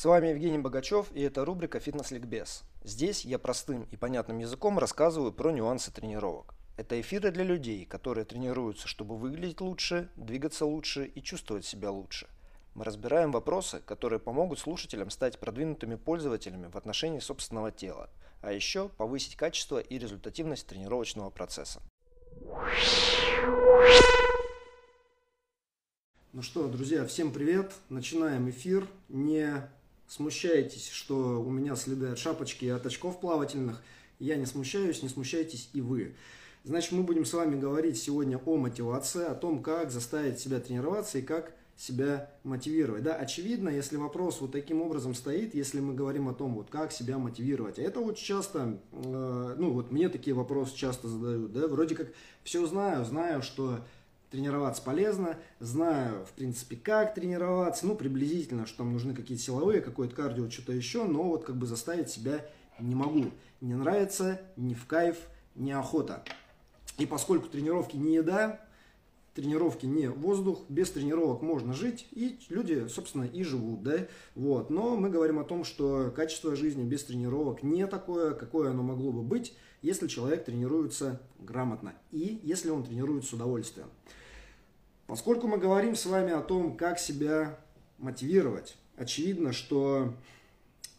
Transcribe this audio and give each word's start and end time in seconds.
С 0.00 0.06
вами 0.06 0.28
Евгений 0.28 0.56
Богачев 0.56 1.12
и 1.12 1.20
это 1.20 1.44
рубрика 1.44 1.78
«Фитнес-ликбез». 1.78 2.62
Здесь 2.84 3.26
я 3.26 3.38
простым 3.38 3.86
и 3.90 3.98
понятным 3.98 4.38
языком 4.38 4.78
рассказываю 4.78 5.30
про 5.30 5.50
нюансы 5.50 5.92
тренировок. 5.92 6.54
Это 6.78 6.98
эфиры 6.98 7.30
для 7.30 7.44
людей, 7.44 7.84
которые 7.84 8.24
тренируются, 8.24 8.88
чтобы 8.88 9.18
выглядеть 9.18 9.60
лучше, 9.60 10.08
двигаться 10.16 10.64
лучше 10.64 11.04
и 11.04 11.22
чувствовать 11.22 11.66
себя 11.66 11.90
лучше. 11.90 12.28
Мы 12.74 12.84
разбираем 12.84 13.30
вопросы, 13.30 13.82
которые 13.84 14.20
помогут 14.20 14.58
слушателям 14.58 15.10
стать 15.10 15.38
продвинутыми 15.38 15.96
пользователями 15.96 16.68
в 16.68 16.76
отношении 16.76 17.18
собственного 17.18 17.70
тела, 17.70 18.08
а 18.40 18.52
еще 18.52 18.88
повысить 18.88 19.36
качество 19.36 19.80
и 19.80 19.98
результативность 19.98 20.66
тренировочного 20.66 21.28
процесса. 21.28 21.82
Ну 26.32 26.40
что, 26.40 26.68
друзья, 26.68 27.04
всем 27.04 27.32
привет. 27.32 27.70
Начинаем 27.90 28.48
эфир. 28.48 28.86
Не 29.10 29.68
смущайтесь, 30.10 30.88
что 30.90 31.40
у 31.40 31.50
меня 31.50 31.76
следы 31.76 32.08
от 32.08 32.18
шапочки 32.18 32.64
и 32.64 32.68
от 32.68 32.84
очков 32.84 33.20
плавательных. 33.20 33.80
Я 34.18 34.34
не 34.36 34.44
смущаюсь, 34.44 35.02
не 35.04 35.08
смущайтесь 35.08 35.70
и 35.72 35.80
вы. 35.80 36.16
Значит, 36.64 36.92
мы 36.92 37.04
будем 37.04 37.24
с 37.24 37.32
вами 37.32 37.58
говорить 37.58 37.96
сегодня 37.96 38.36
о 38.36 38.56
мотивации, 38.56 39.24
о 39.24 39.34
том, 39.34 39.62
как 39.62 39.92
заставить 39.92 40.40
себя 40.40 40.58
тренироваться 40.58 41.18
и 41.18 41.22
как 41.22 41.54
себя 41.76 42.28
мотивировать. 42.42 43.04
Да, 43.04 43.14
очевидно, 43.14 43.70
если 43.70 43.96
вопрос 43.96 44.40
вот 44.40 44.50
таким 44.52 44.82
образом 44.82 45.14
стоит, 45.14 45.54
если 45.54 45.78
мы 45.78 45.94
говорим 45.94 46.28
о 46.28 46.34
том, 46.34 46.54
вот 46.56 46.68
как 46.70 46.92
себя 46.92 47.16
мотивировать. 47.16 47.78
А 47.78 47.82
это 47.82 48.00
вот 48.00 48.18
часто, 48.18 48.80
э, 48.92 49.54
ну 49.56 49.70
вот 49.70 49.92
мне 49.92 50.08
такие 50.10 50.34
вопросы 50.34 50.76
часто 50.76 51.08
задают, 51.08 51.52
да, 51.52 51.68
вроде 51.68 51.94
как 51.94 52.08
все 52.42 52.66
знаю, 52.66 53.04
знаю, 53.04 53.42
что 53.42 53.80
тренироваться 54.30 54.82
полезно, 54.82 55.36
знаю, 55.58 56.24
в 56.24 56.32
принципе, 56.32 56.76
как 56.76 57.14
тренироваться, 57.14 57.86
ну, 57.86 57.94
приблизительно, 57.94 58.66
что 58.66 58.78
там 58.78 58.92
нужны 58.92 59.14
какие-то 59.14 59.42
силовые, 59.42 59.80
какое-то 59.80 60.14
кардио, 60.14 60.48
что-то 60.48 60.72
еще, 60.72 61.04
но 61.04 61.24
вот 61.24 61.44
как 61.44 61.56
бы 61.56 61.66
заставить 61.66 62.10
себя 62.10 62.46
не 62.78 62.94
могу. 62.94 63.26
Не 63.60 63.74
нравится, 63.74 64.40
не 64.56 64.74
в 64.74 64.86
кайф, 64.86 65.16
не 65.54 65.72
охота. 65.72 66.24
И 66.98 67.06
поскольку 67.06 67.48
тренировки 67.48 67.96
не 67.96 68.16
еда, 68.16 68.60
тренировки 69.34 69.86
не 69.86 70.08
воздух, 70.08 70.60
без 70.68 70.90
тренировок 70.90 71.42
можно 71.42 71.72
жить, 71.72 72.06
и 72.12 72.38
люди, 72.48 72.86
собственно, 72.88 73.24
и 73.24 73.42
живут, 73.42 73.82
да, 73.82 74.06
вот. 74.34 74.70
Но 74.70 74.96
мы 74.96 75.10
говорим 75.10 75.38
о 75.38 75.44
том, 75.44 75.64
что 75.64 76.12
качество 76.14 76.56
жизни 76.56 76.84
без 76.84 77.04
тренировок 77.04 77.62
не 77.62 77.86
такое, 77.86 78.34
какое 78.34 78.70
оно 78.70 78.82
могло 78.82 79.12
бы 79.12 79.22
быть, 79.22 79.54
если 79.82 80.08
человек 80.08 80.44
тренируется 80.44 81.20
грамотно 81.38 81.94
и 82.10 82.40
если 82.42 82.70
он 82.70 82.84
тренирует 82.84 83.24
с 83.24 83.32
удовольствием. 83.32 83.88
Поскольку 85.10 85.48
мы 85.48 85.58
говорим 85.58 85.96
с 85.96 86.06
вами 86.06 86.30
о 86.30 86.40
том, 86.40 86.76
как 86.76 87.00
себя 87.00 87.58
мотивировать, 87.98 88.76
очевидно, 88.96 89.52
что 89.52 90.14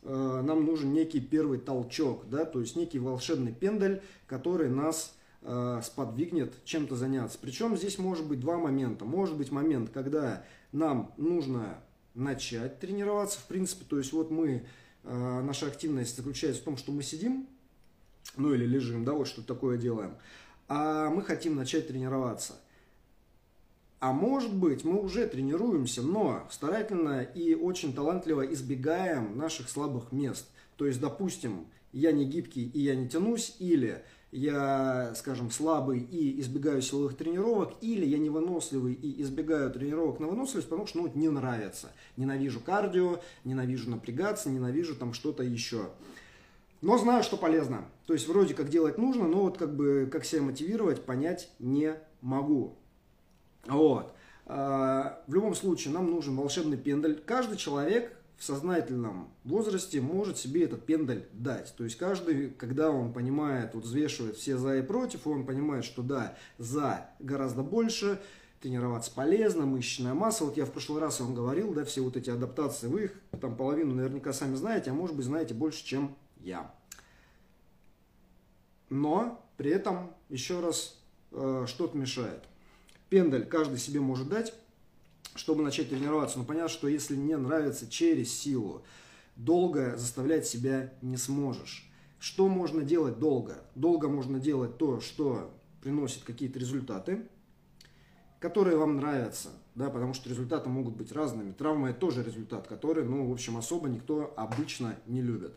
э, 0.04 0.42
нам 0.44 0.66
нужен 0.66 0.92
некий 0.92 1.22
первый 1.22 1.60
толчок, 1.60 2.28
да, 2.30 2.44
то 2.44 2.60
есть 2.60 2.76
некий 2.76 3.00
волшебный 3.00 3.54
пендель, 3.54 4.02
который 4.28 4.70
нас 4.70 5.16
э, 5.44 5.80
сподвигнет 5.82 6.54
чем-то 6.66 6.98
заняться. 6.98 7.40
Причем 7.42 7.78
здесь 7.78 7.98
может 8.00 8.26
быть 8.28 8.42
два 8.42 8.58
момента. 8.58 9.06
Может 9.06 9.38
быть 9.38 9.50
момент, 9.50 9.92
когда 9.92 10.44
нам 10.74 11.14
нужно 11.16 11.78
начать 12.14 12.82
тренироваться, 12.82 13.40
в 13.40 13.46
принципе, 13.46 13.86
то 13.88 13.98
есть 13.98 14.12
вот 14.12 14.30
мы, 14.30 14.66
э, 15.06 15.42
наша 15.42 15.68
активность 15.68 16.18
заключается 16.18 16.62
в 16.62 16.66
том, 16.66 16.76
что 16.76 16.92
мы 16.92 17.02
сидим, 17.02 17.48
ну 18.36 18.54
или 18.54 18.66
лежим, 18.66 19.06
да, 19.06 19.14
вот 19.14 19.30
что 19.30 19.42
такое 19.42 19.78
делаем, 19.78 20.18
а 20.68 21.10
мы 21.10 21.22
хотим 21.22 21.56
начать 21.56 21.88
тренироваться– 21.88 22.60
а 24.02 24.14
может 24.14 24.52
быть, 24.52 24.84
мы 24.84 25.00
уже 25.00 25.28
тренируемся, 25.28 26.02
но 26.02 26.48
старательно 26.50 27.22
и 27.22 27.54
очень 27.54 27.94
талантливо 27.94 28.42
избегаем 28.52 29.38
наших 29.38 29.70
слабых 29.70 30.12
мест. 30.12 30.50
То 30.76 30.88
есть, 30.88 31.00
допустим, 31.00 31.68
я 31.94 32.12
не 32.12 32.26
гибкий 32.26 32.68
и 32.74 32.82
я 32.82 32.96
не 32.96 33.08
тянусь, 33.08 33.56
или 33.60 34.02
я, 34.32 35.14
скажем, 35.16 35.52
слабый 35.52 36.00
и 36.00 36.40
избегаю 36.42 36.82
силовых 36.82 37.16
тренировок, 37.16 37.76
или 37.82 38.04
я 38.04 38.18
невыносливый 38.18 38.96
и 38.96 39.22
избегаю 39.22 39.70
тренировок 39.70 40.20
на 40.20 40.26
выносливость, 40.26 40.68
потому 40.68 40.88
что 40.88 40.98
ну, 40.98 41.12
не 41.14 41.30
нравится. 41.30 41.92
Ненавижу 42.18 42.60
кардио, 42.60 43.20
ненавижу 43.44 43.92
напрягаться, 43.92 44.50
ненавижу 44.50 44.96
там 44.96 45.14
что-то 45.14 45.44
еще. 45.44 45.92
Но 46.82 46.98
знаю, 46.98 47.22
что 47.22 47.38
полезно. 47.38 47.86
То 48.08 48.14
есть 48.14 48.28
вроде 48.28 48.56
как 48.56 48.70
делать 48.70 48.98
нужно, 48.98 49.28
но 49.28 49.42
вот 49.42 49.60
как 49.60 49.76
бы 49.76 50.10
как 50.12 50.26
себя 50.26 50.42
мотивировать, 50.42 51.06
понять 51.06 51.52
не 51.60 51.94
могу. 52.22 52.78
Вот. 53.66 54.14
А, 54.46 55.22
в 55.28 55.34
любом 55.34 55.56
случае, 55.56 55.94
нам 55.94 56.10
нужен 56.10 56.36
волшебный 56.36 56.78
пендель. 56.78 57.22
Каждый 57.26 57.58
человек 57.58 58.18
в 58.38 58.44
сознательном 58.44 59.30
возрасте 59.44 60.02
может 60.02 60.38
себе 60.38 60.64
этот 60.64 60.86
пендель 60.86 61.28
дать. 61.32 61.76
То 61.78 61.84
есть 61.84 61.96
каждый, 61.98 62.50
когда 62.50 62.90
он 62.90 63.14
понимает, 63.14 63.76
вот 63.76 63.84
взвешивает 63.84 64.36
все 64.36 64.58
за 64.58 64.78
и 64.78 64.82
против, 64.82 65.28
он 65.28 65.46
понимает, 65.46 65.86
что 65.86 66.02
да, 66.02 66.36
за 66.58 67.12
гораздо 67.20 67.62
больше, 67.62 68.20
тренироваться 68.60 69.12
полезно, 69.14 69.66
мышечная 69.66 70.14
масса. 70.14 70.46
Вот 70.46 70.58
я 70.58 70.66
в 70.66 70.72
прошлый 70.72 71.02
раз 71.02 71.20
вам 71.20 71.36
говорил, 71.36 71.74
да, 71.74 71.86
все 71.86 72.02
вот 72.02 72.18
эти 72.18 72.30
адаптации, 72.30 72.88
вы 72.88 73.04
их 73.06 73.14
там 73.40 73.56
половину 73.56 73.94
наверняка 73.94 74.34
сами 74.34 74.56
знаете, 74.56 74.92
а 74.92 74.94
может 74.94 75.16
быть 75.16 75.26
знаете 75.26 75.54
больше, 75.54 75.86
чем 75.86 76.16
я. 76.40 76.74
Но 78.90 79.46
при 79.56 79.72
этом, 79.72 80.14
еще 80.30 80.60
раз, 80.60 81.00
э, 81.32 81.66
что-то 81.68 81.98
мешает 81.98 82.44
пендель 83.12 83.46
каждый 83.46 83.78
себе 83.78 84.00
может 84.00 84.30
дать, 84.30 84.54
чтобы 85.36 85.64
начать 85.64 85.90
тренироваться. 85.90 86.40
Но 86.40 86.46
понятно, 86.46 86.70
что 86.70 86.88
если 86.88 87.16
не 87.16 87.38
нравится 87.38 87.88
через 87.88 88.34
силу, 88.34 88.84
долго 89.36 89.98
заставлять 89.98 90.48
себя 90.48 90.94
не 91.04 91.18
сможешь. 91.18 91.88
Что 92.20 92.48
можно 92.48 92.82
делать 92.82 93.20
долго? 93.20 93.58
Долго 93.76 94.08
можно 94.08 94.40
делать 94.40 94.78
то, 94.78 95.02
что 95.02 95.52
приносит 95.82 96.24
какие-то 96.24 96.58
результаты, 96.58 97.28
которые 98.40 98.78
вам 98.78 98.98
нравятся, 98.98 99.50
да, 99.76 99.90
потому 99.90 100.14
что 100.14 100.30
результаты 100.30 100.70
могут 100.70 100.96
быть 100.96 101.12
разными. 101.12 101.52
Травма 101.52 101.90
это 101.90 102.00
тоже 102.00 102.24
результат, 102.24 102.68
который, 102.68 103.04
ну, 103.04 103.28
в 103.28 103.32
общем, 103.32 103.58
особо 103.58 103.90
никто 103.90 104.34
обычно 104.38 104.96
не 105.06 105.22
любит. 105.22 105.54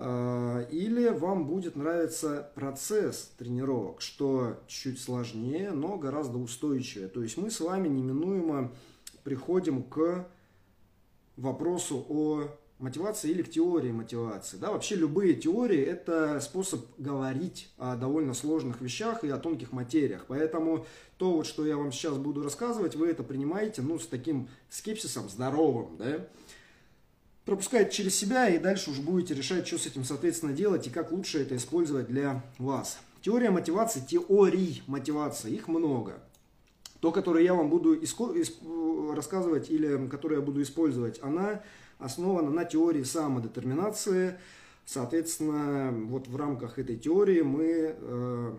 А, 0.00 0.60
или 0.70 1.08
вам 1.08 1.46
будет 1.46 1.74
нравиться 1.74 2.52
процесс 2.54 3.32
тренировок, 3.36 4.00
что 4.00 4.60
чуть 4.68 5.00
сложнее, 5.00 5.72
но 5.72 5.98
гораздо 5.98 6.38
устойчивее. 6.38 7.08
То 7.08 7.22
есть 7.22 7.36
мы 7.36 7.50
с 7.50 7.58
вами 7.58 7.88
неминуемо 7.88 8.70
приходим 9.24 9.82
к 9.82 10.28
вопросу 11.36 12.06
о 12.08 12.44
мотивации 12.78 13.30
или 13.30 13.42
к 13.42 13.50
теории 13.50 13.90
мотивации. 13.90 14.56
Да, 14.56 14.70
вообще 14.70 14.94
любые 14.94 15.34
теории– 15.34 15.80
это 15.84 16.38
способ 16.40 16.84
говорить 16.96 17.68
о 17.76 17.96
довольно 17.96 18.34
сложных 18.34 18.80
вещах 18.80 19.24
и 19.24 19.28
о 19.28 19.38
тонких 19.38 19.72
материях. 19.72 20.26
Поэтому 20.28 20.86
то, 21.16 21.32
вот, 21.32 21.46
что 21.46 21.66
я 21.66 21.76
вам 21.76 21.90
сейчас 21.90 22.18
буду 22.18 22.44
рассказывать, 22.44 22.94
вы 22.94 23.08
это 23.08 23.24
принимаете 23.24 23.82
ну, 23.82 23.98
с 23.98 24.06
таким 24.06 24.48
скепсисом 24.70 25.28
здоровым. 25.28 25.96
Да? 25.96 26.28
Пропускаете 27.48 27.90
через 27.90 28.14
себя 28.14 28.46
и 28.50 28.58
дальше 28.58 28.90
уже 28.90 29.00
будете 29.00 29.32
решать, 29.32 29.66
что 29.66 29.78
с 29.78 29.86
этим, 29.86 30.04
соответственно, 30.04 30.52
делать 30.52 30.86
и 30.86 30.90
как 30.90 31.12
лучше 31.12 31.40
это 31.40 31.56
использовать 31.56 32.06
для 32.06 32.44
вас. 32.58 32.98
Теория 33.22 33.50
мотивации, 33.50 34.00
теорий 34.00 34.82
мотивации, 34.86 35.54
их 35.54 35.66
много. 35.66 36.20
То, 37.00 37.10
которое 37.10 37.42
я 37.42 37.54
вам 37.54 37.70
буду 37.70 37.98
рассказывать 39.14 39.70
или 39.70 40.08
которое 40.08 40.36
я 40.36 40.42
буду 40.42 40.60
использовать, 40.60 41.22
она 41.22 41.62
основана 41.98 42.50
на 42.50 42.66
теории 42.66 43.02
самодетерминации. 43.02 44.38
Соответственно, 44.84 45.90
вот 45.90 46.28
в 46.28 46.36
рамках 46.36 46.78
этой 46.78 46.98
теории 46.98 47.40
мы 47.40 47.96
э, 47.96 48.52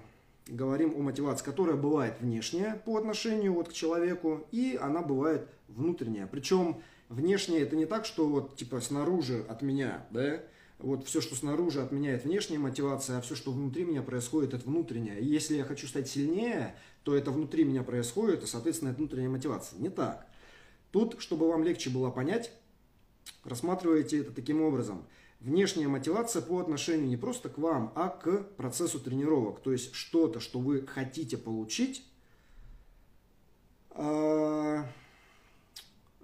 говорим 0.47 0.95
о 0.95 1.03
мотивации, 1.03 1.45
которая 1.45 1.75
бывает 1.75 2.15
внешняя 2.21 2.81
по 2.85 2.97
отношению 2.97 3.53
вот 3.53 3.69
к 3.69 3.73
человеку, 3.73 4.47
и 4.51 4.79
она 4.81 5.03
бывает 5.03 5.47
внутренняя. 5.67 6.25
Причем 6.25 6.81
внешнее 7.09 7.61
это 7.61 7.75
не 7.75 7.85
так, 7.85 8.05
что 8.05 8.27
вот 8.27 8.55
типа 8.55 8.79
снаружи 8.79 9.43
от 9.49 9.61
меня, 9.61 10.05
да, 10.11 10.41
вот 10.77 11.05
все, 11.05 11.19
что 11.19 11.35
снаружи 11.35 11.81
отменяет 11.81 12.23
внешняя 12.23 12.57
мотивация, 12.57 13.17
а 13.17 13.21
все, 13.21 13.35
что 13.35 13.51
внутри 13.51 13.83
меня 13.83 14.01
происходит, 14.01 14.53
это 14.53 14.65
внутренняя. 14.65 15.17
И 15.17 15.25
если 15.25 15.55
я 15.55 15.65
хочу 15.65 15.87
стать 15.87 16.07
сильнее, 16.07 16.75
то 17.03 17.15
это 17.15 17.31
внутри 17.31 17.65
меня 17.65 17.83
происходит, 17.83 18.43
и, 18.43 18.47
соответственно, 18.47 18.89
это 18.89 18.99
внутренняя 18.99 19.29
мотивация. 19.29 19.77
Не 19.79 19.89
так. 19.89 20.25
Тут, 20.91 21.19
чтобы 21.19 21.49
вам 21.49 21.63
легче 21.63 21.89
было 21.89 22.09
понять, 22.09 22.51
рассматривайте 23.43 24.19
это 24.19 24.31
таким 24.31 24.61
образом. 24.61 25.05
Внешняя 25.41 25.87
мотивация 25.87 26.41
по 26.41 26.59
отношению 26.59 27.07
не 27.07 27.17
просто 27.17 27.49
к 27.49 27.57
вам, 27.57 27.91
а 27.95 28.09
к 28.09 28.43
процессу 28.55 28.99
тренировок. 28.99 29.61
То 29.61 29.71
есть 29.71 29.93
что-то, 29.93 30.39
что 30.39 30.59
вы 30.59 30.85
хотите 30.85 31.37
получить, 31.37 32.03
а, 33.91 34.85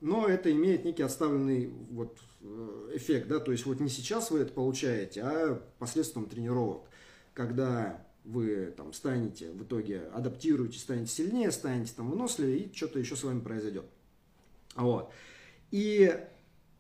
но 0.02 0.28
это 0.28 0.52
имеет 0.52 0.86
некий 0.86 1.04
оставленный 1.04 1.68
вот 1.92 2.18
э, 2.42 2.92
эффект, 2.94 3.28
да, 3.28 3.40
то 3.40 3.52
есть 3.52 3.66
вот 3.66 3.80
не 3.80 3.90
сейчас 3.90 4.32
вы 4.32 4.40
это 4.40 4.54
получаете, 4.54 5.22
а 5.22 5.62
посредством 5.80 6.28
тренировок, 6.28 6.84
когда 7.34 8.06
вы 8.24 8.74
там 8.76 8.94
станете, 8.94 9.52
в 9.52 9.64
итоге 9.64 10.02
адаптируете, 10.14 10.80
станете 10.80 11.12
сильнее, 11.12 11.52
станете 11.52 11.94
там 11.96 12.10
выносливее, 12.10 12.60
и 12.60 12.76
что-то 12.76 13.00
еще 13.00 13.16
с 13.16 13.24
вами 13.24 13.40
произойдет. 13.40 13.86
Вот. 14.76 15.12
И 15.72 16.18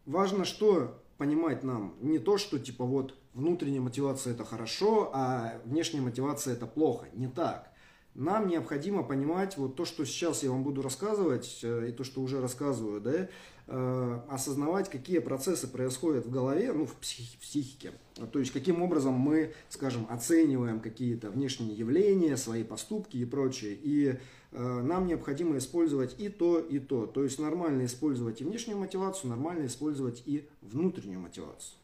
важно 0.05 0.45
что 0.45 1.01
понимать 1.17 1.63
нам 1.63 1.95
не 2.01 2.19
то, 2.19 2.37
что 2.37 2.59
типа 2.59 2.83
вот 2.83 3.15
внутренняя 3.33 3.81
мотивация 3.81 4.33
это 4.33 4.43
хорошо, 4.43 5.11
а 5.13 5.61
внешняя 5.65 6.01
мотивация 6.01 6.53
это 6.53 6.65
плохо. 6.65 7.07
Не 7.13 7.27
так. 7.27 7.71
Нам 8.15 8.47
необходимо 8.47 9.03
понимать 9.03 9.57
вот 9.57 9.75
то, 9.75 9.83
что 9.83 10.05
сейчас 10.05 10.41
я 10.41 10.49
вам 10.49 10.63
буду 10.63 10.81
рассказывать, 10.81 11.59
э, 11.63 11.89
и 11.89 11.91
то, 11.91 12.05
что 12.05 12.21
уже 12.21 12.39
рассказываю, 12.39 13.01
да, 13.01 13.27
э, 13.67 14.19
осознавать, 14.29 14.89
какие 14.89 15.19
процессы 15.19 15.67
происходят 15.67 16.25
в 16.25 16.31
голове, 16.31 16.71
ну, 16.71 16.85
в 16.85 16.95
психике. 16.95 17.91
То 18.31 18.39
есть, 18.39 18.53
каким 18.53 18.81
образом 18.81 19.15
мы, 19.15 19.53
скажем, 19.67 20.07
оцениваем 20.09 20.79
какие-то 20.79 21.29
внешние 21.29 21.75
явления, 21.75 22.37
свои 22.37 22.63
поступки 22.63 23.17
и 23.17 23.25
прочее. 23.25 23.77
И 23.83 24.15
э, 24.53 24.81
нам 24.81 25.07
необходимо 25.07 25.57
использовать 25.57 26.15
и 26.17 26.29
то, 26.29 26.59
и 26.59 26.79
то. 26.79 27.07
То 27.07 27.21
есть, 27.21 27.37
нормально 27.37 27.83
использовать 27.83 28.39
и 28.39 28.45
внешнюю 28.45 28.77
мотивацию, 28.77 29.29
нормально 29.29 29.65
использовать 29.65 30.23
и 30.25 30.47
внутреннюю 30.61 31.19
мотивацию. 31.19 31.75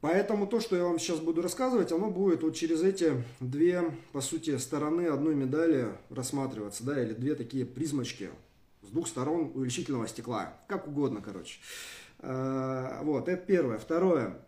Поэтому 0.00 0.46
то, 0.46 0.60
что 0.60 0.76
я 0.76 0.84
вам 0.84 0.98
сейчас 0.98 1.18
буду 1.18 1.42
рассказывать, 1.42 1.90
оно 1.90 2.08
будет 2.08 2.42
вот 2.44 2.54
через 2.54 2.82
эти 2.82 3.24
две, 3.40 3.96
по 4.12 4.20
сути, 4.20 4.56
стороны 4.58 5.08
одной 5.08 5.34
медали 5.34 5.88
рассматриваться, 6.10 6.84
да, 6.84 7.02
или 7.02 7.14
две 7.14 7.34
такие 7.34 7.66
призмочки 7.66 8.30
с 8.82 8.90
двух 8.90 9.08
сторон 9.08 9.50
увеличительного 9.54 10.06
стекла, 10.06 10.54
как 10.68 10.86
угодно, 10.86 11.20
короче. 11.20 11.58
А, 12.20 13.02
вот, 13.02 13.28
это 13.28 13.44
первое. 13.44 13.78
Второе. 13.78 14.38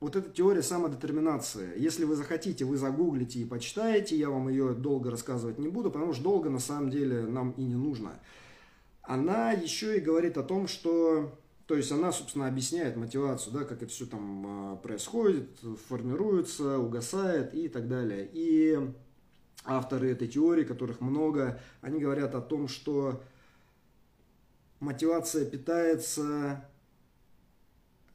Вот 0.00 0.14
эта 0.14 0.30
теория 0.30 0.62
самодетерминации. 0.62 1.70
Если 1.76 2.04
вы 2.04 2.16
захотите, 2.16 2.64
вы 2.64 2.76
загуглите 2.76 3.40
и 3.40 3.44
почитаете, 3.44 4.16
я 4.16 4.30
вам 4.30 4.48
ее 4.48 4.72
долго 4.74 5.10
рассказывать 5.10 5.58
не 5.58 5.68
буду, 5.68 5.90
потому 5.90 6.12
что 6.12 6.22
долго 6.22 6.50
на 6.50 6.60
самом 6.60 6.90
деле 6.90 7.22
нам 7.22 7.52
и 7.52 7.62
не 7.62 7.74
нужно. 7.74 8.18
Она 9.02 9.52
еще 9.52 9.96
и 9.96 10.00
говорит 10.00 10.36
о 10.38 10.42
том, 10.42 10.68
что 10.68 11.32
то 11.68 11.76
есть 11.76 11.92
она, 11.92 12.12
собственно, 12.12 12.48
объясняет 12.48 12.96
мотивацию, 12.96 13.52
да, 13.52 13.64
как 13.64 13.82
это 13.82 13.92
все 13.92 14.06
там 14.06 14.72
а, 14.72 14.76
происходит, 14.76 15.50
формируется, 15.86 16.78
угасает 16.78 17.54
и 17.54 17.68
так 17.68 17.88
далее. 17.88 18.26
И 18.32 18.78
авторы 19.66 20.10
этой 20.10 20.28
теории, 20.28 20.64
которых 20.64 21.02
много, 21.02 21.60
они 21.82 22.00
говорят 22.00 22.34
о 22.34 22.40
том, 22.40 22.68
что 22.68 23.22
мотивация 24.80 25.44
питается, 25.44 26.64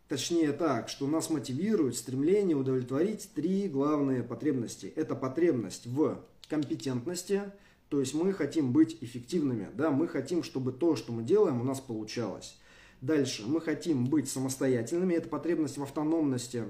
точнее 0.08 0.52
так, 0.52 0.90
что 0.90 1.06
нас 1.06 1.30
мотивирует 1.30 1.96
стремление 1.96 2.58
удовлетворить 2.58 3.30
три 3.36 3.68
главные 3.68 4.24
потребности. 4.24 4.92
Это 4.96 5.14
потребность 5.14 5.86
в 5.86 6.26
компетентности, 6.50 7.44
то 7.90 8.00
есть 8.00 8.16
мы 8.16 8.34
хотим 8.34 8.74
быть 8.74 8.98
эффективными, 9.02 9.70
да, 9.76 9.92
мы 9.92 10.08
хотим, 10.08 10.42
чтобы 10.42 10.72
то, 10.72 10.96
что 10.96 11.12
мы 11.14 11.22
делаем, 11.22 11.62
у 11.62 11.64
нас 11.64 11.80
получалось. 11.80 12.58
Дальше. 13.04 13.44
Мы 13.46 13.60
хотим 13.60 14.06
быть 14.06 14.30
самостоятельными. 14.30 15.14
Это 15.14 15.28
потребность 15.28 15.78
в 15.78 15.84
автономности. 15.84 16.64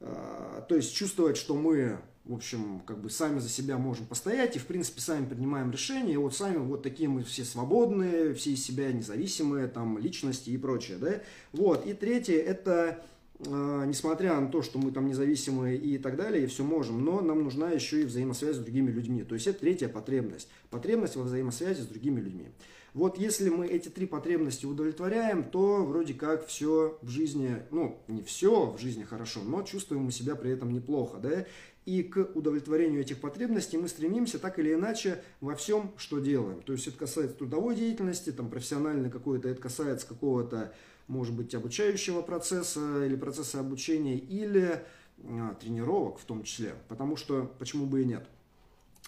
А, 0.00 0.66
то 0.68 0.74
есть 0.74 0.92
чувствовать, 0.92 1.36
что 1.36 1.54
мы, 1.54 1.98
в 2.24 2.34
общем, 2.34 2.80
как 2.80 3.00
бы 3.00 3.10
сами 3.10 3.38
за 3.38 3.48
себя 3.48 3.78
можем 3.78 4.06
постоять 4.06 4.56
и, 4.56 4.58
в 4.58 4.66
принципе, 4.66 5.00
сами 5.00 5.26
принимаем 5.26 5.70
решения. 5.70 6.14
И 6.14 6.16
вот 6.16 6.34
сами 6.34 6.56
вот 6.56 6.82
такие 6.82 7.08
мы 7.08 7.22
все 7.22 7.44
свободные, 7.44 8.34
все 8.34 8.54
из 8.54 8.64
себя 8.64 8.92
независимые, 8.92 9.68
там, 9.68 9.98
личности 9.98 10.50
и 10.50 10.58
прочее, 10.58 10.98
да. 10.98 11.20
Вот. 11.52 11.86
И 11.86 11.94
третье, 11.94 12.40
это 12.40 13.00
а, 13.46 13.84
несмотря 13.84 14.40
на 14.40 14.48
то, 14.48 14.62
что 14.62 14.80
мы 14.80 14.90
там 14.90 15.06
независимые 15.06 15.78
и 15.78 15.96
так 15.98 16.16
далее, 16.16 16.42
и 16.42 16.48
все 16.48 16.64
можем, 16.64 17.04
но 17.04 17.20
нам 17.20 17.44
нужна 17.44 17.70
еще 17.70 18.02
и 18.02 18.04
взаимосвязь 18.04 18.56
с 18.56 18.58
другими 18.58 18.90
людьми. 18.90 19.22
То 19.22 19.36
есть 19.36 19.46
это 19.46 19.60
третья 19.60 19.86
потребность. 19.86 20.48
Потребность 20.70 21.14
во 21.14 21.22
взаимосвязи 21.22 21.82
с 21.82 21.86
другими 21.86 22.20
людьми. 22.20 22.48
Вот 22.92 23.18
если 23.18 23.50
мы 23.50 23.66
эти 23.66 23.88
три 23.88 24.06
потребности 24.06 24.66
удовлетворяем, 24.66 25.44
то 25.44 25.84
вроде 25.84 26.14
как 26.14 26.46
все 26.46 26.98
в 27.02 27.08
жизни, 27.08 27.62
ну, 27.70 28.00
не 28.08 28.22
все 28.22 28.72
в 28.72 28.78
жизни 28.80 29.04
хорошо, 29.04 29.40
но 29.44 29.62
чувствуем 29.62 30.04
мы 30.04 30.12
себя 30.12 30.34
при 30.34 30.50
этом 30.50 30.72
неплохо, 30.72 31.18
да, 31.18 31.46
и 31.86 32.02
к 32.02 32.30
удовлетворению 32.34 33.00
этих 33.00 33.20
потребностей 33.20 33.78
мы 33.78 33.88
стремимся 33.88 34.38
так 34.38 34.58
или 34.58 34.74
иначе 34.74 35.22
во 35.40 35.54
всем, 35.54 35.92
что 35.96 36.18
делаем. 36.18 36.62
То 36.62 36.72
есть 36.72 36.86
это 36.88 36.98
касается 36.98 37.36
трудовой 37.36 37.74
деятельности, 37.74 38.32
там 38.32 38.50
профессиональной 38.50 39.10
какой-то, 39.10 39.48
это 39.48 39.60
касается 39.60 40.06
какого-то, 40.06 40.72
может 41.06 41.34
быть, 41.34 41.54
обучающего 41.54 42.22
процесса 42.22 43.04
или 43.04 43.16
процесса 43.16 43.60
обучения, 43.60 44.18
или 44.18 44.82
а, 45.24 45.54
тренировок 45.54 46.18
в 46.18 46.24
том 46.24 46.42
числе, 46.42 46.74
потому 46.88 47.16
что 47.16 47.50
почему 47.58 47.86
бы 47.86 48.02
и 48.02 48.04
нет. 48.04 48.26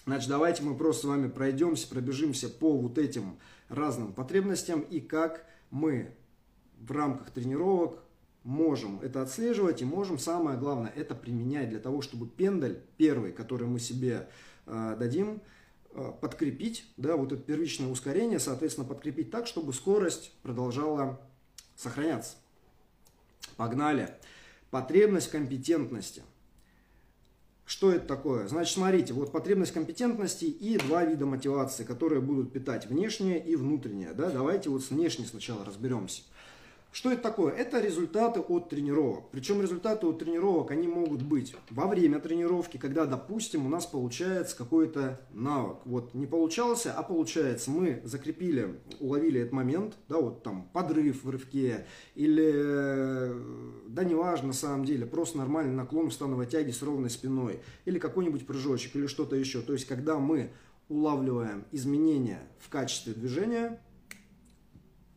Значит, 0.05 0.29
давайте 0.29 0.63
мы 0.63 0.75
просто 0.75 1.03
с 1.03 1.05
вами 1.05 1.29
пройдемся, 1.29 1.87
пробежимся 1.87 2.49
по 2.49 2.75
вот 2.75 2.97
этим 2.97 3.37
разным 3.73 4.13
потребностям 4.13 4.81
и 4.81 4.99
как 4.99 5.45
мы 5.71 6.15
в 6.79 6.91
рамках 6.91 7.31
тренировок 7.31 8.03
можем 8.43 8.99
это 9.01 9.21
отслеживать 9.21 9.81
и 9.81 9.85
можем, 9.85 10.19
самое 10.19 10.57
главное, 10.57 10.91
это 10.95 11.15
применять 11.15 11.69
для 11.69 11.79
того, 11.79 12.01
чтобы 12.01 12.27
пендаль 12.27 12.81
первый, 12.97 13.31
который 13.31 13.67
мы 13.67 13.79
себе 13.79 14.27
э, 14.65 14.95
дадим, 14.99 15.41
э, 15.91 16.11
подкрепить, 16.19 16.85
да, 16.97 17.15
вот 17.15 17.31
это 17.31 17.41
первичное 17.41 17.89
ускорение, 17.89 18.39
соответственно, 18.39 18.87
подкрепить 18.87 19.31
так, 19.31 19.47
чтобы 19.47 19.73
скорость 19.73 20.33
продолжала 20.43 21.21
сохраняться. 21.75 22.35
Погнали. 23.55 24.15
Потребность 24.71 25.29
компетентности. 25.29 26.23
Что 27.73 27.91
это 27.91 28.05
такое? 28.05 28.47
Значит, 28.47 28.75
смотрите, 28.75 29.13
вот 29.13 29.31
потребность 29.31 29.71
компетентности 29.71 30.45
и 30.45 30.77
два 30.77 31.05
вида 31.05 31.25
мотивации, 31.25 31.83
которые 31.83 32.21
будут 32.21 32.53
питать 32.53 32.85
внешнее 32.85 33.43
и 33.43 33.55
внутреннее. 33.55 34.13
Да? 34.13 34.29
Давайте 34.29 34.69
вот 34.69 34.83
с 34.83 34.91
внешней 34.91 35.25
сначала 35.25 35.65
разберемся. 35.65 36.21
Что 36.93 37.11
это 37.11 37.23
такое? 37.23 37.51
Это 37.53 37.81
результаты 37.81 38.39
от 38.39 38.69
тренировок. 38.69 39.31
Причем 39.31 39.63
результаты 39.63 40.05
от 40.05 40.19
тренировок, 40.19 40.69
они 40.69 40.87
могут 40.87 41.23
быть 41.23 41.55
во 41.71 41.87
время 41.87 42.19
тренировки, 42.19 42.77
когда, 42.77 43.07
допустим, 43.07 43.65
у 43.65 43.69
нас 43.69 43.87
получается 43.87 44.55
какой-то 44.55 45.19
навык. 45.33 45.77
Вот 45.85 46.13
не 46.13 46.27
получался, 46.27 46.93
а 46.93 47.01
получается, 47.01 47.71
мы 47.71 47.99
закрепили, 48.03 48.79
уловили 48.99 49.41
этот 49.41 49.53
момент, 49.53 49.95
да, 50.07 50.19
вот 50.19 50.43
там 50.43 50.69
подрыв 50.71 51.23
в 51.23 51.29
рывке, 51.31 51.87
или, 52.13 53.33
да 53.87 54.03
неважно 54.03 54.49
на 54.49 54.53
самом 54.53 54.85
деле, 54.85 55.07
просто 55.07 55.39
нормальный 55.39 55.73
наклон 55.73 56.11
в 56.11 56.13
становой 56.13 56.45
тяге 56.45 56.71
с 56.71 56.83
ровной 56.83 57.09
спиной, 57.09 57.61
или 57.85 57.97
какой-нибудь 57.97 58.45
прыжочек, 58.45 58.95
или 58.95 59.07
что-то 59.07 59.35
еще. 59.35 59.61
То 59.61 59.73
есть, 59.73 59.87
когда 59.87 60.19
мы 60.19 60.51
улавливаем 60.89 61.65
изменения 61.71 62.41
в 62.59 62.69
качестве 62.69 63.13
движения, 63.13 63.81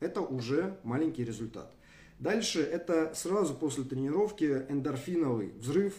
это 0.01 0.21
уже 0.21 0.79
маленький 0.83 1.25
результат. 1.25 1.73
Дальше 2.19 2.63
это 2.63 3.13
сразу 3.15 3.55
после 3.55 3.85
тренировки 3.85 4.65
эндорфиновый 4.69 5.53
взрыв, 5.59 5.95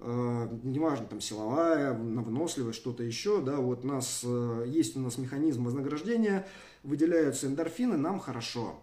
э, 0.00 0.48
неважно, 0.62 1.06
там 1.06 1.20
силовая, 1.20 1.94
выносливость, 1.94 2.78
что-то 2.78 3.02
еще, 3.02 3.40
да, 3.40 3.56
вот 3.56 3.84
у 3.84 3.88
нас, 3.88 4.22
э, 4.24 4.64
есть 4.68 4.96
у 4.96 5.00
нас 5.00 5.16
механизм 5.16 5.64
вознаграждения, 5.64 6.46
выделяются 6.82 7.46
эндорфины, 7.46 7.96
нам 7.96 8.20
хорошо. 8.20 8.80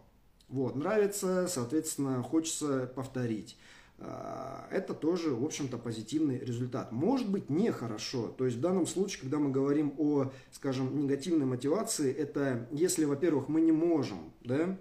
Вот, 0.49 0.75
нравится, 0.75 1.47
соответственно, 1.47 2.23
хочется 2.23 2.91
повторить. 2.93 3.57
А, 4.03 4.67
это 4.71 4.93
тоже, 4.93 5.29
в 5.35 5.45
общем-то, 5.45 5.77
позитивный 5.77 6.39
результат. 6.39 6.91
Может 6.91 7.29
быть, 7.29 7.49
нехорошо. 7.49 8.29
То 8.29 8.45
есть 8.45 8.57
в 8.57 8.61
данном 8.61 8.87
случае, 8.87 9.21
когда 9.21 9.37
мы 9.37 9.51
говорим 9.51 9.93
о, 9.97 10.31
скажем, 10.51 10.97
негативной 10.99 11.45
мотивации, 11.45 12.11
это 12.11 12.67
если, 12.71 13.05
во-первых, 13.05 13.47
мы 13.47 13.61
не 13.61 13.71
можем 13.71 14.33
да, 14.43 14.79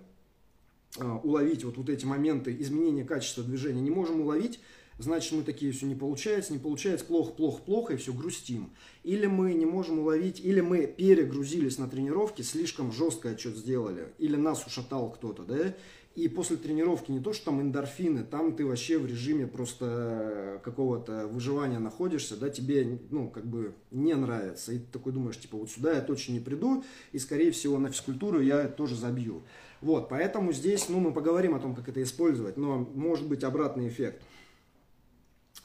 а, 0.98 1.18
уловить 1.18 1.64
вот, 1.64 1.76
вот 1.76 1.90
эти 1.90 2.06
моменты 2.06 2.56
изменения 2.60 3.04
качества 3.04 3.44
движения, 3.44 3.82
не 3.82 3.90
можем 3.90 4.22
уловить, 4.22 4.58
значит 4.98 5.32
мы 5.32 5.42
такие 5.42 5.72
все 5.72 5.84
не 5.84 5.94
получается, 5.94 6.54
не 6.54 6.58
получается, 6.58 7.04
плохо, 7.04 7.32
плохо, 7.32 7.62
плохо 7.62 7.92
и 7.92 7.96
все 7.98 8.14
грустим. 8.14 8.70
Или 9.02 9.26
мы 9.26 9.52
не 9.52 9.66
можем 9.66 9.98
уловить, 9.98 10.40
или 10.40 10.62
мы 10.62 10.86
перегрузились 10.86 11.76
на 11.76 11.88
тренировке, 11.88 12.42
слишком 12.42 12.90
жестко 12.90 13.30
отчет 13.30 13.54
сделали, 13.56 14.14
или 14.18 14.36
нас 14.36 14.66
ушатал 14.66 15.10
кто-то, 15.12 15.42
да, 15.42 15.74
и 16.16 16.28
после 16.28 16.56
тренировки 16.56 17.12
не 17.12 17.20
то, 17.20 17.32
что 17.32 17.46
там 17.46 17.60
эндорфины, 17.60 18.24
там 18.24 18.56
ты 18.56 18.66
вообще 18.66 18.98
в 18.98 19.06
режиме 19.06 19.46
просто 19.46 20.60
какого-то 20.64 21.28
выживания 21.28 21.78
находишься, 21.78 22.36
да, 22.36 22.50
тебе, 22.50 22.98
ну, 23.10 23.30
как 23.30 23.46
бы 23.46 23.74
не 23.92 24.14
нравится. 24.14 24.72
И 24.72 24.78
ты 24.78 24.86
такой 24.92 25.12
думаешь, 25.12 25.38
типа, 25.38 25.56
вот 25.56 25.70
сюда 25.70 25.92
я 25.92 26.00
точно 26.00 26.32
не 26.32 26.40
приду, 26.40 26.84
и, 27.12 27.18
скорее 27.18 27.52
всего, 27.52 27.78
на 27.78 27.90
физкультуру 27.90 28.40
я 28.40 28.66
тоже 28.66 28.96
забью. 28.96 29.42
Вот, 29.80 30.08
поэтому 30.08 30.52
здесь, 30.52 30.88
ну, 30.88 30.98
мы 30.98 31.12
поговорим 31.12 31.54
о 31.54 31.60
том, 31.60 31.76
как 31.76 31.88
это 31.88 32.02
использовать, 32.02 32.56
но 32.56 32.78
может 32.78 33.28
быть 33.28 33.44
обратный 33.44 33.88
эффект. 33.88 34.22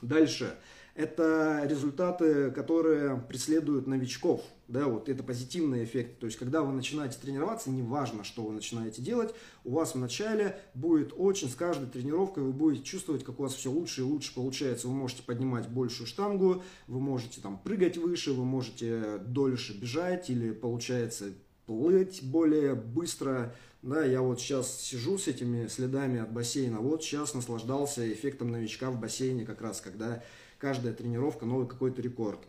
Дальше 0.01 0.55
это 0.95 1.61
результаты, 1.69 2.51
которые 2.51 3.17
преследуют 3.17 3.85
новичков. 3.85 4.41
Да, 4.67 4.85
вот 4.87 5.09
это 5.09 5.21
позитивный 5.23 5.83
эффект. 5.83 6.19
То 6.19 6.25
есть, 6.25 6.39
когда 6.39 6.63
вы 6.63 6.71
начинаете 6.71 7.19
тренироваться, 7.21 7.69
неважно, 7.69 8.23
что 8.23 8.43
вы 8.43 8.53
начинаете 8.53 9.01
делать, 9.01 9.35
у 9.63 9.71
вас 9.71 9.93
вначале 9.93 10.59
будет 10.73 11.13
очень, 11.15 11.49
с 11.49 11.55
каждой 11.55 11.87
тренировкой 11.87 12.43
вы 12.43 12.53
будете 12.53 12.83
чувствовать, 12.83 13.23
как 13.23 13.39
у 13.39 13.43
вас 13.43 13.53
все 13.53 13.69
лучше 13.69 14.01
и 14.01 14.05
лучше 14.05 14.33
получается. 14.33 14.87
Вы 14.87 14.95
можете 14.95 15.21
поднимать 15.21 15.67
большую 15.67 16.07
штангу, 16.07 16.63
вы 16.87 16.99
можете 16.99 17.41
там 17.41 17.59
прыгать 17.59 17.97
выше, 17.97 18.31
вы 18.31 18.45
можете 18.45 19.19
дольше 19.19 19.77
бежать 19.77 20.29
или 20.29 20.51
получается 20.51 21.25
плыть 21.65 22.23
более 22.23 22.73
быстро, 22.75 23.55
Да, 23.81 24.03
я 24.03 24.21
вот 24.21 24.39
сейчас 24.39 24.81
сижу 24.81 25.17
с 25.19 25.27
этими 25.27 25.67
следами 25.67 26.19
от 26.19 26.31
бассейна, 26.31 26.79
вот 26.79 27.03
сейчас 27.03 27.35
наслаждался 27.35 28.11
эффектом 28.11 28.49
новичка 28.49 28.89
в 28.89 28.99
бассейне, 28.99 29.45
как 29.45 29.61
раз 29.61 29.79
когда 29.79 30.23
каждая 30.57 30.93
тренировка 30.93 31.45
новый 31.45 31.67
какой-то 31.67 32.01
рекорд. 32.01 32.39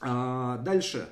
А, 0.00 0.58
дальше. 0.58 1.08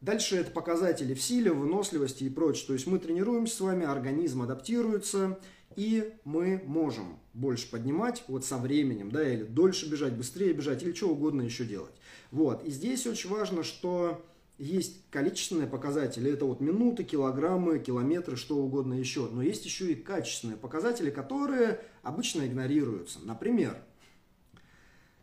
Дальше 0.00 0.36
это 0.36 0.50
показатели 0.50 1.12
в 1.12 1.20
силе, 1.20 1.52
выносливости 1.52 2.24
и 2.24 2.30
прочее. 2.30 2.66
То 2.68 2.72
есть 2.72 2.86
мы 2.86 2.98
тренируемся 2.98 3.56
с 3.56 3.60
вами, 3.60 3.84
организм 3.84 4.40
адаптируется, 4.40 5.38
и 5.76 6.14
мы 6.24 6.62
можем 6.66 7.18
больше 7.34 7.70
поднимать 7.70 8.24
вот 8.26 8.44
со 8.44 8.56
временем, 8.56 9.10
да, 9.10 9.28
или 9.28 9.44
дольше 9.44 9.90
бежать, 9.90 10.14
быстрее 10.14 10.52
бежать, 10.52 10.82
или 10.82 10.92
что 10.92 11.10
угодно 11.10 11.42
еще 11.42 11.64
делать. 11.64 11.94
Вот, 12.30 12.64
и 12.64 12.70
здесь 12.70 13.06
очень 13.06 13.30
важно, 13.30 13.62
что 13.62 14.24
есть 14.58 15.08
количественные 15.10 15.66
показатели, 15.66 16.32
это 16.32 16.44
вот 16.44 16.60
минуты, 16.60 17.04
килограммы, 17.04 17.78
километры, 17.78 18.36
что 18.36 18.56
угодно 18.56 18.94
еще, 18.94 19.28
но 19.30 19.42
есть 19.42 19.64
еще 19.64 19.92
и 19.92 19.94
качественные 19.94 20.56
показатели, 20.56 21.10
которые 21.10 21.80
обычно 22.02 22.46
игнорируются. 22.46 23.20
Например, 23.22 23.82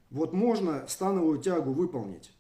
вот 0.09 0.33
можно 0.33 0.85
становую 0.87 1.39
тягу 1.39 1.71
выполнить, 1.73 2.31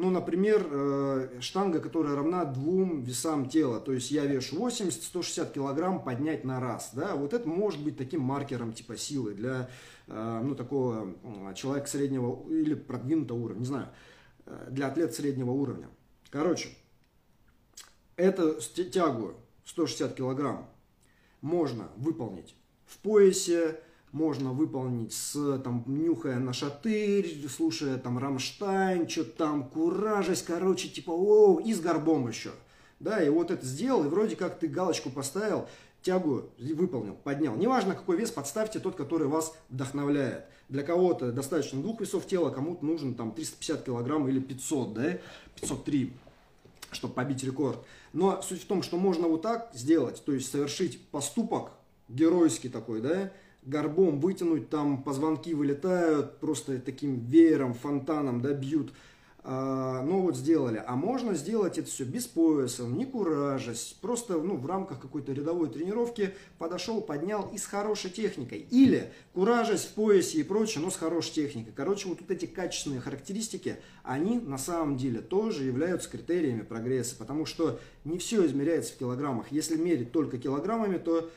ну, 0.00 0.08
например, 0.08 0.66
э, 0.70 1.40
штанга, 1.40 1.78
которая 1.78 2.16
равна 2.16 2.46
двум 2.46 3.02
весам 3.02 3.50
тела. 3.50 3.80
То 3.80 3.92
есть 3.92 4.10
я 4.10 4.24
вешу 4.24 4.56
80-160 4.56 5.52
килограмм 5.52 6.02
поднять 6.02 6.42
на 6.42 6.58
раз. 6.58 6.92
Да? 6.94 7.16
Вот 7.16 7.34
это 7.34 7.46
может 7.46 7.84
быть 7.84 7.98
таким 7.98 8.22
маркером 8.22 8.72
типа 8.72 8.96
силы 8.96 9.34
для 9.34 9.68
э, 10.06 10.40
ну, 10.42 10.54
такого 10.54 11.14
человека 11.54 11.86
среднего 11.86 12.48
или 12.48 12.72
продвинутого 12.72 13.40
уровня. 13.40 13.60
Не 13.60 13.66
знаю, 13.66 13.88
э, 14.46 14.68
для 14.70 14.86
атлета 14.86 15.12
среднего 15.12 15.50
уровня. 15.50 15.90
Короче, 16.30 16.70
эту 18.16 18.58
тягу 18.58 19.34
160 19.66 20.14
килограмм 20.14 20.66
можно 21.42 21.90
выполнить 21.96 22.56
в 22.86 22.96
поясе, 23.00 23.78
можно 24.12 24.52
выполнить 24.52 25.12
с, 25.12 25.58
там, 25.58 25.84
нюхая 25.86 26.38
на 26.38 26.52
шатырь, 26.52 27.46
слушая 27.48 27.96
там 27.98 28.18
Рамштайн, 28.18 29.08
что-то 29.08 29.30
там, 29.30 29.68
куражась, 29.68 30.42
короче, 30.42 30.88
типа, 30.88 31.10
о, 31.10 31.60
и 31.60 31.72
с 31.72 31.80
горбом 31.80 32.28
еще. 32.28 32.50
Да, 32.98 33.22
и 33.22 33.28
вот 33.28 33.50
это 33.50 33.64
сделал, 33.64 34.04
и 34.04 34.08
вроде 34.08 34.36
как 34.36 34.58
ты 34.58 34.68
галочку 34.68 35.10
поставил, 35.10 35.66
тягу 36.02 36.50
выполнил, 36.58 37.14
поднял. 37.14 37.56
Неважно, 37.56 37.94
какой 37.94 38.16
вес, 38.16 38.30
подставьте 38.30 38.78
тот, 38.78 38.96
который 38.96 39.28
вас 39.28 39.54
вдохновляет. 39.68 40.44
Для 40.68 40.82
кого-то 40.82 41.32
достаточно 41.32 41.80
двух 41.80 42.00
весов 42.00 42.26
тела, 42.26 42.50
кому-то 42.50 42.84
нужен 42.84 43.14
там 43.14 43.32
350 43.32 43.84
килограмм 43.84 44.28
или 44.28 44.38
500, 44.38 44.94
да, 44.94 45.18
503, 45.56 46.12
чтобы 46.92 47.14
побить 47.14 47.42
рекорд. 47.42 47.78
Но 48.12 48.40
суть 48.42 48.62
в 48.62 48.66
том, 48.66 48.82
что 48.82 48.96
можно 48.96 49.28
вот 49.28 49.42
так 49.42 49.70
сделать, 49.72 50.22
то 50.24 50.32
есть 50.32 50.50
совершить 50.50 51.08
поступок 51.08 51.72
геройский 52.08 52.70
такой, 52.70 53.00
да, 53.00 53.32
горбом 53.62 54.20
вытянуть, 54.20 54.70
там 54.70 55.02
позвонки 55.02 55.54
вылетают, 55.54 56.38
просто 56.38 56.78
таким 56.78 57.20
веером, 57.20 57.74
фонтаном, 57.74 58.40
да, 58.40 58.52
бьют. 58.52 58.92
А, 59.42 60.02
ну 60.02 60.20
вот 60.20 60.36
сделали. 60.36 60.82
А 60.86 60.96
можно 60.96 61.34
сделать 61.34 61.78
это 61.78 61.88
все 61.88 62.04
без 62.04 62.26
пояса, 62.26 62.82
не 62.82 63.06
куражась, 63.06 63.96
просто 64.00 64.34
ну, 64.34 64.56
в 64.56 64.66
рамках 64.66 65.00
какой-то 65.00 65.32
рядовой 65.32 65.70
тренировки 65.70 66.34
подошел, 66.58 67.00
поднял 67.00 67.48
и 67.52 67.56
с 67.56 67.64
хорошей 67.64 68.10
техникой. 68.10 68.66
Или 68.70 69.12
куражась 69.32 69.86
в 69.86 69.94
поясе 69.94 70.40
и 70.40 70.42
прочее, 70.42 70.84
но 70.84 70.90
с 70.90 70.96
хорошей 70.96 71.32
техникой. 71.32 71.72
Короче, 71.74 72.08
вот, 72.08 72.20
вот 72.20 72.30
эти 72.30 72.44
качественные 72.44 73.00
характеристики, 73.00 73.76
они 74.02 74.38
на 74.38 74.58
самом 74.58 74.98
деле 74.98 75.20
тоже 75.20 75.64
являются 75.64 76.10
критериями 76.10 76.62
прогресса, 76.62 77.16
потому 77.16 77.46
что 77.46 77.80
не 78.04 78.18
все 78.18 78.44
измеряется 78.44 78.92
в 78.92 78.98
килограммах. 78.98 79.50
Если 79.50 79.76
мерить 79.76 80.12
только 80.12 80.36
килограммами, 80.36 80.98
то 80.98 81.30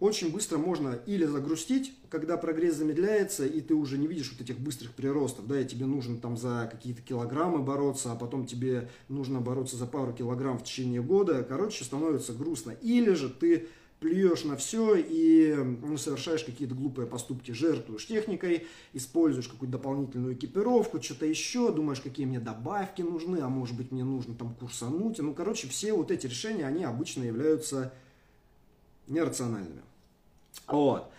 очень 0.00 0.32
быстро 0.32 0.56
можно 0.56 0.98
или 1.06 1.26
загрустить, 1.26 1.92
когда 2.08 2.38
прогресс 2.38 2.76
замедляется, 2.76 3.46
и 3.46 3.60
ты 3.60 3.74
уже 3.74 3.98
не 3.98 4.06
видишь 4.06 4.32
вот 4.32 4.40
этих 4.40 4.58
быстрых 4.58 4.92
приростов, 4.92 5.46
да, 5.46 5.60
и 5.60 5.66
тебе 5.66 5.84
нужно 5.86 6.16
там 6.16 6.36
за 6.38 6.68
какие-то 6.70 7.02
килограммы 7.02 7.60
бороться, 7.60 8.10
а 8.10 8.16
потом 8.16 8.46
тебе 8.46 8.88
нужно 9.08 9.40
бороться 9.40 9.76
за 9.76 9.86
пару 9.86 10.12
килограмм 10.14 10.58
в 10.58 10.64
течение 10.64 11.02
года, 11.02 11.44
короче, 11.46 11.84
становится 11.84 12.32
грустно. 12.32 12.70
Или 12.80 13.12
же 13.12 13.28
ты 13.28 13.68
плюешь 14.00 14.44
на 14.44 14.56
все 14.56 14.96
и 14.96 15.54
ну, 15.54 15.98
совершаешь 15.98 16.42
какие-то 16.42 16.74
глупые 16.74 17.06
поступки, 17.06 17.52
жертвуешь 17.52 18.06
техникой, 18.06 18.66
используешь 18.94 19.48
какую-то 19.48 19.72
дополнительную 19.72 20.32
экипировку, 20.32 21.02
что-то 21.02 21.26
еще, 21.26 21.70
думаешь, 21.70 22.00
какие 22.00 22.24
мне 22.24 22.40
добавки 22.40 23.02
нужны, 23.02 23.40
а 23.40 23.50
может 23.50 23.76
быть 23.76 23.92
мне 23.92 24.04
нужно 24.04 24.34
там 24.34 24.54
курсануть. 24.54 25.18
Ну, 25.18 25.34
короче, 25.34 25.68
все 25.68 25.92
вот 25.92 26.10
эти 26.10 26.26
решения, 26.26 26.66
они 26.66 26.84
обычно 26.84 27.24
являются 27.24 27.92
нерациональными. 29.06 29.82
Вот. 30.66 31.10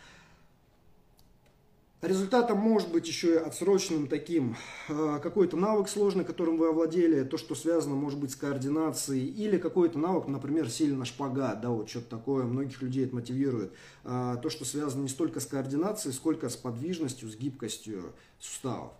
Результатом 2.01 2.57
может 2.57 2.91
быть 2.91 3.07
еще 3.07 3.35
и 3.35 3.37
отсроченным 3.37 4.07
таким 4.07 4.55
э, 4.89 5.19
какой-то 5.21 5.55
навык 5.55 5.87
сложный, 5.87 6.25
которым 6.25 6.57
вы 6.57 6.69
овладели, 6.69 7.23
то, 7.23 7.37
что 7.37 7.53
связано, 7.53 7.93
может 7.93 8.19
быть, 8.19 8.31
с 8.31 8.35
координацией, 8.35 9.27
или 9.27 9.59
какой-то 9.59 9.99
навык, 9.99 10.27
например, 10.27 10.67
сильно 10.71 11.05
шпагат, 11.05 11.61
да, 11.61 11.69
вот 11.69 11.91
что-то 11.91 12.09
такое, 12.09 12.45
многих 12.45 12.81
людей 12.81 13.05
это 13.05 13.13
мотивирует. 13.13 13.71
А, 14.03 14.37
то, 14.37 14.49
что 14.49 14.65
связано 14.65 15.03
не 15.03 15.09
столько 15.09 15.39
с 15.39 15.45
координацией, 15.45 16.15
сколько 16.15 16.49
с 16.49 16.55
подвижностью, 16.55 17.29
с 17.29 17.35
гибкостью 17.35 18.13
суставов. 18.39 18.93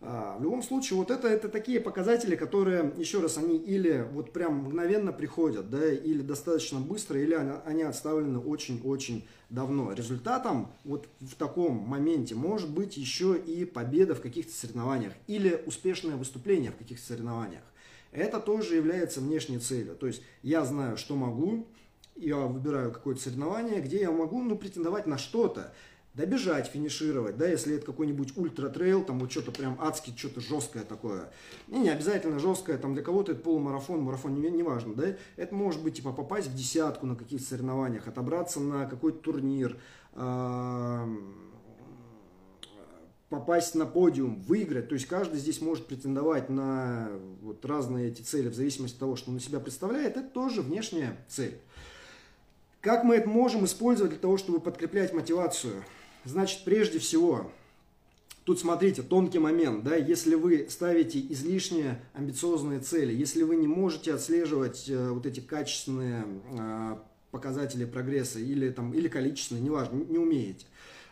А, 0.00 0.36
в 0.38 0.42
любом 0.42 0.62
случае, 0.62 0.98
вот 0.98 1.10
это, 1.10 1.28
это 1.28 1.48
такие 1.48 1.80
показатели, 1.80 2.36
которые, 2.36 2.92
еще 2.98 3.20
раз, 3.20 3.38
они 3.38 3.56
или 3.56 4.06
вот 4.12 4.32
прям 4.32 4.64
мгновенно 4.64 5.12
приходят, 5.12 5.70
да, 5.70 5.90
или 5.90 6.20
достаточно 6.20 6.78
быстро, 6.78 7.20
или 7.20 7.34
они, 7.34 7.82
отставлены 7.82 8.38
очень-очень 8.38 9.26
давно. 9.48 9.92
Результатом 9.92 10.70
вот 10.84 11.08
в 11.20 11.34
таком 11.36 11.76
моменте 11.76 12.34
может 12.34 12.70
быть 12.70 12.96
еще 12.96 13.38
и 13.38 13.64
победа 13.64 14.14
в 14.14 14.20
каких-то 14.20 14.52
соревнованиях 14.52 15.12
или 15.26 15.62
успешное 15.66 16.16
выступление 16.16 16.70
в 16.70 16.76
каких-то 16.76 17.06
соревнованиях. 17.06 17.62
Это 18.12 18.40
тоже 18.40 18.76
является 18.76 19.20
внешней 19.20 19.58
целью. 19.58 19.96
То 19.96 20.06
есть 20.06 20.22
я 20.42 20.64
знаю, 20.64 20.96
что 20.96 21.16
могу, 21.16 21.66
я 22.14 22.36
выбираю 22.36 22.92
какое-то 22.92 23.20
соревнование, 23.20 23.80
где 23.80 24.00
я 24.00 24.12
могу 24.12 24.42
ну, 24.42 24.56
претендовать 24.56 25.06
на 25.06 25.18
что-то 25.18 25.72
добежать, 26.14 26.68
финишировать, 26.68 27.36
да, 27.36 27.46
если 27.48 27.76
это 27.76 27.86
какой-нибудь 27.86 28.36
ультра-трейл, 28.36 29.04
там 29.04 29.18
вот 29.18 29.30
что-то 29.32 29.50
прям 29.50 29.76
адски, 29.80 30.14
что-то 30.16 30.40
жесткое 30.40 30.84
такое. 30.84 31.30
И 31.68 31.76
не 31.76 31.88
обязательно 31.90 32.38
жесткое, 32.38 32.78
там 32.78 32.94
для 32.94 33.02
кого-то 33.02 33.32
это 33.32 33.42
полумарафон, 33.42 34.00
марафон, 34.00 34.40
не, 34.40 34.48
не 34.50 34.62
важно, 34.62 34.94
да, 34.94 35.16
это 35.36 35.54
может 35.54 35.82
быть, 35.82 35.96
типа, 35.96 36.12
попасть 36.12 36.48
в 36.48 36.54
десятку 36.54 37.06
на 37.06 37.16
каких-то 37.16 37.46
соревнованиях, 37.46 38.06
отобраться 38.06 38.60
на 38.60 38.86
какой-то 38.86 39.18
турнир, 39.18 39.76
попасть 43.28 43.74
на 43.74 43.84
подиум, 43.84 44.40
выиграть. 44.42 44.88
То 44.88 44.94
есть 44.94 45.06
каждый 45.06 45.40
здесь 45.40 45.60
может 45.60 45.86
претендовать 45.86 46.48
на 46.48 47.08
вот 47.42 47.64
разные 47.64 48.08
эти 48.08 48.22
цели 48.22 48.48
в 48.48 48.54
зависимости 48.54 48.94
от 48.94 49.00
того, 49.00 49.16
что 49.16 49.30
он 49.30 49.34
на 49.34 49.40
себя 49.40 49.58
представляет. 49.58 50.16
Это 50.16 50.28
тоже 50.28 50.62
внешняя 50.62 51.16
цель. 51.26 51.58
Как 52.80 53.02
мы 53.02 53.16
это 53.16 53.28
можем 53.28 53.64
использовать 53.64 54.12
для 54.12 54.20
того, 54.20 54.36
чтобы 54.36 54.60
подкреплять 54.60 55.12
мотивацию? 55.12 55.82
Значит, 56.24 56.62
прежде 56.64 56.98
всего, 56.98 57.50
тут 58.44 58.58
смотрите, 58.58 59.02
тонкий 59.02 59.38
момент, 59.38 59.84
да, 59.84 59.94
если 59.96 60.34
вы 60.34 60.66
ставите 60.70 61.20
излишне 61.20 62.00
амбициозные 62.14 62.80
цели, 62.80 63.14
если 63.14 63.42
вы 63.42 63.56
не 63.56 63.66
можете 63.66 64.14
отслеживать 64.14 64.88
э, 64.88 65.10
вот 65.10 65.26
эти 65.26 65.40
качественные 65.40 66.24
э, 66.52 66.96
показатели 67.30 67.84
прогресса 67.84 68.38
или, 68.38 68.70
там, 68.70 68.94
или 68.94 69.08
количественные, 69.08 69.64
неважно, 69.64 69.96
не 69.96 70.18
умеете, 70.18 70.64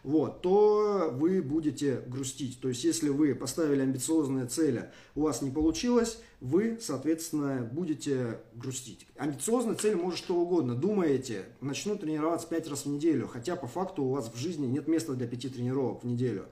вот, 0.03 0.43
то 0.43 1.11
вы 1.13 1.43
будете 1.43 2.03
грустить. 2.07 2.61
То 2.61 2.69
есть, 2.69 2.83
если 2.85 3.09
вы 3.09 3.35
поставили 3.35 3.81
амбициозные 3.81 4.47
цели, 4.47 4.91
у 5.15 5.23
вас 5.23 5.43
не 5.43 5.51
получилось, 5.51 6.19
вы, 6.41 6.79
соответственно, 6.81 7.69
будете 7.71 8.41
грустить. 8.55 9.07
Амбициозная 9.17 9.77
цель 9.77 9.95
может 9.95 10.19
что 10.19 10.37
угодно. 10.37 10.75
Думаете, 10.75 11.45
начну 11.61 11.97
тренироваться 11.97 12.49
5 12.49 12.69
раз 12.69 12.85
в 12.85 12.89
неделю, 12.89 13.29
хотя 13.29 13.55
по 13.55 13.69
факту 13.69 14.03
у 14.05 14.11
вас 14.11 14.31
в 14.33 14.37
жизни 14.37 14.67
нет 14.67 14.89
места 14.89 15.15
для 15.15 15.29
5 15.29 15.53
тренировок 15.55 16.03
в 16.03 16.07
неделю. 16.07 16.47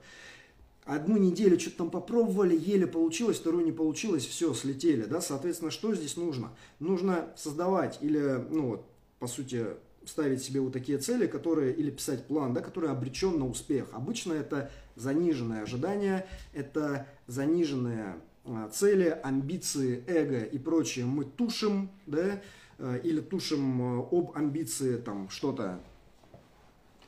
Одну 0.85 1.17
неделю 1.17 1.59
что-то 1.59 1.77
там 1.77 1.91
попробовали, 1.91 2.57
еле 2.57 2.87
получилось, 2.87 3.37
вторую 3.37 3.65
не 3.65 3.71
получилось, 3.71 4.25
все, 4.25 4.53
слетели, 4.53 5.03
да, 5.03 5.21
соответственно, 5.21 5.69
что 5.69 5.93
здесь 5.93 6.17
нужно? 6.17 6.51
Нужно 6.79 7.29
создавать 7.35 7.99
или, 8.01 8.43
ну 8.49 8.69
вот, 8.69 8.85
по 9.19 9.27
сути, 9.27 9.67
ставить 10.05 10.41
себе 10.43 10.59
вот 10.59 10.73
такие 10.73 10.97
цели, 10.97 11.27
которые, 11.27 11.73
или 11.73 11.91
писать 11.91 12.25
план, 12.27 12.53
да, 12.53 12.61
который 12.61 12.89
обречен 12.89 13.39
на 13.39 13.47
успех. 13.47 13.87
Обычно 13.93 14.33
это 14.33 14.71
заниженное 14.95 15.63
ожидание, 15.63 16.27
это 16.53 17.07
заниженные 17.27 18.15
а, 18.45 18.69
цели, 18.69 19.19
амбиции, 19.23 20.03
эго 20.07 20.43
и 20.43 20.57
прочее 20.57 21.05
мы 21.05 21.25
тушим, 21.25 21.91
да, 22.07 22.41
э, 22.79 22.99
или 23.03 23.21
тушим 23.21 23.99
э, 23.99 24.07
об 24.11 24.31
амбиции 24.35 24.97
там 24.97 25.29
что-то. 25.29 25.79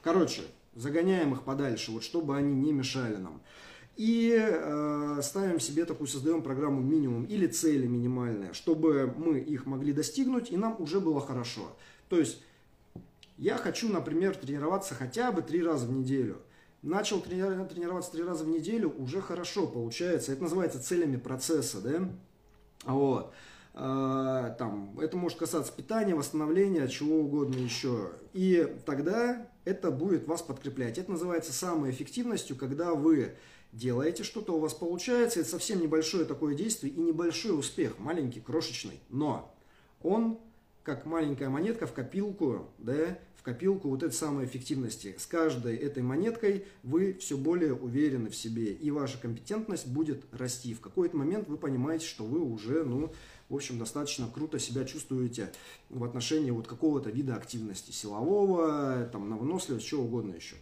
Короче, 0.03 0.41
загоняем 0.75 1.33
их 1.33 1.43
подальше, 1.43 1.91
вот 1.91 2.03
чтобы 2.03 2.37
они 2.37 2.53
не 2.53 2.71
мешали 2.71 3.15
нам. 3.15 3.41
И 3.95 4.35
э, 4.39 5.19
ставим 5.21 5.59
себе 5.59 5.85
такую, 5.85 6.07
создаем 6.07 6.41
программу 6.41 6.81
минимум 6.81 7.25
или 7.25 7.47
цели 7.47 7.85
минимальные, 7.85 8.53
чтобы 8.53 9.13
мы 9.17 9.39
их 9.39 9.65
могли 9.65 9.93
достигнуть 9.93 10.51
и 10.51 10.57
нам 10.57 10.75
уже 10.79 10.99
было 10.99 11.21
хорошо. 11.21 11.75
То 12.09 12.19
есть 12.19 12.41
я 13.37 13.57
хочу, 13.57 13.89
например, 13.89 14.35
тренироваться 14.35 14.95
хотя 14.95 15.31
бы 15.31 15.41
три 15.41 15.63
раза 15.63 15.85
в 15.85 15.91
неделю. 15.91 16.41
Начал 16.81 17.21
тренироваться 17.21 18.11
три 18.11 18.23
раза 18.23 18.43
в 18.43 18.49
неделю, 18.49 18.93
уже 18.97 19.21
хорошо 19.21 19.67
получается. 19.67 20.33
Это 20.33 20.43
называется 20.43 20.83
целями 20.83 21.17
процесса, 21.17 21.79
да? 21.79 22.09
Вот. 22.85 23.33
А, 23.73 24.51
там, 24.51 24.99
это 24.99 25.17
может 25.17 25.39
касаться 25.39 25.71
питания, 25.71 26.13
восстановления, 26.13 26.87
чего 26.87 27.19
угодно 27.21 27.55
еще. 27.55 28.11
И 28.33 28.77
тогда 28.85 29.47
это 29.65 29.91
будет 29.91 30.27
вас 30.27 30.41
подкреплять. 30.41 30.97
Это 30.97 31.11
называется 31.11 31.53
самой 31.53 31.91
эффективностью, 31.91 32.55
когда 32.55 32.93
вы 32.93 33.35
делаете 33.71 34.23
что-то, 34.23 34.53
у 34.53 34.59
вас 34.59 34.73
получается, 34.73 35.39
это 35.39 35.49
совсем 35.49 35.81
небольшое 35.81 36.25
такое 36.25 36.53
действие 36.53 36.93
и 36.93 36.99
небольшой 36.99 37.57
успех, 37.57 37.97
маленький, 37.97 38.39
крошечный, 38.39 38.99
но 39.09 39.55
он 40.03 40.39
как 40.83 41.05
маленькая 41.05 41.49
монетка 41.49 41.87
в 41.87 41.93
копилку, 41.93 42.67
да, 42.77 43.17
в 43.35 43.43
копилку 43.43 43.89
вот 43.89 44.03
этой 44.03 44.13
самой 44.13 44.45
эффективности. 44.45 45.15
С 45.17 45.25
каждой 45.25 45.75
этой 45.77 46.03
монеткой 46.03 46.65
вы 46.83 47.13
все 47.13 47.37
более 47.37 47.73
уверены 47.73 48.29
в 48.29 48.35
себе, 48.35 48.71
и 48.71 48.91
ваша 48.91 49.17
компетентность 49.17 49.87
будет 49.87 50.25
расти. 50.31 50.73
В 50.73 50.81
какой-то 50.81 51.15
момент 51.17 51.47
вы 51.47 51.57
понимаете, 51.57 52.05
что 52.05 52.23
вы 52.25 52.39
уже, 52.39 52.83
ну, 52.83 53.11
в 53.49 53.55
общем, 53.55 53.79
достаточно 53.79 54.27
круто 54.33 54.59
себя 54.59 54.83
чувствуете 54.85 55.51
в 55.89 56.03
отношении 56.03 56.51
вот 56.51 56.67
какого-то 56.67 57.09
вида 57.09 57.35
активности, 57.35 57.91
силового, 57.91 59.09
там, 59.11 59.29
на 59.29 59.37
выносливость, 59.37 59.85
чего 59.85 60.03
угодно 60.03 60.35
еще. 60.35 60.55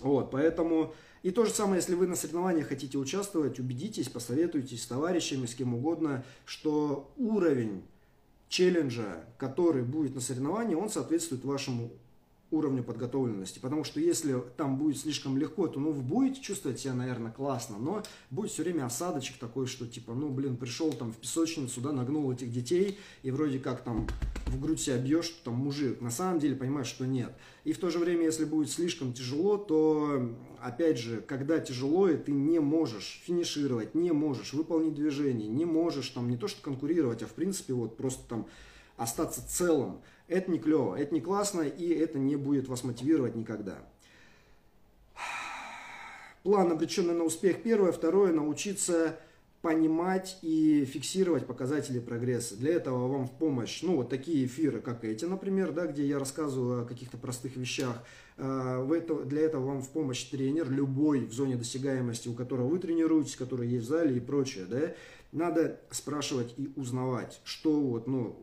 Вот, 0.00 0.30
поэтому 0.30 0.94
и 1.22 1.30
то 1.30 1.44
же 1.44 1.50
самое, 1.50 1.76
если 1.76 1.94
вы 1.94 2.06
на 2.06 2.14
соревнованиях 2.14 2.68
хотите 2.68 2.98
участвовать, 2.98 3.58
убедитесь, 3.58 4.08
посоветуйтесь 4.08 4.82
с 4.82 4.86
товарищами, 4.86 5.46
с 5.46 5.54
кем 5.54 5.74
угодно, 5.74 6.24
что 6.44 7.10
уровень 7.16 7.82
челленджа, 8.48 9.24
который 9.38 9.82
будет 9.82 10.14
на 10.14 10.20
соревновании, 10.20 10.74
он 10.74 10.88
соответствует 10.88 11.44
вашему 11.44 11.92
уровню 12.56 12.82
подготовленности. 12.82 13.58
Потому 13.58 13.84
что 13.84 14.00
если 14.00 14.42
там 14.56 14.78
будет 14.78 14.98
слишком 14.98 15.36
легко, 15.36 15.68
то 15.68 15.78
ну 15.80 15.92
вы 15.92 16.02
будете 16.02 16.40
чувствовать 16.40 16.80
себя, 16.80 16.94
наверное, 16.94 17.32
классно, 17.32 17.78
но 17.78 18.02
будет 18.30 18.50
все 18.50 18.62
время 18.62 18.86
осадочек 18.86 19.36
такой, 19.38 19.66
что 19.66 19.86
типа, 19.86 20.14
ну 20.14 20.28
блин, 20.28 20.56
пришел 20.56 20.92
там 20.92 21.12
в 21.12 21.16
песочницу, 21.16 21.80
да, 21.80 21.92
нагнул 21.92 22.30
этих 22.32 22.50
детей, 22.50 22.98
и 23.22 23.30
вроде 23.30 23.58
как 23.58 23.82
там 23.82 24.06
в 24.46 24.60
грудь 24.60 24.80
себя 24.80 24.98
бьешь, 24.98 25.26
что 25.26 25.44
там 25.44 25.54
мужик. 25.54 26.00
На 26.00 26.10
самом 26.10 26.38
деле 26.38 26.56
понимаешь, 26.56 26.86
что 26.86 27.06
нет. 27.06 27.32
И 27.64 27.72
в 27.72 27.78
то 27.78 27.90
же 27.90 27.98
время, 27.98 28.24
если 28.24 28.44
будет 28.44 28.70
слишком 28.70 29.12
тяжело, 29.12 29.56
то 29.56 30.30
опять 30.60 30.98
же, 30.98 31.20
когда 31.20 31.58
тяжело, 31.58 32.08
и 32.08 32.16
ты 32.16 32.32
не 32.32 32.60
можешь 32.60 33.20
финишировать, 33.24 33.94
не 33.94 34.12
можешь 34.12 34.52
выполнить 34.52 34.94
движение, 34.94 35.48
не 35.48 35.64
можешь 35.64 36.10
там 36.10 36.28
не 36.28 36.36
то 36.36 36.48
что 36.48 36.62
конкурировать, 36.62 37.22
а 37.22 37.26
в 37.26 37.32
принципе 37.32 37.74
вот 37.74 37.96
просто 37.96 38.28
там 38.28 38.46
остаться 38.96 39.46
целым. 39.48 40.00
Это 40.28 40.50
не 40.50 40.58
клево, 40.58 40.96
это 40.96 41.14
не 41.14 41.20
классно, 41.20 41.62
и 41.62 41.88
это 41.88 42.18
не 42.18 42.36
будет 42.36 42.68
вас 42.68 42.84
мотивировать 42.84 43.36
никогда. 43.36 43.78
План, 46.42 46.70
обреченный 46.70 47.14
на 47.14 47.24
успех, 47.24 47.62
первое. 47.62 47.90
Второе, 47.92 48.32
научиться 48.32 49.18
понимать 49.62 50.38
и 50.42 50.84
фиксировать 50.84 51.44
показатели 51.44 51.98
прогресса. 51.98 52.56
Для 52.56 52.74
этого 52.74 53.08
вам 53.08 53.26
в 53.26 53.32
помощь, 53.32 53.82
ну, 53.82 53.96
вот 53.96 54.08
такие 54.08 54.46
эфиры, 54.46 54.80
как 54.80 55.04
эти, 55.04 55.24
например, 55.24 55.72
да, 55.72 55.86
где 55.86 56.06
я 56.06 56.20
рассказываю 56.20 56.82
о 56.82 56.84
каких-то 56.84 57.16
простых 57.16 57.56
вещах. 57.56 58.00
Э, 58.36 58.86
для 59.24 59.40
этого 59.40 59.66
вам 59.66 59.82
в 59.82 59.88
помощь 59.88 60.22
тренер, 60.24 60.70
любой 60.70 61.24
в 61.24 61.32
зоне 61.32 61.56
досягаемости, 61.56 62.28
у 62.28 62.34
которого 62.34 62.68
вы 62.68 62.78
тренируетесь, 62.78 63.34
который 63.34 63.66
есть 63.66 63.86
в 63.86 63.88
зале 63.88 64.18
и 64.18 64.20
прочее, 64.20 64.66
да. 64.66 64.94
Надо 65.32 65.80
спрашивать 65.90 66.54
и 66.56 66.70
узнавать, 66.76 67.40
что 67.42 67.80
вот, 67.80 68.06
ну, 68.06 68.36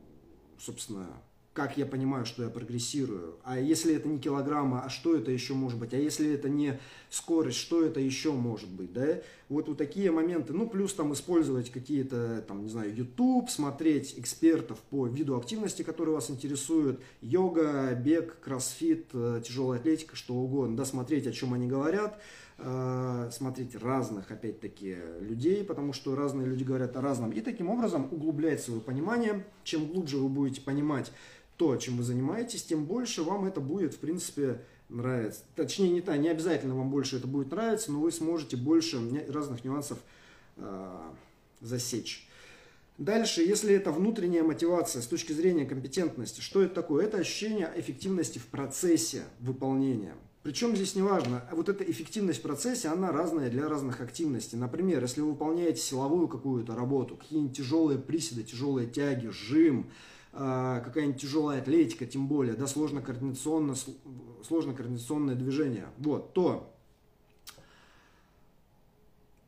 собственно, 0.64 1.08
как 1.54 1.78
я 1.78 1.86
понимаю, 1.86 2.26
что 2.26 2.42
я 2.42 2.50
прогрессирую. 2.50 3.36
А 3.44 3.60
если 3.60 3.94
это 3.94 4.08
не 4.08 4.18
килограммы, 4.18 4.80
а 4.80 4.90
что 4.90 5.16
это 5.16 5.30
еще 5.30 5.54
может 5.54 5.78
быть? 5.78 5.94
А 5.94 5.98
если 5.98 6.34
это 6.34 6.50
не 6.50 6.80
скорость, 7.12 7.60
что 7.60 7.86
это 7.86 8.00
еще 8.00 8.32
может 8.32 8.70
быть? 8.70 8.92
Да? 8.92 9.20
Вот, 9.50 9.68
вот 9.68 9.78
такие 9.78 10.10
моменты. 10.10 10.52
Ну, 10.54 10.68
плюс 10.68 10.96
там 10.96 11.14
использовать 11.14 11.70
какие-то, 11.70 12.44
там, 12.48 12.64
не 12.64 12.70
знаю, 12.70 12.96
YouTube, 12.96 13.52
смотреть 13.52 14.16
экспертов 14.18 14.80
по 14.90 15.06
виду 15.06 15.38
активности, 15.38 15.84
которые 15.84 16.16
вас 16.16 16.32
интересуют. 16.32 17.00
Йога, 17.22 17.94
бег, 17.94 18.40
кроссфит, 18.40 19.10
э, 19.14 19.44
тяжелая 19.46 19.80
атлетика, 19.80 20.16
что 20.16 20.34
угодно. 20.34 20.76
Да, 20.76 20.86
смотреть, 20.86 21.28
о 21.28 21.32
чем 21.32 21.54
они 21.54 21.68
говорят 21.68 22.20
смотреть 22.58 23.76
разных, 23.76 24.32
опять-таки, 24.32 24.96
людей, 25.20 25.64
потому 25.64 25.92
что 25.92 26.16
разные 26.16 26.48
люди 26.48 26.64
говорят 26.64 26.96
о 26.96 27.02
разном. 27.02 27.32
И 27.32 27.42
таким 27.42 27.70
образом 27.70 28.08
углублять 28.12 28.62
свое 28.62 28.80
понимание. 28.80 29.46
Чем 29.64 29.88
глубже 29.88 30.18
вы 30.18 30.30
будете 30.30 30.62
понимать 30.62 31.12
то, 31.58 31.76
чем 31.78 31.98
вы 31.98 32.04
занимаетесь, 32.04 32.64
тем 32.64 32.86
больше 32.86 33.24
вам 33.24 33.46
это 33.46 33.60
будет, 33.60 33.94
в 33.96 34.00
принципе, 34.00 34.62
нравиться. 34.90 35.42
Точнее, 35.56 35.90
не, 35.90 36.02
та, 36.02 36.18
не 36.18 36.30
обязательно 36.30 36.76
вам 36.76 36.90
больше 36.90 37.18
это 37.18 37.28
будет 37.28 37.52
нравиться, 37.52 37.92
но 37.92 38.00
вы 38.00 38.12
сможете 38.12 38.58
больше 38.58 39.00
разных 39.30 39.64
нюансов 39.64 39.98
э, 40.58 41.00
засечь. 41.62 42.28
Дальше, 42.98 43.42
если 43.42 43.74
это 43.74 43.92
внутренняя 43.92 44.44
мотивация 44.44 45.02
с 45.02 45.08
точки 45.08 45.34
зрения 45.34 45.66
компетентности, 45.66 46.42
что 46.42 46.62
это 46.62 46.76
такое? 46.76 47.06
Это 47.06 47.18
ощущение 47.18 47.72
эффективности 47.76 48.38
в 48.38 48.46
процессе 48.46 49.24
выполнения. 49.40 50.16
Причем 50.44 50.76
здесь 50.76 50.94
не 50.96 51.02
важно, 51.02 51.46
вот 51.52 51.70
эта 51.70 51.90
эффективность 51.90 52.40
в 52.40 52.42
процессе, 52.42 52.90
она 52.90 53.14
разная 53.14 53.50
для 53.50 53.70
разных 53.70 54.02
активностей. 54.02 54.58
Например, 54.58 55.02
если 55.02 55.22
вы 55.22 55.32
выполняете 55.32 55.80
силовую 55.80 56.28
какую-то 56.28 56.76
работу, 56.76 57.16
какие-нибудь 57.16 57.56
тяжелые 57.56 57.98
приседы, 57.98 58.44
тяжелые 58.44 58.90
тяги, 58.90 59.28
жим, 59.28 59.90
а, 60.34 60.82
какая-нибудь 60.82 61.22
тяжелая 61.22 61.62
атлетика, 61.62 62.06
тем 62.06 62.28
более, 62.28 62.56
да, 62.56 62.68
сложно-координационно, 62.68 63.76
сложно-координационное 64.46 65.36
движение, 65.36 65.86
вот, 65.98 66.34
то 66.34 66.76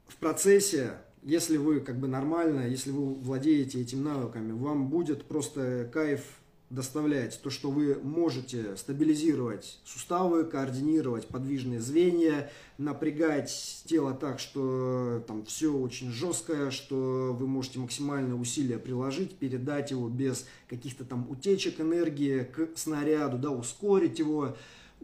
в 0.08 0.16
процессе, 0.16 0.94
если 1.24 1.58
вы 1.58 1.82
как 1.82 2.00
бы 2.00 2.08
нормально, 2.08 2.70
если 2.70 2.92
вы 2.92 3.16
владеете 3.16 3.82
этими 3.82 4.00
навыками, 4.02 4.54
вам 4.54 4.88
будет 4.88 5.26
просто 5.26 5.90
кайф 5.92 6.22
доставлять 6.70 7.40
то, 7.42 7.50
что 7.50 7.70
вы 7.70 7.96
можете 8.02 8.76
стабилизировать 8.76 9.80
суставы, 9.86 10.46
координировать 10.46 11.28
подвижные 11.28 11.80
звенья, 11.80 12.52
напрягать 12.78 13.84
тело 13.86 14.14
так, 14.14 14.40
что 14.40 15.24
там 15.28 15.46
все 15.46 15.72
очень 15.72 16.12
жесткое, 16.12 16.72
что 16.72 17.36
вы 17.40 17.48
можете 17.48 17.80
максимальное 17.80 18.36
усилие 18.36 18.80
приложить, 18.80 19.36
передать 19.36 19.92
его 19.92 20.10
без 20.10 20.48
каких-то 20.68 21.06
там 21.06 21.30
утечек 21.30 21.80
энергии 21.80 22.44
к 22.44 22.70
снаряду, 22.76 23.38
да, 23.38 23.52
ускорить 23.52 24.20
его, 24.20 24.56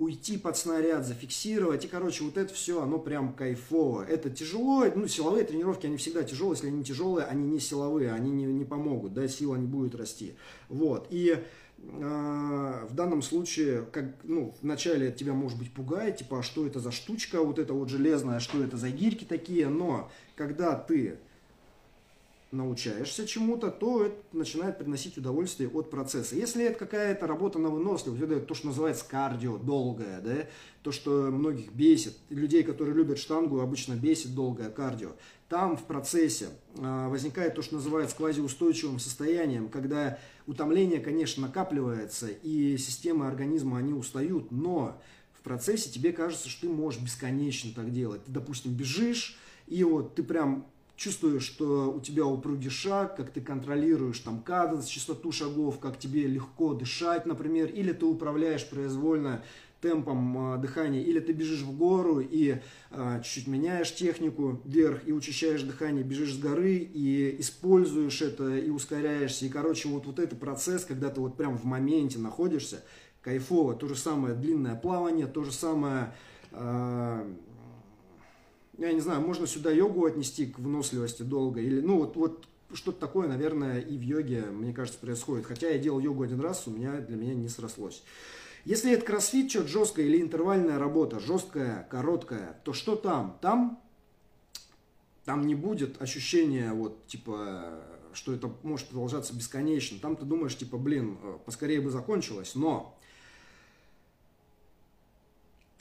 уйти 0.02 0.38
под 0.38 0.58
снаряд, 0.58 1.06
зафиксировать. 1.06 1.86
И, 1.86 1.88
короче, 1.88 2.24
вот 2.24 2.36
это 2.36 2.52
все, 2.54 2.82
оно 2.82 2.98
прям 2.98 3.34
кайфово. 3.34 4.04
Это 4.04 4.32
тяжело. 4.32 4.86
Ну, 4.96 5.08
силовые 5.08 5.46
тренировки, 5.46 5.86
они 5.86 5.98
всегда 5.98 6.24
тяжелые. 6.24 6.56
Если 6.56 6.68
они 6.68 6.84
тяжелые, 6.84 7.28
они 7.28 7.48
не 7.48 7.60
силовые, 7.60 8.12
они 8.12 8.32
не, 8.32 8.46
не 8.46 8.66
помогут, 8.66 9.14
да, 9.14 9.28
сила 9.28 9.56
не 9.56 9.68
будет 9.68 9.94
расти. 9.94 10.34
Вот. 10.70 11.06
И 11.12 11.38
э, 11.38 11.42
в 11.78 12.96
данном 12.96 13.22
случае, 13.22 13.86
как, 13.92 14.16
ну, 14.24 14.56
вначале 14.64 15.12
тебя, 15.12 15.34
может 15.34 15.60
быть, 15.60 15.72
пугает, 15.72 16.18
типа, 16.18 16.40
а 16.40 16.44
что 16.44 16.66
это 16.66 16.80
за 16.80 16.92
штучка, 16.92 17.44
вот 17.44 17.60
это 17.60 17.74
вот 17.74 17.90
железная, 17.90 18.40
что 18.40 18.64
это 18.64 18.78
за 18.78 18.90
гирьки 18.90 19.24
такие, 19.24 19.70
но 19.70 20.10
когда 20.36 20.74
ты 20.74 21.20
научаешься 22.52 23.26
чему-то, 23.26 23.72
то 23.72 24.06
это 24.06 24.16
начинает 24.34 24.78
приносить 24.78 25.18
удовольствие 25.18 25.70
от 25.70 25.90
процесса. 25.90 26.36
Если 26.36 26.66
это 26.66 26.78
какая-то 26.80 27.26
работа 27.26 27.60
на 27.60 27.70
выносливость, 27.70 28.22
это 28.22 28.40
то, 28.42 28.54
что 28.54 28.68
называется 28.68 29.06
кардио, 29.08 29.58
долгое, 29.58 30.20
да, 30.20 30.48
то, 30.84 30.92
что 30.92 31.32
многих 31.32 31.72
бесит, 31.72 32.18
людей, 32.30 32.64
которые 32.64 32.96
любят 32.96 33.20
штангу, 33.20 33.62
обычно 33.62 33.94
бесит 33.94 34.36
долгое 34.36 34.70
кардио. 34.70 35.12
Там 35.48 35.78
в 35.78 35.84
процессе 35.84 36.50
а, 36.78 37.10
возникает 37.10 37.56
то, 37.56 37.62
что 37.62 37.76
называется 37.76 38.16
квазиустойчивым 38.16 39.00
состоянием, 39.00 39.70
когда 39.70 40.18
утомление, 40.46 41.00
конечно, 41.00 41.48
накапливается, 41.48 42.28
и 42.28 42.78
системы 42.78 43.28
организма, 43.28 43.78
они 43.78 43.94
устают, 43.94 44.52
но 44.52 45.02
в 45.34 45.42
процессе 45.42 45.90
тебе 45.90 46.12
кажется, 46.12 46.50
что 46.50 46.68
ты 46.68 46.70
можешь 46.70 47.02
бесконечно 47.02 47.72
так 47.74 47.92
делать. 47.92 48.24
Ты, 48.26 48.32
допустим, 48.32 48.74
бежишь, 48.74 49.38
и 49.68 49.84
вот 49.84 50.16
ты 50.16 50.24
прям 50.24 50.66
чувствуешь, 51.02 51.44
что 51.44 51.92
у 51.92 52.00
тебя 52.00 52.26
упругий 52.26 52.70
шаг, 52.70 53.16
как 53.16 53.32
ты 53.32 53.42
контролируешь 53.42 54.20
там 54.20 54.42
каденс, 54.42 54.86
частоту 54.86 55.32
шагов, 55.32 55.80
как 55.80 55.98
тебе 55.98 56.28
легко 56.28 56.76
дышать, 56.76 57.26
например, 57.26 57.70
или 57.70 57.92
ты 57.92 58.06
управляешь 58.06 58.70
произвольно 58.70 59.44
темпом 59.82 60.54
э, 60.54 60.58
дыхания, 60.60 61.02
или 61.02 61.20
ты 61.20 61.34
бежишь 61.34 61.62
в 61.62 61.76
гору 61.76 62.20
и 62.20 62.60
э, 62.92 63.22
чуть-чуть 63.24 63.48
меняешь 63.48 63.96
технику 63.96 64.62
вверх 64.64 65.08
и 65.08 65.12
учащаешь 65.12 65.64
дыхание, 65.64 66.04
бежишь 66.04 66.36
с 66.36 66.38
горы 66.38 66.76
и 66.76 67.36
используешь 67.40 68.22
это 68.22 68.56
и 68.58 68.70
ускоряешься. 68.70 69.48
И, 69.48 69.50
короче, 69.50 69.90
вот, 69.90 70.06
вот 70.06 70.20
этот 70.20 70.40
процесс, 70.40 70.86
когда 70.86 71.10
ты 71.10 71.20
вот 71.20 71.36
прям 71.36 71.58
в 71.58 71.64
моменте 71.64 72.20
находишься, 72.20 72.84
кайфово. 73.24 73.74
То 73.74 73.88
же 73.88 73.96
самое 73.96 74.36
длинное 74.36 74.76
плавание, 74.76 75.26
то 75.26 75.44
же 75.44 75.52
самое 75.52 76.14
э, 76.52 77.26
я 78.88 78.94
не 78.94 79.02
знаю, 79.02 79.22
можно 79.22 79.48
сюда 79.48 79.72
йогу 79.72 80.06
отнести 80.06 80.46
к 80.46 80.60
выносливости 80.60 81.24
долго, 81.24 81.62
или, 81.62 81.82
ну, 81.82 82.00
вот, 82.00 82.16
вот 82.16 82.48
что-то 82.74 83.00
такое, 83.00 83.28
наверное, 83.28 83.80
и 83.80 83.98
в 83.98 84.02
йоге, 84.02 84.44
мне 84.44 84.74
кажется, 84.74 85.00
происходит. 85.00 85.46
Хотя 85.46 85.70
я 85.70 85.78
делал 85.78 86.00
йогу 86.00 86.24
один 86.24 86.40
раз, 86.40 86.68
у 86.68 86.72
меня 86.72 87.00
для 87.00 87.18
меня 87.18 87.34
не 87.34 87.50
срослось. 87.50 88.04
Если 88.64 88.92
это 88.92 89.06
кроссфит, 89.06 89.50
что-то 89.50 89.68
жесткое 89.68 90.06
или 90.06 90.22
интервальная 90.22 90.78
работа, 90.78 91.20
жесткая, 91.20 91.88
короткая, 91.90 92.60
то 92.64 92.74
что 92.74 92.96
там? 92.96 93.38
Там, 93.42 93.82
там 95.26 95.48
не 95.48 95.56
будет 95.56 96.02
ощущения 96.02 96.72
вот 96.74 97.08
типа 97.08 97.82
что 98.14 98.34
это 98.34 98.52
может 98.64 98.88
продолжаться 98.88 99.34
бесконечно. 99.34 99.98
Там 100.00 100.16
ты 100.16 100.26
думаешь, 100.26 100.58
типа, 100.58 100.78
блин, 100.78 101.18
э, 101.22 101.38
поскорее 101.46 101.82
бы 101.82 101.90
закончилось. 101.90 102.54
Но 102.56 102.98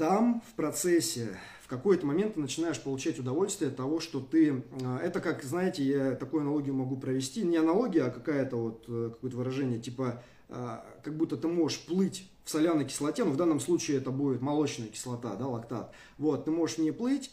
там 0.01 0.43
в 0.51 0.55
процессе 0.55 1.37
в 1.63 1.69
какой-то 1.69 2.07
момент 2.07 2.33
ты 2.35 2.41
начинаешь 2.41 2.81
получать 2.81 3.19
удовольствие 3.19 3.71
от 3.71 3.77
того, 3.77 4.01
что 4.01 4.19
ты... 4.19 4.65
Э, 4.81 4.99
это 5.03 5.21
как, 5.21 5.43
знаете, 5.43 5.85
я 5.85 6.13
такую 6.13 6.41
аналогию 6.41 6.75
могу 6.75 6.97
провести. 6.97 7.43
Не 7.43 7.59
аналогия, 7.59 8.05
а 8.05 8.11
какая-то 8.11 8.57
вот, 8.57 8.85
э, 8.89 9.11
какое-то 9.13 9.37
выражение, 9.37 9.79
типа, 9.79 10.23
э, 10.49 10.79
как 11.05 11.17
будто 11.19 11.37
ты 11.37 11.49
можешь 11.49 11.85
плыть 11.85 12.31
в 12.45 12.51
соляной 12.51 12.87
кислоте, 12.87 13.25
но 13.25 13.33
в 13.33 13.37
данном 13.37 13.61
случае 13.61 13.99
это 13.99 14.11
будет 14.11 14.41
молочная 14.41 14.89
кислота, 14.89 15.37
да, 15.37 15.47
лактат. 15.47 15.93
Вот, 16.17 16.47
ты 16.47 16.51
можешь 16.51 16.79
не 16.79 16.93
плыть, 16.93 17.31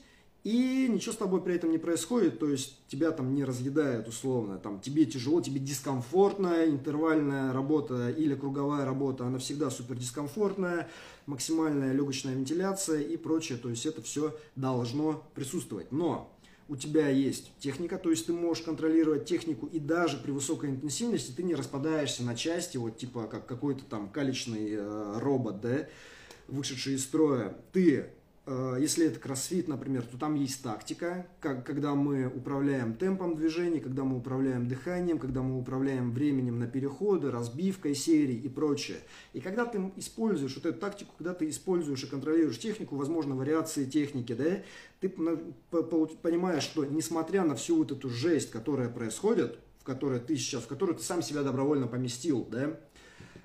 и 0.47 0.87
ничего 0.87 1.11
с 1.11 1.17
тобой 1.17 1.41
при 1.41 1.55
этом 1.55 1.71
не 1.71 1.77
происходит, 1.77 2.39
то 2.39 2.47
есть 2.47 2.77
тебя 2.87 3.11
там 3.11 3.35
не 3.35 3.43
разъедают 3.43 4.07
условно, 4.07 4.57
там 4.57 4.79
тебе 4.79 5.03
тяжело, 5.03 5.41
тебе 5.41 5.59
дискомфортная 5.59 6.69
интервальная 6.69 7.51
работа 7.51 8.11
или 8.11 8.33
круговая 8.33 8.85
работа, 8.85 9.25
она 9.25 9.39
всегда 9.39 9.69
супер 9.69 9.97
дискомфортная, 9.97 10.87
максимальная 11.25 11.91
легочная 11.91 12.33
вентиляция 12.33 13.01
и 13.01 13.17
прочее, 13.17 13.57
то 13.57 13.69
есть 13.69 13.85
это 13.85 14.01
все 14.01 14.37
должно 14.55 15.21
присутствовать. 15.35 15.91
Но 15.91 16.33
у 16.69 16.77
тебя 16.77 17.09
есть 17.09 17.51
техника, 17.59 17.97
то 17.97 18.09
есть 18.09 18.27
ты 18.27 18.31
можешь 18.31 18.63
контролировать 18.63 19.25
технику, 19.25 19.65
и 19.65 19.79
даже 19.79 20.15
при 20.15 20.31
высокой 20.31 20.69
интенсивности 20.69 21.33
ты 21.33 21.43
не 21.43 21.55
распадаешься 21.55 22.23
на 22.23 22.35
части, 22.35 22.77
вот 22.77 22.97
типа 22.97 23.27
как 23.27 23.47
какой-то 23.47 23.83
там 23.83 24.07
калечный 24.07 24.69
э, 24.71 25.19
робот, 25.19 25.59
да, 25.59 25.87
вышедший 26.47 26.93
из 26.93 27.03
строя. 27.03 27.57
Ты 27.73 28.11
если 28.47 29.07
это 29.07 29.19
кроссфит, 29.19 29.67
например, 29.67 30.03
то 30.03 30.17
там 30.17 30.35
есть 30.35 30.63
тактика, 30.63 31.27
как, 31.41 31.65
когда 31.65 31.95
мы 31.95 32.27
управляем 32.27 32.95
темпом 32.95 33.35
движения, 33.35 33.81
когда 33.81 34.05
мы 34.05 34.17
управляем 34.17 34.69
дыханием, 34.69 35.19
когда 35.19 35.41
мы 35.41 35.59
управляем 35.59 36.11
временем 36.11 36.57
на 36.57 36.65
переходы, 36.65 37.29
разбивкой 37.29 37.93
серий 37.93 38.37
и 38.37 38.47
прочее. 38.47 38.99
И 39.33 39.41
когда 39.41 39.65
ты 39.65 39.91
используешь 39.97 40.55
вот 40.55 40.65
эту 40.65 40.79
тактику, 40.79 41.11
когда 41.17 41.33
ты 41.33 41.49
используешь 41.49 42.03
и 42.05 42.07
контролируешь 42.07 42.57
технику, 42.57 42.95
возможно, 42.95 43.35
вариации 43.35 43.83
техники, 43.83 44.31
да, 44.31 44.63
ты 45.01 45.09
понимаешь, 45.09 46.63
что 46.63 46.85
несмотря 46.85 47.43
на 47.43 47.55
всю 47.55 47.77
вот 47.77 47.91
эту 47.91 48.09
жесть, 48.09 48.49
которая 48.49 48.87
происходит, 48.87 49.59
в 49.79 49.83
которой 49.83 50.21
ты 50.21 50.37
сейчас, 50.37 50.63
в 50.63 50.67
которую 50.67 50.97
ты 50.97 51.03
сам 51.03 51.21
себя 51.21 51.43
добровольно 51.43 51.87
поместил, 51.87 52.47
да, 52.49 52.79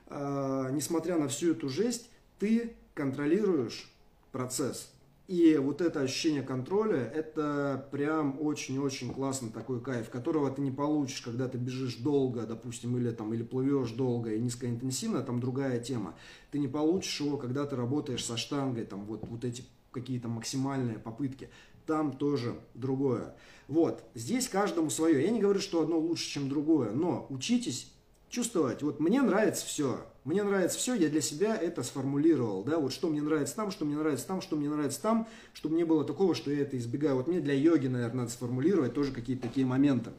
э, 0.06 0.70
несмотря 0.72 1.18
на 1.18 1.26
всю 1.26 1.50
эту 1.50 1.68
жесть, 1.68 2.08
ты 2.38 2.76
контролируешь 2.94 3.91
процесс. 4.32 4.92
И 5.28 5.56
вот 5.56 5.80
это 5.80 6.00
ощущение 6.00 6.42
контроля, 6.42 6.98
это 6.98 7.88
прям 7.92 8.38
очень-очень 8.40 9.14
классный 9.14 9.50
такой 9.50 9.80
кайф, 9.80 10.10
которого 10.10 10.50
ты 10.50 10.60
не 10.60 10.72
получишь, 10.72 11.20
когда 11.20 11.48
ты 11.48 11.58
бежишь 11.58 11.96
долго, 11.96 12.42
допустим, 12.42 12.96
или, 12.96 13.10
там, 13.12 13.32
или 13.32 13.44
плывешь 13.44 13.92
долго 13.92 14.34
и 14.34 14.40
низкоинтенсивно, 14.40 15.22
там 15.22 15.40
другая 15.40 15.78
тема. 15.78 16.16
Ты 16.50 16.58
не 16.58 16.68
получишь 16.68 17.20
его, 17.20 17.36
когда 17.36 17.64
ты 17.64 17.76
работаешь 17.76 18.24
со 18.24 18.36
штангой, 18.36 18.84
там 18.84 19.06
вот, 19.06 19.26
вот 19.28 19.44
эти 19.44 19.64
какие-то 19.92 20.28
максимальные 20.28 20.98
попытки. 20.98 21.48
Там 21.86 22.12
тоже 22.12 22.56
другое. 22.74 23.34
Вот, 23.68 24.02
здесь 24.14 24.48
каждому 24.48 24.90
свое. 24.90 25.22
Я 25.22 25.30
не 25.30 25.40
говорю, 25.40 25.60
что 25.60 25.82
одно 25.82 25.98
лучше, 25.98 26.28
чем 26.28 26.48
другое, 26.48 26.90
но 26.90 27.26
учитесь 27.30 27.92
чувствовать, 28.32 28.82
вот 28.82 28.98
мне 28.98 29.20
нравится 29.20 29.64
все, 29.66 30.06
мне 30.24 30.42
нравится 30.42 30.78
все, 30.78 30.94
я 30.94 31.10
для 31.10 31.20
себя 31.20 31.54
это 31.54 31.82
сформулировал, 31.82 32.64
да, 32.64 32.78
вот 32.78 32.90
что 32.90 33.08
мне 33.08 33.20
нравится 33.20 33.54
там, 33.54 33.70
что 33.70 33.84
мне 33.84 33.94
нравится 33.94 34.26
там, 34.26 34.40
что 34.40 34.56
мне 34.56 34.70
нравится 34.70 35.02
там, 35.02 35.28
чтобы 35.52 35.76
не 35.76 35.84
было 35.84 36.02
такого, 36.02 36.34
что 36.34 36.50
я 36.50 36.62
это 36.62 36.78
избегаю. 36.78 37.16
Вот 37.16 37.28
мне 37.28 37.40
для 37.40 37.52
йоги, 37.52 37.88
наверное, 37.88 38.22
надо 38.22 38.30
сформулировать 38.30 38.94
тоже 38.94 39.12
какие-то 39.12 39.42
такие 39.46 39.66
моменты, 39.66 40.12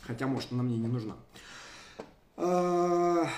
хотя, 0.00 0.26
может, 0.26 0.50
она 0.50 0.62
мне 0.62 0.78
не 0.78 0.88
нужна. 0.88 1.14
А, 2.36 3.28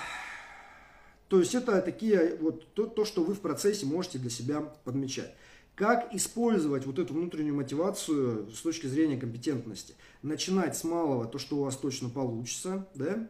то 1.27 1.39
есть 1.39 1.53
это 1.53 1.81
такие, 1.81 2.37
вот 2.39 2.73
то, 2.73 2.87
то, 2.87 3.03
что 3.03 3.21
вы 3.21 3.33
в 3.33 3.41
процессе 3.41 3.85
можете 3.85 4.17
для 4.17 4.29
себя 4.29 4.61
подмечать. 4.61 5.35
Как 5.75 6.13
использовать 6.13 6.85
вот 6.85 6.99
эту 6.99 7.13
внутреннюю 7.13 7.55
мотивацию 7.55 8.49
с 8.49 8.61
точки 8.61 8.87
зрения 8.87 9.17
компетентности? 9.17 9.95
Начинать 10.21 10.77
с 10.77 10.85
малого, 10.85 11.25
то, 11.25 11.37
что 11.37 11.57
у 11.57 11.63
вас 11.65 11.75
точно 11.75 12.07
получится, 12.07 12.87
да, 12.95 13.27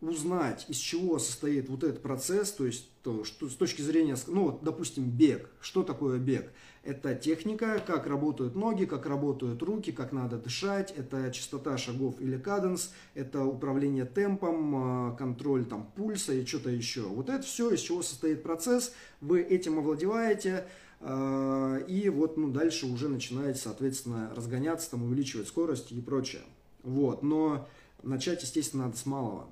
узнать, 0.00 0.66
из 0.68 0.76
чего 0.76 1.18
состоит 1.18 1.68
вот 1.68 1.84
этот 1.84 2.02
процесс, 2.02 2.52
то 2.52 2.66
есть 2.66 2.90
то, 3.02 3.24
что 3.24 3.48
с 3.48 3.54
точки 3.54 3.82
зрения, 3.82 4.16
ну 4.26 4.44
вот, 4.44 4.62
допустим, 4.62 5.10
бег. 5.10 5.50
Что 5.60 5.82
такое 5.82 6.18
бег? 6.18 6.50
Это 6.82 7.14
техника, 7.14 7.82
как 7.86 8.06
работают 8.06 8.54
ноги, 8.54 8.84
как 8.84 9.06
работают 9.06 9.62
руки, 9.62 9.92
как 9.92 10.12
надо 10.12 10.36
дышать, 10.36 10.92
это 10.96 11.30
частота 11.32 11.78
шагов 11.78 12.20
или 12.20 12.36
каденс, 12.36 12.92
это 13.14 13.44
управление 13.44 14.04
темпом, 14.04 15.12
э, 15.12 15.16
контроль 15.16 15.64
там 15.64 15.90
пульса 15.96 16.34
и 16.34 16.44
что-то 16.44 16.70
еще. 16.70 17.02
Вот 17.02 17.30
это 17.30 17.42
все, 17.42 17.70
из 17.70 17.80
чего 17.80 18.02
состоит 18.02 18.42
процесс, 18.42 18.94
вы 19.22 19.40
этим 19.40 19.78
овладеваете, 19.78 20.66
э, 21.00 21.84
и 21.88 22.08
вот 22.10 22.36
ну, 22.36 22.50
дальше 22.50 22.86
уже 22.86 23.08
начинаете, 23.08 23.60
соответственно, 23.60 24.30
разгоняться, 24.34 24.90
там, 24.90 25.04
увеличивать 25.04 25.48
скорость 25.48 25.90
и 25.92 26.00
прочее. 26.00 26.42
Вот, 26.82 27.22
но 27.22 27.66
начать, 28.04 28.42
естественно, 28.42 28.84
надо 28.84 28.96
с 28.96 29.06
малого. 29.06 29.48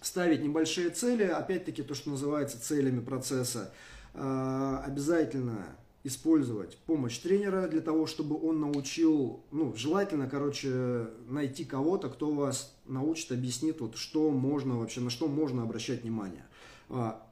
Ставить 0.00 0.42
небольшие 0.42 0.90
цели, 0.90 1.24
опять-таки 1.24 1.82
то, 1.82 1.94
что 1.94 2.10
называется 2.10 2.60
целями 2.60 3.00
процесса, 3.00 3.72
а, 4.14 4.82
обязательно 4.86 5.76
использовать 6.04 6.76
помощь 6.86 7.18
тренера 7.18 7.66
для 7.68 7.80
того, 7.80 8.06
чтобы 8.06 8.36
он 8.40 8.60
научил, 8.60 9.40
ну, 9.50 9.74
желательно, 9.74 10.28
короче, 10.28 11.08
найти 11.28 11.64
кого-то, 11.64 12.08
кто 12.08 12.32
вас 12.32 12.74
научит, 12.86 13.32
объяснит, 13.32 13.80
вот, 13.80 13.96
что 13.96 14.30
можно 14.30 14.78
вообще, 14.78 15.00
на 15.00 15.10
что 15.10 15.28
можно 15.28 15.62
обращать 15.62 16.02
внимание. 16.02 16.46
А, 16.88 17.26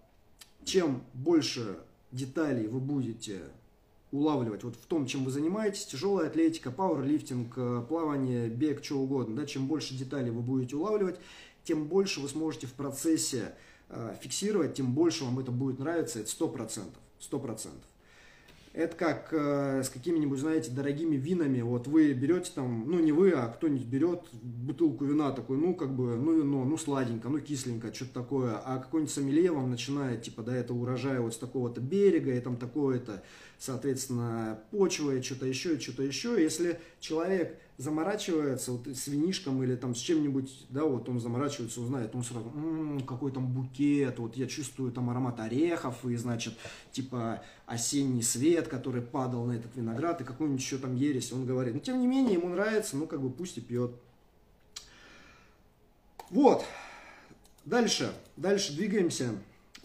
чем 0.64 1.02
больше 1.14 1.78
деталей 2.12 2.66
вы 2.66 2.80
будете 2.80 3.42
улавливать. 4.12 4.64
Вот 4.64 4.76
в 4.76 4.86
том, 4.86 5.06
чем 5.06 5.24
вы 5.24 5.30
занимаетесь, 5.30 5.86
тяжелая 5.86 6.28
атлетика, 6.28 6.70
пауэрлифтинг, 6.70 7.54
э, 7.56 7.84
плавание, 7.88 8.48
бег, 8.48 8.84
что 8.84 8.98
угодно, 8.98 9.36
да, 9.36 9.46
чем 9.46 9.66
больше 9.66 9.94
деталей 9.94 10.30
вы 10.30 10.42
будете 10.42 10.76
улавливать, 10.76 11.18
тем 11.64 11.86
больше 11.86 12.20
вы 12.20 12.28
сможете 12.28 12.66
в 12.66 12.72
процессе 12.72 13.54
э, 13.88 14.14
фиксировать, 14.20 14.74
тем 14.74 14.92
больше 14.94 15.24
вам 15.24 15.38
это 15.38 15.50
будет 15.50 15.78
нравиться, 15.78 16.20
это 16.20 16.28
100%, 16.28 16.84
100%. 17.20 17.70
Это 18.76 18.94
как 18.94 19.28
э, 19.32 19.82
с 19.82 19.88
какими-нибудь, 19.88 20.38
знаете, 20.38 20.70
дорогими 20.70 21.16
винами. 21.16 21.62
Вот 21.62 21.86
вы 21.86 22.12
берете 22.12 22.50
там, 22.54 22.84
ну 22.86 23.00
не 23.00 23.10
вы, 23.10 23.30
а 23.30 23.48
кто-нибудь 23.48 23.86
берет 23.86 24.24
бутылку 24.32 25.06
вина 25.06 25.32
такой, 25.32 25.56
ну 25.56 25.74
как 25.74 25.96
бы, 25.96 26.14
ну 26.16 26.38
вино, 26.38 26.62
ну 26.62 26.76
сладенько, 26.76 27.30
ну 27.30 27.40
кисленько, 27.40 27.94
что-то 27.94 28.12
такое. 28.12 28.60
А 28.62 28.76
какой-нибудь 28.76 29.14
сомелье 29.14 29.50
вам 29.50 29.70
начинает, 29.70 30.20
типа, 30.20 30.42
да, 30.42 30.54
это 30.54 30.74
урожай 30.74 31.18
вот 31.20 31.32
с 31.32 31.38
такого-то 31.38 31.80
берега, 31.80 32.34
и 32.34 32.40
там 32.40 32.58
такое-то, 32.58 33.22
соответственно, 33.56 34.60
почва, 34.70 35.12
и 35.12 35.22
что-то 35.22 35.46
еще, 35.46 35.76
и 35.76 35.80
что-то 35.80 36.02
еще. 36.02 36.38
Если 36.38 36.78
человек 37.00 37.58
заморачивается 37.78 38.72
вот 38.72 38.86
с 38.86 39.06
винишком 39.06 39.62
или 39.62 39.76
там 39.76 39.94
с 39.94 39.98
чем-нибудь, 39.98 40.66
да, 40.70 40.84
вот 40.84 41.08
он 41.08 41.20
заморачивается, 41.20 41.80
узнает, 41.80 42.14
он 42.14 42.24
сразу, 42.24 42.48
м-м, 42.54 43.00
какой 43.00 43.32
там 43.32 43.46
букет, 43.46 44.18
вот 44.18 44.36
я 44.36 44.46
чувствую 44.46 44.92
там 44.92 45.10
аромат 45.10 45.40
орехов 45.40 46.04
и, 46.06 46.16
значит, 46.16 46.56
типа 46.92 47.42
осенний 47.66 48.22
свет, 48.22 48.68
который 48.68 49.02
падал 49.02 49.44
на 49.44 49.52
этот 49.52 49.76
виноград 49.76 50.20
и 50.20 50.24
какой-нибудь 50.24 50.60
еще 50.60 50.78
там 50.78 50.96
ересь, 50.96 51.32
он 51.32 51.44
говорит. 51.44 51.74
Но 51.74 51.80
тем 51.80 52.00
не 52.00 52.06
менее 52.06 52.34
ему 52.34 52.48
нравится, 52.48 52.96
ну 52.96 53.06
как 53.06 53.20
бы 53.20 53.30
пусть 53.30 53.58
и 53.58 53.60
пьет. 53.60 53.92
Вот, 56.30 56.64
дальше, 57.64 58.12
дальше 58.36 58.74
двигаемся. 58.74 59.30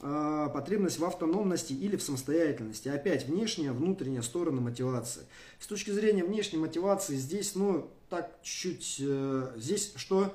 А, 0.04 0.50
потребность 0.50 0.98
в 0.98 1.06
автономности 1.06 1.74
или 1.74 1.96
в 1.96 2.02
самостоятельности. 2.02 2.90
Опять 2.90 3.28
внешняя, 3.28 3.72
внутренняя 3.72 4.24
сторона 4.24 4.60
мотивации. 4.60 5.22
С 5.60 5.68
точки 5.68 5.92
зрения 5.92 6.24
внешней 6.24 6.58
мотивации 6.58 7.16
здесь, 7.16 7.54
ну, 7.54 7.88
так 8.10 8.36
чуть-чуть, 8.42 8.98
э, 9.00 9.52
здесь 9.58 9.94
что 9.98 10.34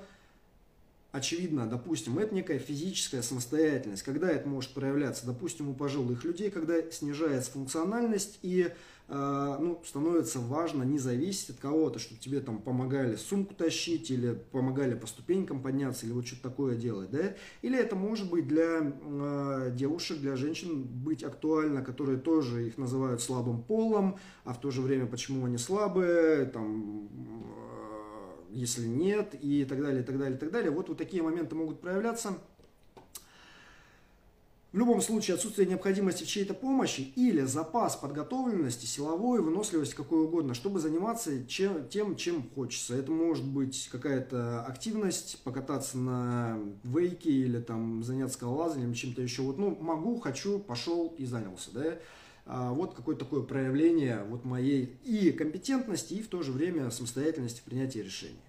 очевидно, 1.10 1.66
допустим, 1.66 2.16
это 2.20 2.32
некая 2.32 2.60
физическая 2.60 3.22
самостоятельность. 3.22 4.04
Когда 4.04 4.30
это 4.30 4.48
может 4.48 4.70
проявляться? 4.70 5.26
Допустим, 5.26 5.68
у 5.68 5.74
пожилых 5.74 6.22
людей, 6.22 6.50
когда 6.50 6.80
снижается 6.92 7.50
функциональность 7.50 8.38
и 8.42 8.70
э, 8.70 8.70
ну, 9.08 9.80
становится 9.84 10.40
важно 10.40 10.82
не 10.82 10.98
зависеть 10.98 11.50
от 11.50 11.56
кого-то, 11.56 11.98
чтобы 11.98 12.20
тебе 12.20 12.40
там 12.40 12.58
помогали 12.58 13.14
сумку 13.14 13.54
тащить 13.54 14.10
или 14.10 14.32
помогали 14.50 14.94
по 14.94 15.06
ступенькам 15.06 15.62
подняться 15.62 16.06
или 16.06 16.12
вот 16.12 16.26
что-то 16.26 16.50
такое 16.50 16.74
делать, 16.74 17.10
да? 17.10 17.34
Или 17.62 17.78
это 17.78 17.94
может 17.94 18.28
быть 18.28 18.48
для 18.48 18.80
э, 18.82 19.70
девушек, 19.74 20.18
для 20.18 20.34
женщин 20.34 20.82
быть 20.82 21.22
актуально, 21.22 21.82
которые 21.82 22.18
тоже 22.18 22.66
их 22.66 22.78
называют 22.78 23.22
слабым 23.22 23.62
полом, 23.62 24.18
а 24.44 24.52
в 24.52 24.60
то 24.60 24.72
же 24.72 24.82
время 24.82 25.06
почему 25.06 25.46
они 25.46 25.58
слабые, 25.58 26.46
там 26.46 27.08
если 28.50 28.86
нет, 28.86 29.34
и 29.40 29.64
так 29.64 29.80
далее, 29.80 30.02
и 30.02 30.04
так 30.04 30.18
далее, 30.18 30.36
и 30.36 30.40
так 30.40 30.50
далее. 30.50 30.70
Вот 30.70 30.88
вот 30.88 30.98
такие 30.98 31.22
моменты 31.22 31.54
могут 31.54 31.80
проявляться. 31.80 32.38
В 34.76 34.78
любом 34.78 35.00
случае, 35.00 35.36
отсутствие 35.36 35.66
необходимости 35.66 36.24
в 36.24 36.26
чьей-то 36.26 36.52
помощи 36.52 37.10
или 37.16 37.40
запас 37.44 37.96
подготовленности, 37.96 38.84
силовой, 38.84 39.40
выносливости, 39.40 39.94
какой 39.94 40.24
угодно, 40.24 40.52
чтобы 40.52 40.80
заниматься 40.80 41.46
чем, 41.46 41.88
тем, 41.88 42.14
чем 42.14 42.46
хочется. 42.54 42.94
Это 42.94 43.10
может 43.10 43.46
быть 43.46 43.88
какая-то 43.90 44.66
активность, 44.66 45.40
покататься 45.44 45.96
на 45.96 46.58
вейке 46.84 47.30
или 47.30 47.58
там 47.58 48.04
заняться 48.04 48.34
скалолазанием, 48.34 48.92
чем-то 48.92 49.22
еще. 49.22 49.40
Вот, 49.40 49.56
ну, 49.56 49.74
могу, 49.80 50.20
хочу, 50.20 50.58
пошел 50.58 51.14
и 51.16 51.24
занялся, 51.24 51.70
да. 51.72 51.98
А 52.44 52.74
вот 52.74 52.92
какое-то 52.92 53.24
такое 53.24 53.44
проявление 53.44 54.24
вот 54.28 54.44
моей 54.44 54.98
и 55.04 55.32
компетентности, 55.32 56.12
и 56.12 56.22
в 56.22 56.28
то 56.28 56.42
же 56.42 56.52
время 56.52 56.90
самостоятельности 56.90 57.60
в 57.60 57.64
принятии 57.64 58.00
решений. 58.00 58.44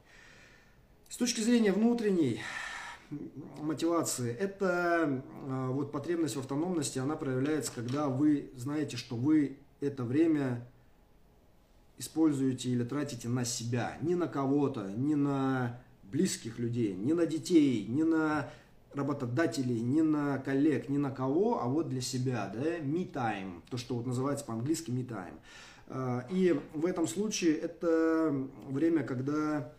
С 1.08 1.16
точки 1.16 1.40
зрения 1.40 1.72
внутренней, 1.72 2.42
мотивации. 3.62 4.34
Это 4.34 5.24
а, 5.48 5.70
вот 5.72 5.92
потребность 5.92 6.36
в 6.36 6.40
автономности, 6.40 7.00
она 7.00 7.16
проявляется, 7.16 7.72
когда 7.74 8.08
вы 8.08 8.52
знаете, 8.56 8.98
что 8.98 9.16
вы 9.16 9.58
это 9.80 10.04
время 10.04 10.68
используете 11.98 12.70
или 12.70 12.84
тратите 12.84 13.28
на 13.28 13.46
себя, 13.46 13.98
не 14.02 14.16
на 14.16 14.28
кого-то, 14.28 14.92
не 14.92 15.16
на 15.16 15.80
близких 16.04 16.60
людей, 16.60 16.94
не 16.94 17.14
на 17.14 17.26
детей, 17.26 17.86
не 17.88 18.04
на 18.04 18.50
работодателей, 18.94 19.80
не 19.82 20.02
на 20.02 20.38
коллег, 20.40 20.90
не 20.90 20.98
на 20.98 21.12
кого, 21.12 21.62
а 21.62 21.68
вот 21.68 21.90
для 21.90 22.02
себя, 22.02 22.52
да, 22.54 22.78
me 22.80 23.12
time, 23.12 23.62
то, 23.70 23.78
что 23.78 23.96
вот 23.96 24.06
называется 24.06 24.46
по-английски 24.46 24.92
me 24.92 25.08
time. 25.08 25.34
А, 25.88 26.26
и 26.30 26.60
в 26.74 26.86
этом 26.86 27.08
случае 27.08 27.56
это 27.56 28.48
время, 28.70 29.04
когда 29.04 29.72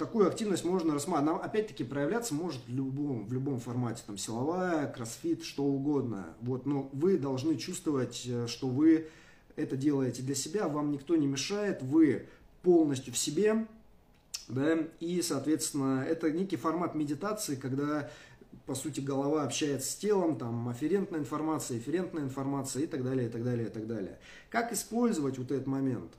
такую 0.00 0.26
активность 0.26 0.64
можно 0.64 0.94
рассматривать. 0.94 1.34
Она 1.34 1.44
опять-таки 1.44 1.84
проявляться 1.84 2.34
может 2.34 2.62
в 2.66 2.74
любом, 2.74 3.26
в 3.26 3.32
любом 3.34 3.60
формате. 3.60 4.02
Там 4.06 4.16
силовая, 4.16 4.90
кроссфит, 4.90 5.44
что 5.44 5.62
угодно. 5.62 6.34
Вот, 6.40 6.64
но 6.64 6.88
вы 6.94 7.18
должны 7.18 7.56
чувствовать, 7.56 8.24
э, 8.26 8.46
что 8.48 8.66
вы 8.66 9.08
это 9.56 9.76
делаете 9.76 10.22
для 10.22 10.34
себя, 10.34 10.68
вам 10.68 10.90
никто 10.90 11.16
не 11.16 11.26
мешает, 11.26 11.82
вы 11.82 12.26
полностью 12.62 13.12
в 13.12 13.18
себе, 13.18 13.66
да, 14.48 14.78
и, 15.00 15.20
соответственно, 15.20 16.02
это 16.08 16.30
некий 16.30 16.56
формат 16.56 16.94
медитации, 16.94 17.56
когда, 17.56 18.10
по 18.64 18.74
сути, 18.74 19.00
голова 19.00 19.44
общается 19.44 19.92
с 19.92 19.96
телом, 19.96 20.38
там, 20.38 20.68
афферентная 20.68 21.20
информация, 21.20 21.76
эфферентная 21.76 22.22
информация 22.22 22.84
и 22.84 22.86
так 22.86 23.04
далее, 23.04 23.28
и 23.28 23.30
так 23.30 23.44
далее, 23.44 23.66
и 23.66 23.70
так 23.70 23.86
далее. 23.86 24.18
Как 24.48 24.72
использовать 24.72 25.36
вот 25.36 25.50
этот 25.50 25.66
момент? 25.66 26.12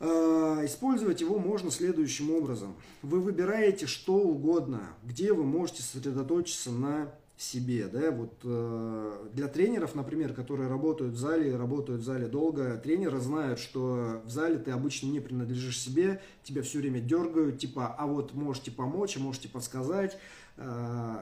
А, 0.00 0.64
использовать 0.64 1.20
его 1.20 1.38
можно 1.38 1.70
следующим 1.70 2.30
образом. 2.30 2.74
Вы 3.02 3.20
выбираете 3.20 3.86
что 3.86 4.14
угодно, 4.14 4.90
где 5.04 5.32
вы 5.32 5.44
можете 5.44 5.82
сосредоточиться 5.82 6.70
на 6.70 7.12
себе. 7.36 7.88
Да? 7.88 8.10
Вот, 8.10 8.32
э, 8.44 9.28
для 9.32 9.48
тренеров, 9.48 9.94
например, 9.94 10.34
которые 10.34 10.68
работают 10.68 11.14
в 11.14 11.18
зале, 11.18 11.56
работают 11.56 12.02
в 12.02 12.04
зале 12.04 12.26
долго, 12.26 12.76
тренеры 12.76 13.18
знают, 13.20 13.58
что 13.58 14.22
в 14.24 14.30
зале 14.30 14.58
ты 14.58 14.70
обычно 14.70 15.08
не 15.08 15.20
принадлежишь 15.20 15.80
себе, 15.80 16.22
тебя 16.44 16.62
все 16.62 16.78
время 16.78 17.00
дергают, 17.00 17.58
типа, 17.58 17.94
а 17.98 18.06
вот 18.06 18.34
можете 18.34 18.70
помочь, 18.70 19.16
а 19.16 19.20
можете 19.20 19.48
подсказать. 19.48 20.16
Э, 20.56 21.18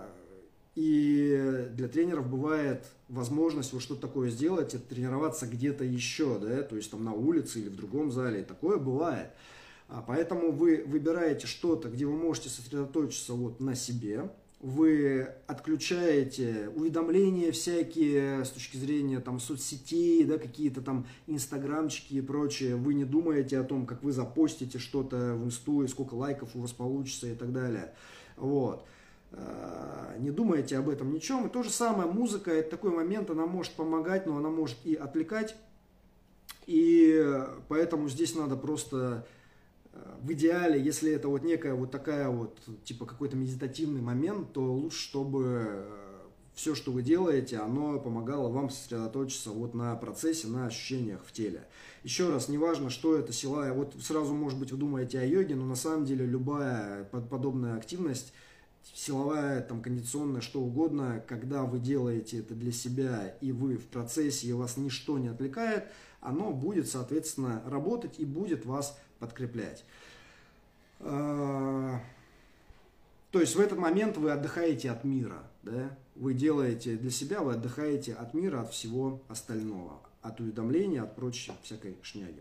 и 0.75 1.69
для 1.73 1.89
тренеров 1.89 2.29
бывает 2.29 2.87
возможность 3.09 3.73
вот 3.73 3.83
что-то 3.83 4.03
такое 4.03 4.31
сделать, 4.31 4.75
это 4.75 4.85
тренироваться 4.85 5.47
где-то 5.47 5.85
еще, 5.85 6.39
да, 6.39 6.63
то 6.63 6.77
есть 6.77 6.91
там 6.91 7.05
на 7.05 7.13
улице 7.13 7.61
или 7.61 7.69
в 7.69 7.77
другом 7.77 8.11
зале, 8.11 8.43
такое 8.43 8.79
бывает. 8.79 9.31
А 9.89 10.03
поэтому 10.07 10.53
вы 10.53 10.83
выбираете 10.87 11.47
что-то, 11.47 11.91
где 11.91 12.07
вы 12.07 12.17
можете 12.17 12.49
сосредоточиться 12.49 13.35
вот 13.35 13.61
на 13.61 13.75
себе, 13.75 14.31
вы 14.63 15.29
отключаете 15.49 16.71
уведомления 16.75 17.51
всякие 17.51 18.45
с 18.45 18.51
точки 18.51 18.77
зрения 18.77 19.19
там 19.19 19.41
соцсетей, 19.41 20.25
да, 20.25 20.39
какие-то 20.39 20.81
там 20.81 21.05
инстаграмчики 21.27 22.15
и 22.15 22.21
прочее, 22.21 22.77
вы 22.77 22.95
не 22.95 23.05
думаете 23.05 23.59
о 23.59 23.65
том, 23.65 23.87
как 23.87 24.05
вы 24.05 24.13
запостите 24.13 24.79
что-то 24.79 25.35
в 25.35 25.45
инсту 25.45 25.83
и 25.83 25.89
сколько 25.89 26.15
лайков 26.15 26.51
у 26.55 26.61
вас 26.61 26.71
получится 26.71 27.27
и 27.27 27.35
так 27.35 27.53
далее. 27.53 27.93
Вот. 28.37 28.87
Э, 29.33 30.17
не 30.19 30.31
думаете 30.31 30.79
об 30.79 30.89
этом 30.89 31.13
ничем. 31.13 31.47
И 31.47 31.51
то 31.51 31.63
же 31.63 31.71
самое, 31.71 32.11
музыка, 32.11 32.51
это 32.51 32.71
такой 32.71 32.91
момент, 32.91 33.31
она 33.31 33.47
может 33.47 33.73
помогать, 33.73 34.27
но 34.27 34.37
она 34.37 34.51
может 34.51 34.77
и 34.85 34.95
отвлекать. 34.95 35.57
И 36.67 37.45
поэтому 37.69 38.09
здесь 38.09 38.35
надо 38.37 38.57
просто 38.57 39.27
э, 39.93 39.99
в 40.21 40.33
идеале, 40.33 40.81
если 40.81 41.13
это 41.13 41.29
вот 41.29 41.43
некая 41.43 41.75
вот 41.75 41.91
такая 41.91 42.29
вот, 42.29 42.59
типа 42.85 43.07
какой-то 43.07 43.37
медитативный 43.37 44.01
момент, 44.01 44.53
то 44.53 44.63
лучше, 44.73 44.99
чтобы 44.99 45.65
э, 45.67 46.03
все, 46.55 46.75
что 46.75 46.93
вы 46.93 47.03
делаете, 47.03 47.59
оно 47.59 47.99
помогало 47.99 48.49
вам 48.49 48.71
сосредоточиться 48.71 49.51
вот 49.51 49.75
на 49.75 49.97
процессе, 49.97 50.47
на 50.47 50.67
ощущениях 50.67 51.25
в 51.25 51.33
теле. 51.33 51.67
Еще 52.05 52.31
раз, 52.31 52.49
неважно, 52.49 52.91
что 52.91 53.17
это 53.17 53.33
сила, 53.33 53.73
вот 53.73 53.95
сразу, 54.01 54.35
может 54.35 54.59
быть, 54.59 54.71
вы 54.71 54.79
думаете 54.79 55.19
о 55.19 55.25
йоге, 55.25 55.57
но 55.57 55.65
на 55.65 55.77
самом 55.77 56.05
деле 56.05 56.27
любая 56.27 57.05
подобная 57.05 57.77
активность 57.77 58.33
силовая, 58.95 59.61
там, 59.63 59.83
кондиционная, 59.83 60.41
что 60.41 60.61
угодно, 60.61 61.23
когда 61.27 61.65
вы 61.65 61.79
делаете 61.79 62.41
это 62.41 62.55
для 62.55 62.73
себя, 62.73 63.35
и 63.41 63.53
вы 63.53 63.77
в 63.77 63.87
процессе, 63.87 64.49
и 64.49 64.53
вас 64.53 64.77
ничто 64.77 65.19
не 65.19 65.29
отвлекает, 65.29 65.85
оно 66.21 66.53
будет, 66.53 66.89
соответственно, 66.89 67.63
работать 67.67 68.19
и 68.19 68.25
будет 68.25 68.65
вас 68.65 68.99
подкреплять. 69.19 69.85
А, 71.01 72.01
то 73.31 73.41
есть 73.41 73.57
в 73.57 73.61
этот 73.61 73.79
момент 73.79 74.17
вы 74.17 74.31
отдыхаете 74.31 74.91
от 74.91 75.05
мира, 75.05 75.43
да? 75.63 75.97
Вы 76.15 76.35
делаете 76.35 76.97
для 76.97 77.11
себя, 77.11 77.41
вы 77.41 77.55
отдыхаете 77.55 78.13
от 78.13 78.35
мира, 78.35 78.61
от 78.61 78.73
всего 78.73 79.23
остального, 79.29 79.99
от 80.21 80.41
уведомления, 80.41 81.03
от 81.03 81.17
прочей 81.17 81.53
всякой 81.63 81.97
шняги. 82.03 82.41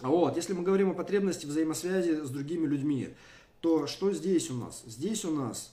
Вот, 0.00 0.36
если 0.36 0.54
мы 0.54 0.62
говорим 0.62 0.90
о 0.90 0.94
потребности 0.94 1.44
взаимосвязи 1.46 2.24
с 2.24 2.30
другими 2.30 2.66
людьми, 2.66 3.10
то 3.60 3.86
что 3.86 4.12
здесь 4.12 4.50
у 4.50 4.54
нас? 4.54 4.82
Здесь 4.86 5.24
у 5.24 5.30
нас 5.30 5.72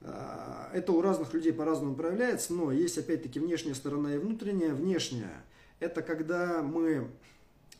э, 0.00 0.70
это 0.74 0.92
у 0.92 1.00
разных 1.00 1.32
людей 1.34 1.52
по-разному 1.52 1.94
проявляется, 1.94 2.52
но 2.52 2.72
есть 2.72 2.98
опять-таки 2.98 3.40
внешняя 3.40 3.74
сторона 3.74 4.14
и 4.14 4.18
внутренняя. 4.18 4.74
Внешняя– 4.74 5.44
это 5.80 6.02
когда 6.02 6.62
мы, 6.62 7.08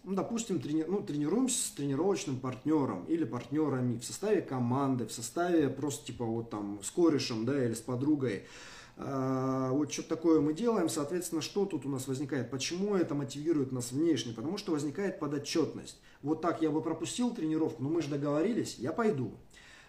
ну, 0.05 0.15
допустим, 0.15 0.61
трени, 0.61 0.85
ну, 0.89 1.03
тренируемся 1.03 1.69
с 1.69 1.71
тренировочным 1.73 2.41
партнером 2.41 3.05
или 3.05 3.25
партнерами 3.25 3.99
в 3.99 4.05
составе 4.05 4.41
команды, 4.41 5.07
в 5.07 5.13
составе 5.13 5.69
просто 5.69 6.07
типа 6.07 6.25
вот 6.25 6.51
там 6.51 6.81
с 6.83 6.91
корешем, 6.91 7.45
да, 7.45 7.65
или 7.65 7.75
с 7.75 7.81
подругой. 7.81 8.45
А, 9.05 9.71
вот 9.73 9.93
что 9.93 10.03
такое 10.03 10.41
мы 10.41 10.55
делаем, 10.55 10.89
соответственно, 10.89 11.43
что 11.43 11.65
тут 11.65 11.87
у 11.87 11.89
нас 11.89 12.07
возникает, 12.07 12.51
почему 12.51 12.95
это 12.95 13.15
мотивирует 13.15 13.73
нас 13.73 13.93
внешне, 13.93 14.33
потому 14.33 14.59
что 14.59 14.73
возникает 14.73 15.19
подотчетность. 15.19 16.01
Вот 16.23 16.41
так 16.41 16.63
я 16.63 16.71
бы 16.71 16.81
пропустил 16.83 17.35
тренировку, 17.35 17.83
но 17.83 17.89
мы 17.89 18.03
же 18.03 18.09
договорились, 18.09 18.77
я 18.79 18.93
пойду. 18.93 19.33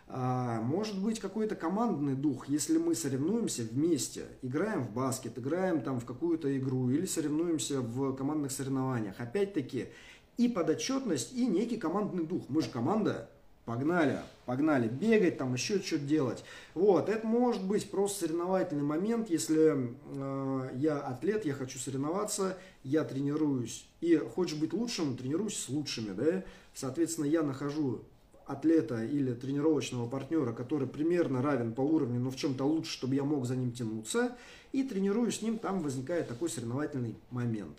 А, 0.08 0.62
может 0.62 1.02
быть 1.02 1.20
какой-то 1.20 1.56
командный 1.56 2.16
дух, 2.16 2.48
если 2.48 2.78
мы 2.78 2.96
соревнуемся 2.96 3.64
вместе, 3.64 4.26
играем 4.42 4.84
в 4.84 4.92
баскет, 4.92 5.38
играем 5.38 5.82
там 5.82 6.00
в 6.00 6.06
какую-то 6.06 6.56
игру 6.58 6.90
или 6.90 7.06
соревнуемся 7.06 7.82
в 7.82 8.16
командных 8.16 8.52
соревнованиях. 8.52 9.20
Опять-таки 9.20 9.90
и 10.38 10.48
подотчетность, 10.48 11.34
и 11.34 11.46
некий 11.46 11.78
командный 11.78 12.26
дух. 12.26 12.46
Мы 12.50 12.62
же 12.62 12.70
команда, 12.70 13.30
Погнали, 13.66 14.20
погнали 14.46 14.90
бегать, 14.90 15.38
там 15.38 15.54
еще 15.54 15.80
что-то 15.80 16.04
делать. 16.04 16.44
Вот, 16.74 17.08
это 17.08 17.26
может 17.26 17.64
быть 17.66 17.90
просто 17.90 18.26
соревновательный 18.26 18.84
момент, 18.84 19.30
если 19.30 19.96
э, 20.18 20.70
я 20.76 21.00
атлет, 21.00 21.46
я 21.46 21.54
хочу 21.54 21.80
соревноваться, 21.80 22.58
я 22.84 23.06
тренируюсь, 23.06 23.88
и 24.02 24.18
хочешь 24.18 24.58
быть 24.58 24.74
лучшим, 24.74 25.16
тренируюсь 25.16 25.58
с 25.58 25.70
лучшими, 25.70 26.12
да, 26.12 26.44
соответственно, 26.74 27.26
я 27.26 27.42
нахожу 27.42 28.02
атлета 28.46 29.06
или 29.06 29.34
тренировочного 29.34 30.10
партнера, 30.10 30.52
который 30.52 30.88
примерно 30.88 31.42
равен 31.42 31.74
по 31.74 31.82
уровню, 31.82 32.20
но 32.20 32.32
в 32.32 32.36
чем-то 32.36 32.66
лучше, 32.66 32.92
чтобы 32.92 33.16
я 33.16 33.24
мог 33.24 33.46
за 33.46 33.56
ним 33.56 33.72
тянуться, 33.72 34.36
и 34.74 34.84
тренируюсь 34.84 35.40
с 35.40 35.42
ним, 35.42 35.58
там 35.58 35.80
возникает 35.82 36.28
такой 36.28 36.50
соревновательный 36.50 37.16
момент. 37.30 37.78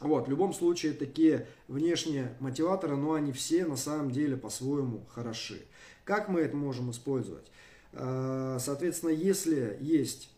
Вот, 0.00 0.26
в 0.26 0.30
любом 0.30 0.54
случае, 0.54 0.94
такие 0.94 1.46
внешние 1.68 2.34
мотиваторы, 2.40 2.96
но 2.96 3.12
они 3.12 3.32
все 3.32 3.66
на 3.66 3.76
самом 3.76 4.10
деле 4.10 4.36
по-своему 4.36 5.04
хороши. 5.10 5.62
Как 6.04 6.28
мы 6.28 6.40
это 6.40 6.56
можем 6.56 6.90
использовать? 6.90 7.50
Э, 7.92 8.56
соответственно, 8.60 9.10
если 9.10 9.76
есть 9.80 10.30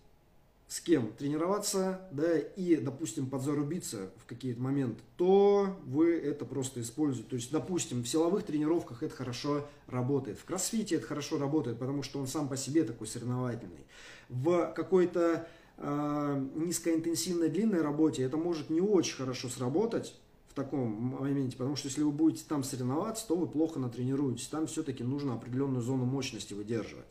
с 0.72 0.80
кем 0.80 1.12
тренироваться, 1.12 2.00
да, 2.10 2.38
и, 2.38 2.76
допустим, 2.76 3.28
подзарубиться 3.28 4.10
в 4.16 4.24
какие-то 4.24 4.60
моменты, 4.60 5.02
то 5.18 5.78
вы 5.84 6.16
это 6.16 6.46
просто 6.46 6.80
используете. 6.80 7.28
То 7.28 7.36
есть, 7.36 7.52
допустим, 7.52 8.02
в 8.02 8.08
силовых 8.08 8.44
тренировках 8.44 9.02
это 9.02 9.14
хорошо 9.14 9.66
работает, 9.86 10.38
в 10.38 10.44
кроссфите 10.44 10.96
это 10.96 11.06
хорошо 11.06 11.38
работает, 11.38 11.78
потому 11.78 12.02
что 12.02 12.18
он 12.18 12.26
сам 12.26 12.48
по 12.48 12.56
себе 12.56 12.84
такой 12.84 13.06
соревновательный. 13.06 13.86
В 14.30 14.72
какой-то 14.74 15.46
низкоинтенсивной 15.82 17.48
длинной 17.48 17.82
работе 17.82 18.22
это 18.22 18.36
может 18.36 18.70
не 18.70 18.80
очень 18.80 19.16
хорошо 19.16 19.48
сработать, 19.48 20.14
в 20.52 20.54
таком 20.54 20.90
моменте, 20.90 21.56
потому 21.56 21.76
что 21.76 21.88
если 21.88 22.02
вы 22.02 22.10
будете 22.10 22.44
там 22.46 22.62
соревноваться, 22.62 23.26
то 23.26 23.36
вы 23.36 23.46
плохо 23.46 23.80
натренируетесь. 23.80 24.48
Там 24.48 24.66
все-таки 24.66 25.02
нужно 25.02 25.32
определенную 25.32 25.80
зону 25.80 26.04
мощности 26.04 26.52
выдерживать. 26.52 27.06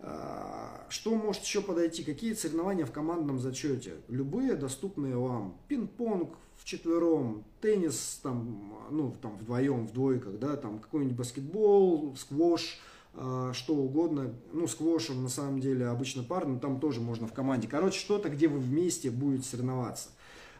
А, 0.00 0.84
что 0.88 1.14
может 1.14 1.44
еще 1.44 1.62
подойти? 1.62 2.02
Какие 2.02 2.34
соревнования 2.34 2.84
в 2.84 2.90
командном 2.90 3.38
зачете? 3.38 3.94
Любые 4.08 4.56
доступные 4.56 5.16
вам. 5.16 5.56
Пинг-понг 5.68 6.36
в 6.56 6.64
четвером, 6.64 7.44
теннис 7.60 8.18
там, 8.24 8.76
ну, 8.90 9.14
там 9.22 9.36
вдвоем, 9.36 9.86
в 9.86 9.92
двойках, 9.92 10.40
да, 10.40 10.56
там 10.56 10.80
какой-нибудь 10.80 11.16
баскетбол, 11.16 12.16
сквош, 12.16 12.80
что 13.14 13.76
угодно. 13.76 14.34
Ну, 14.52 14.66
сквошем 14.66 15.22
на 15.22 15.28
самом 15.28 15.60
деле 15.60 15.86
обычно 15.86 16.24
пар, 16.24 16.46
но 16.46 16.58
там 16.58 16.80
тоже 16.80 17.00
можно 17.00 17.26
в 17.28 17.32
команде. 17.32 17.68
Короче, 17.68 17.98
что-то, 17.98 18.28
где 18.28 18.48
вы 18.48 18.58
вместе 18.58 19.10
будете 19.10 19.48
соревноваться. 19.48 20.08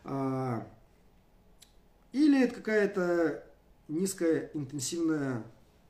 А, 0.04 0.66
или 2.12 2.44
это 2.44 2.54
какая-то 2.54 3.44
низкая 3.88 4.50
интенсивная 4.54 5.44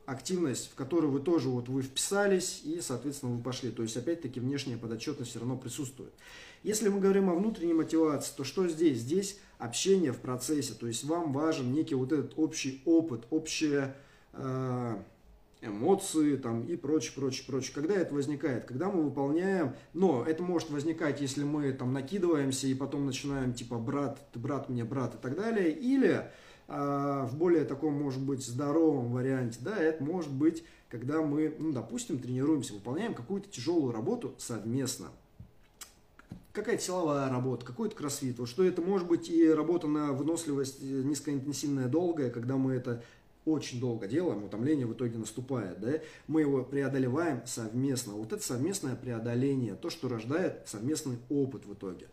активность, 0.06 0.70
в 0.70 0.74
которую 0.74 1.12
вы 1.12 1.20
тоже 1.20 1.48
вот 1.48 1.68
вы 1.68 1.82
вписались 1.82 2.62
и, 2.64 2.80
соответственно, 2.80 3.34
вы 3.34 3.42
пошли. 3.42 3.70
То 3.70 3.82
есть, 3.82 3.96
опять-таки, 3.96 4.40
внешняя 4.40 4.76
подотчетность 4.76 5.30
все 5.30 5.40
равно 5.40 5.56
присутствует. 5.56 6.12
Если 6.62 6.88
мы 6.88 7.00
говорим 7.00 7.28
о 7.30 7.34
внутренней 7.34 7.74
мотивации, 7.74 8.32
то 8.36 8.44
что 8.44 8.66
здесь? 8.68 8.98
Здесь 8.98 9.38
общение 9.58 10.12
в 10.12 10.18
процессе. 10.18 10.74
То 10.74 10.86
есть, 10.86 11.04
вам 11.04 11.32
важен 11.32 11.72
некий 11.72 11.94
вот 11.94 12.12
этот 12.12 12.38
общий 12.38 12.82
опыт, 12.84 13.26
общие 13.30 13.94
э, 14.32 14.96
эмоции 15.64 16.36
там, 16.36 16.62
и 16.62 16.76
прочее, 16.76 17.12
прочее, 17.14 17.44
прочее. 17.46 17.72
Когда 17.74 17.94
это 17.94 18.14
возникает? 18.14 18.64
Когда 18.64 18.90
мы 18.90 19.02
выполняем, 19.02 19.74
но 19.92 20.24
это 20.24 20.42
может 20.42 20.70
возникать, 20.70 21.20
если 21.20 21.44
мы 21.44 21.72
там 21.72 21.92
накидываемся 21.92 22.66
и 22.66 22.74
потом 22.74 23.06
начинаем 23.06 23.54
типа 23.54 23.78
брат, 23.78 24.20
ты 24.32 24.38
брат 24.38 24.68
мне 24.68 24.84
брат 24.84 25.14
и 25.14 25.18
так 25.18 25.36
далее. 25.36 25.72
Или 25.72 26.30
а, 26.66 27.26
в 27.26 27.36
более 27.36 27.64
таком, 27.64 27.94
может 27.94 28.22
быть, 28.22 28.44
здоровом 28.44 29.12
варианте, 29.12 29.58
да, 29.60 29.76
это 29.76 30.02
может 30.02 30.32
быть, 30.32 30.64
когда 30.88 31.20
мы, 31.20 31.54
ну, 31.58 31.72
допустим, 31.72 32.18
тренируемся, 32.18 32.74
выполняем 32.74 33.14
какую-то 33.14 33.50
тяжелую 33.50 33.92
работу 33.92 34.34
совместно. 34.38 35.08
Какая-то 36.52 36.82
силовая 36.82 37.28
работа, 37.28 37.66
какой-то 37.66 37.96
кроссфит. 37.96 38.38
Вот 38.38 38.48
что 38.48 38.62
это 38.62 38.80
может 38.80 39.08
быть 39.08 39.28
и 39.28 39.50
работа 39.50 39.88
на 39.88 40.12
выносливость 40.12 40.80
э, 40.80 40.84
низкоинтенсивная, 40.84 41.88
долгая, 41.88 42.30
когда 42.30 42.56
мы 42.56 42.74
это 42.74 43.02
очень 43.44 43.80
долго 43.80 44.06
делаем, 44.06 44.44
утомление 44.44 44.86
в 44.86 44.92
итоге 44.94 45.18
наступает, 45.18 45.80
да, 45.80 45.92
мы 46.26 46.40
его 46.40 46.62
преодолеваем 46.62 47.42
совместно. 47.46 48.14
Вот 48.14 48.32
это 48.32 48.42
совместное 48.42 48.96
преодоление, 48.96 49.74
то, 49.74 49.90
что 49.90 50.08
рождает 50.08 50.62
совместный 50.66 51.18
опыт 51.28 51.66
в 51.66 51.74
итоге. 51.74 52.08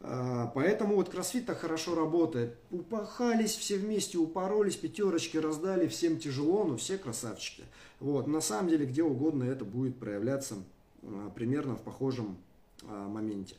А, 0.00 0.52
поэтому 0.54 0.96
вот 0.96 1.08
кроссфит 1.08 1.46
так 1.46 1.58
хорошо 1.58 1.94
работает. 1.94 2.56
Упахались 2.70 3.56
все 3.56 3.76
вместе, 3.76 4.18
упоролись, 4.18 4.76
пятерочки 4.76 5.38
раздали, 5.38 5.88
всем 5.88 6.18
тяжело, 6.18 6.64
но 6.64 6.76
все 6.76 6.98
красавчики. 6.98 7.64
Вот. 7.98 8.26
На 8.26 8.40
самом 8.40 8.68
деле, 8.68 8.86
где 8.86 9.02
угодно 9.02 9.44
это 9.44 9.64
будет 9.64 9.96
проявляться 9.96 10.56
а, 11.02 11.30
примерно 11.30 11.76
в 11.76 11.82
похожем 11.82 12.36
а, 12.84 13.08
моменте. 13.08 13.56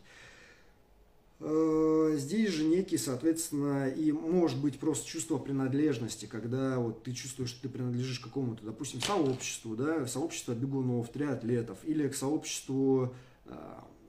Здесь 1.40 2.52
же 2.52 2.66
некий, 2.66 2.98
соответственно, 2.98 3.90
и 3.90 4.12
может 4.12 4.60
быть 4.60 4.78
просто 4.78 5.08
чувство 5.08 5.38
принадлежности, 5.38 6.26
когда 6.26 6.80
вот 6.80 7.04
ты 7.04 7.14
чувствуешь, 7.14 7.50
что 7.52 7.62
ты 7.62 7.70
принадлежишь 7.70 8.20
какому-то, 8.20 8.66
допустим, 8.66 9.00
сообществу, 9.00 9.76
да, 9.76 10.06
сообщество 10.06 10.54
бегунов, 10.54 11.10
триатлетов, 11.10 11.78
или 11.86 12.10
к 12.10 12.16
сообществу 12.16 13.14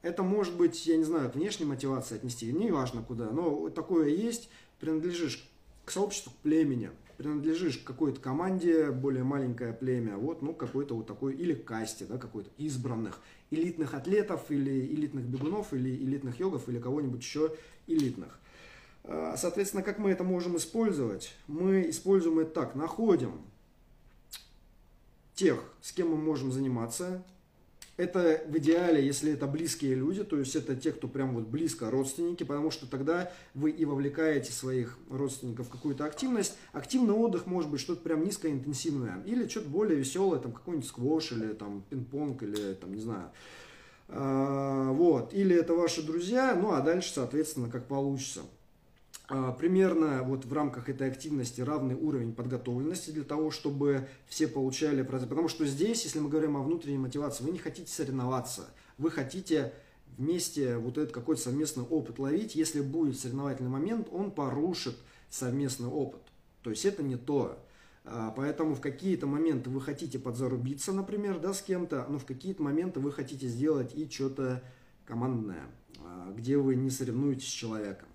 это 0.02 0.22
может 0.22 0.56
быть, 0.56 0.86
я 0.86 0.96
не 0.96 1.04
знаю, 1.04 1.30
к 1.30 1.34
внешней 1.34 1.66
мотивации 1.66 2.14
отнести, 2.14 2.52
не 2.52 2.70
важно 2.70 3.02
куда, 3.02 3.30
но 3.30 3.68
такое 3.70 4.08
есть, 4.08 4.48
принадлежишь 4.78 5.46
к 5.84 5.90
сообществу, 5.90 6.32
к 6.32 6.36
племени, 6.36 6.90
принадлежишь 7.20 7.76
какой-то 7.76 8.18
команде, 8.18 8.90
более 8.90 9.24
маленькое 9.24 9.74
племя, 9.74 10.16
вот, 10.16 10.40
ну, 10.40 10.54
какой-то 10.54 10.94
вот 10.94 11.06
такой, 11.06 11.34
или 11.34 11.52
касте, 11.52 12.06
да, 12.06 12.16
какой-то 12.16 12.48
избранных, 12.56 13.20
элитных 13.50 13.92
атлетов, 13.92 14.50
или 14.50 14.86
элитных 14.86 15.26
бегунов, 15.26 15.74
или 15.74 15.90
элитных 15.90 16.40
йогов, 16.40 16.66
или 16.70 16.78
кого-нибудь 16.78 17.20
еще 17.20 17.54
элитных. 17.86 18.40
А, 19.04 19.34
соответственно, 19.36 19.82
как 19.82 19.98
мы 19.98 20.08
это 20.08 20.24
можем 20.24 20.56
использовать? 20.56 21.34
Мы 21.46 21.90
используем 21.90 22.38
это 22.38 22.52
так, 22.52 22.74
находим 22.74 23.42
тех, 25.34 25.62
с 25.82 25.92
кем 25.92 26.12
мы 26.12 26.16
можем 26.16 26.50
заниматься, 26.50 27.22
это 28.00 28.42
в 28.48 28.56
идеале, 28.56 29.04
если 29.04 29.32
это 29.32 29.46
близкие 29.46 29.94
люди, 29.94 30.24
то 30.24 30.38
есть 30.38 30.56
это 30.56 30.74
те, 30.74 30.90
кто 30.90 31.06
прям 31.06 31.34
вот 31.34 31.44
близко 31.44 31.90
родственники, 31.90 32.44
потому 32.44 32.70
что 32.70 32.86
тогда 32.86 33.30
вы 33.54 33.70
и 33.70 33.84
вовлекаете 33.84 34.52
своих 34.52 34.98
родственников 35.10 35.66
в 35.66 35.70
какую-то 35.70 36.06
активность. 36.06 36.56
Активный 36.72 37.12
отдых 37.12 37.46
может 37.46 37.70
быть 37.70 37.80
что-то 37.80 38.00
прям 38.00 38.24
низкоинтенсивное 38.24 39.22
или 39.26 39.46
что-то 39.46 39.68
более 39.68 39.98
веселое, 39.98 40.38
там 40.38 40.52
какой-нибудь 40.52 40.88
сквош 40.88 41.32
или 41.32 41.52
там 41.52 41.84
пинг-понг 41.90 42.42
или 42.42 42.74
там 42.74 42.94
не 42.94 43.00
знаю. 43.00 43.30
А, 44.08 44.90
вот. 44.92 45.34
Или 45.34 45.54
это 45.54 45.74
ваши 45.74 46.02
друзья, 46.02 46.54
ну 46.54 46.72
а 46.72 46.80
дальше, 46.80 47.12
соответственно, 47.12 47.68
как 47.68 47.86
получится. 47.86 48.40
А, 49.32 49.52
примерно 49.52 50.24
вот 50.24 50.44
в 50.44 50.52
рамках 50.52 50.88
этой 50.88 51.08
активности 51.08 51.60
равный 51.60 51.94
уровень 51.94 52.34
подготовленности 52.34 53.12
для 53.12 53.22
того, 53.22 53.52
чтобы 53.52 54.08
все 54.26 54.48
получали, 54.48 55.02
потому 55.02 55.46
что 55.46 55.64
здесь, 55.66 56.02
если 56.02 56.18
мы 56.18 56.28
говорим 56.28 56.56
о 56.56 56.62
внутренней 56.62 56.98
мотивации, 56.98 57.44
вы 57.44 57.52
не 57.52 57.60
хотите 57.60 57.92
соревноваться, 57.92 58.70
вы 58.98 59.12
хотите 59.12 59.72
вместе 60.18 60.76
вот 60.78 60.98
этот 60.98 61.14
какой-то 61.14 61.42
совместный 61.42 61.84
опыт 61.84 62.18
ловить, 62.18 62.56
если 62.56 62.80
будет 62.80 63.20
соревновательный 63.20 63.70
момент, 63.70 64.08
он 64.10 64.32
порушит 64.32 64.96
совместный 65.28 65.88
опыт. 65.88 66.22
То 66.62 66.70
есть 66.70 66.84
это 66.84 67.04
не 67.04 67.16
то. 67.16 67.56
А, 68.04 68.34
поэтому 68.36 68.74
в 68.74 68.80
какие-то 68.80 69.28
моменты 69.28 69.70
вы 69.70 69.80
хотите 69.80 70.18
подзарубиться, 70.18 70.92
например, 70.92 71.38
да, 71.38 71.54
с 71.54 71.62
кем-то, 71.62 72.04
но 72.08 72.18
в 72.18 72.26
какие-то 72.26 72.64
моменты 72.64 72.98
вы 72.98 73.12
хотите 73.12 73.46
сделать 73.46 73.94
и 73.94 74.10
что-то 74.10 74.64
командное, 75.04 75.66
а, 76.00 76.34
где 76.36 76.56
вы 76.56 76.74
не 76.74 76.90
соревнуетесь 76.90 77.46
с 77.46 77.52
человеком 77.52 78.09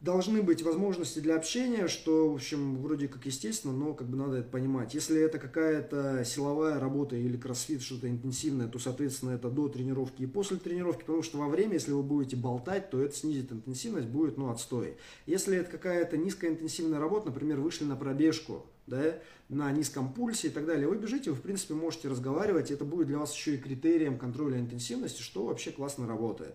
должны 0.00 0.42
быть 0.42 0.62
возможности 0.62 1.18
для 1.18 1.34
общения, 1.34 1.88
что, 1.88 2.30
в 2.30 2.34
общем, 2.34 2.80
вроде 2.80 3.08
как 3.08 3.26
естественно, 3.26 3.74
но 3.74 3.94
как 3.94 4.08
бы 4.08 4.16
надо 4.16 4.36
это 4.36 4.48
понимать. 4.48 4.94
Если 4.94 5.20
это 5.20 5.38
какая-то 5.38 6.24
силовая 6.24 6.78
работа 6.78 7.16
или 7.16 7.36
кроссфит, 7.36 7.82
что-то 7.82 8.08
интенсивное, 8.08 8.68
то, 8.68 8.78
соответственно, 8.78 9.30
это 9.30 9.50
до 9.50 9.68
тренировки 9.68 10.22
и 10.22 10.26
после 10.26 10.58
тренировки, 10.58 11.00
потому 11.00 11.22
что 11.22 11.38
во 11.38 11.48
время, 11.48 11.74
если 11.74 11.92
вы 11.92 12.02
будете 12.02 12.36
болтать, 12.36 12.90
то 12.90 13.02
это 13.02 13.14
снизит 13.14 13.50
интенсивность, 13.50 14.08
будет, 14.08 14.38
ну, 14.38 14.50
отстой. 14.50 14.96
Если 15.26 15.56
это 15.56 15.70
какая-то 15.70 16.16
низкоинтенсивная 16.16 17.00
работа, 17.00 17.26
например, 17.26 17.58
вышли 17.60 17.84
на 17.84 17.96
пробежку, 17.96 18.66
да, 18.86 19.18
на 19.48 19.70
низком 19.72 20.12
пульсе 20.12 20.48
и 20.48 20.50
так 20.50 20.64
далее, 20.66 20.88
вы 20.88 20.96
бежите, 20.96 21.30
вы, 21.30 21.36
в 21.36 21.42
принципе, 21.42 21.74
можете 21.74 22.08
разговаривать, 22.08 22.70
это 22.70 22.84
будет 22.84 23.08
для 23.08 23.18
вас 23.18 23.34
еще 23.34 23.54
и 23.54 23.58
критерием 23.58 24.18
контроля 24.18 24.58
интенсивности, 24.58 25.22
что 25.22 25.46
вообще 25.46 25.72
классно 25.72 26.06
работает. 26.06 26.54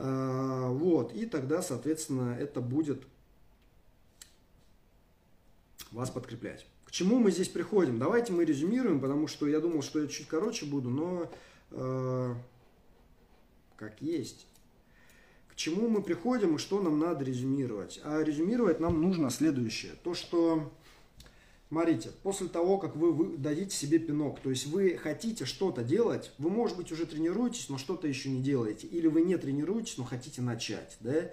А, 0.00 0.70
вот, 0.70 1.12
и 1.12 1.26
тогда, 1.26 1.60
соответственно, 1.60 2.36
это 2.38 2.60
будет 2.60 3.02
вас 5.90 6.08
подкреплять. 6.10 6.66
К 6.84 6.92
чему 6.92 7.18
мы 7.18 7.32
здесь 7.32 7.48
приходим? 7.48 7.98
Давайте 7.98 8.32
мы 8.32 8.44
резюмируем, 8.44 9.00
потому 9.00 9.26
что 9.26 9.48
я 9.48 9.58
думал, 9.58 9.82
что 9.82 10.00
я 10.00 10.06
чуть 10.06 10.28
короче 10.28 10.66
буду, 10.66 10.88
но 10.88 11.30
э, 11.72 12.34
как 13.76 14.00
есть. 14.00 14.46
К 15.48 15.56
чему 15.56 15.88
мы 15.88 16.00
приходим 16.00 16.54
и 16.54 16.58
что 16.58 16.80
нам 16.80 17.00
надо 17.00 17.24
резюмировать? 17.24 18.00
А 18.04 18.22
резюмировать 18.22 18.78
нам 18.78 19.02
нужно 19.02 19.30
следующее. 19.30 19.92
То, 20.04 20.14
что 20.14 20.72
Смотрите, 21.68 22.10
после 22.22 22.48
того, 22.48 22.78
как 22.78 22.96
вы, 22.96 23.36
дадите 23.36 23.76
себе 23.76 23.98
пинок, 23.98 24.40
то 24.40 24.48
есть 24.48 24.66
вы 24.66 24.96
хотите 24.96 25.44
что-то 25.44 25.82
делать, 25.82 26.32
вы, 26.38 26.48
может 26.48 26.78
быть, 26.78 26.90
уже 26.92 27.04
тренируетесь, 27.04 27.68
но 27.68 27.76
что-то 27.76 28.08
еще 28.08 28.30
не 28.30 28.40
делаете, 28.40 28.86
или 28.86 29.06
вы 29.06 29.20
не 29.20 29.36
тренируетесь, 29.36 29.98
но 29.98 30.04
хотите 30.04 30.40
начать, 30.40 30.96
да, 31.00 31.30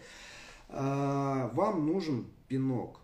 а, 0.67 1.51
вам 1.53 1.85
нужен 1.85 2.27
пинок. 2.49 2.99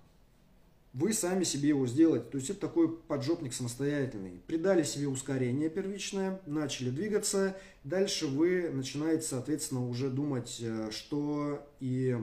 Вы 0.91 1.13
сами 1.13 1.46
себе 1.46 1.70
его 1.70 1.88
сделаете, 1.88 2.26
то 2.26 2.38
есть 2.38 2.50
это 2.50 2.60
такой 2.60 2.98
поджопник 2.98 3.54
самостоятельный. 3.54 4.41
Придали 4.46 4.84
себе 4.84 5.08
ускорение 5.08 5.70
первичное, 5.70 6.41
начали 6.45 6.89
двигаться, 6.89 7.55
дальше 7.86 8.28
вы 8.28 8.70
начинаете, 8.74 9.26
соответственно, 9.26 9.88
уже 9.88 10.10
думать, 10.10 10.58
э, 10.60 10.89
что 10.91 11.66
и 11.80 12.18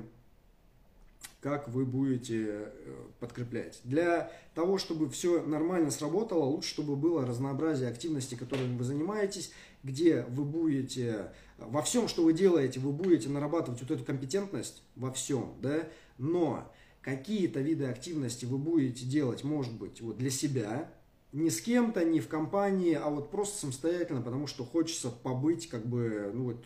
как 1.40 1.68
вы 1.68 1.84
будете 1.84 2.46
э, 2.48 2.94
подкреплять. 3.20 3.80
Для 3.84 4.32
того, 4.54 4.78
чтобы 4.78 5.08
все 5.08 5.42
нормально 5.42 5.90
сработало, 5.90 6.44
лучше, 6.44 6.70
чтобы 6.70 6.96
было 6.96 7.24
разнообразие 7.24 7.88
активностей, 7.88 8.36
которыми 8.36 8.76
вы 8.76 8.84
занимаетесь, 8.84 9.52
где 9.84 10.22
вы 10.28 10.44
будете, 10.44 11.32
во 11.58 11.82
всем, 11.82 12.08
что 12.08 12.24
вы 12.24 12.32
делаете, 12.32 12.80
вы 12.80 12.90
будете 12.90 13.28
нарабатывать 13.28 13.80
вот 13.80 13.90
эту 13.90 14.04
компетентность 14.04 14.82
во 14.96 15.12
всем, 15.12 15.54
да, 15.62 15.88
но 16.18 16.72
какие-то 17.02 17.60
виды 17.60 17.84
активности 17.84 18.44
вы 18.44 18.58
будете 18.58 19.06
делать, 19.06 19.44
может 19.44 19.78
быть, 19.78 20.00
вот 20.00 20.18
для 20.18 20.30
себя, 20.30 20.90
не 21.32 21.50
с 21.50 21.60
кем-то, 21.60 22.04
не 22.04 22.20
в 22.20 22.28
компании, 22.28 22.94
а 22.94 23.08
вот 23.10 23.30
просто 23.30 23.60
самостоятельно, 23.60 24.22
потому 24.22 24.46
что 24.48 24.64
хочется 24.64 25.10
побыть 25.10 25.68
как 25.68 25.86
бы, 25.86 26.32
ну 26.34 26.44
вот, 26.44 26.64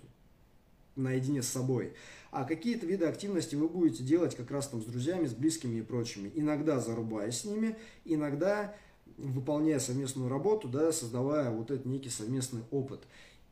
наедине 0.97 1.43
с 1.43 1.49
собой. 1.49 1.95
А 2.30 2.45
какие-то 2.45 2.86
виды 2.86 3.07
активности 3.07 3.55
вы 3.55 3.68
будете 3.68 4.03
делать 4.03 4.34
как 4.34 4.51
раз 4.51 4.68
там 4.68 4.80
с 4.80 4.84
друзьями, 4.84 5.26
с 5.26 5.34
близкими 5.34 5.78
и 5.78 5.82
прочими. 5.82 6.30
Иногда 6.34 6.80
зарубаясь 6.80 7.40
с 7.40 7.45
ними, 7.45 7.76
иногда 8.05 8.74
выполняя 9.18 9.78
совместную 9.78 10.28
работу, 10.28 10.68
да, 10.68 10.93
создавая 10.93 11.51
вот 11.51 11.70
этот 11.70 11.86
некий 11.86 12.09
совместный 12.09 12.62
опыт. 12.70 13.03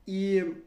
И 0.07 0.65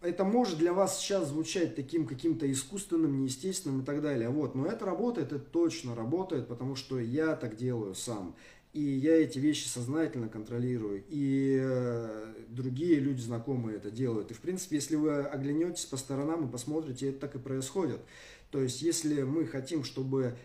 это 0.00 0.24
может 0.24 0.58
для 0.58 0.72
вас 0.72 0.98
сейчас 0.98 1.28
звучать 1.28 1.74
таким 1.74 2.06
каким-то 2.06 2.50
искусственным, 2.50 3.20
неестественным 3.20 3.80
и 3.80 3.84
так 3.84 4.02
далее. 4.02 4.28
Вот, 4.28 4.54
но 4.54 4.66
это 4.66 4.84
работает, 4.84 5.32
это 5.32 5.40
точно 5.40 5.94
работает, 5.94 6.48
потому 6.48 6.76
что 6.76 7.00
я 7.00 7.34
так 7.34 7.56
делаю 7.56 7.94
сам. 7.94 8.36
И 8.76 8.82
я 8.82 9.16
эти 9.22 9.38
вещи 9.38 9.68
сознательно 9.68 10.28
контролирую. 10.28 11.02
И 11.08 11.58
э, 11.58 12.34
другие 12.48 13.00
люди, 13.00 13.22
знакомые, 13.22 13.78
это 13.78 13.90
делают. 13.90 14.30
И, 14.30 14.34
в 14.34 14.40
принципе, 14.40 14.76
если 14.76 14.96
вы 14.96 15.22
оглянетесь 15.22 15.86
по 15.86 15.96
сторонам 15.96 16.46
и 16.46 16.52
посмотрите, 16.52 17.08
это 17.08 17.20
так 17.20 17.36
и 17.36 17.38
происходит. 17.38 18.02
То 18.50 18.60
есть, 18.60 18.82
если 18.82 19.22
мы 19.22 19.46
хотим, 19.46 19.82
чтобы 19.82 20.36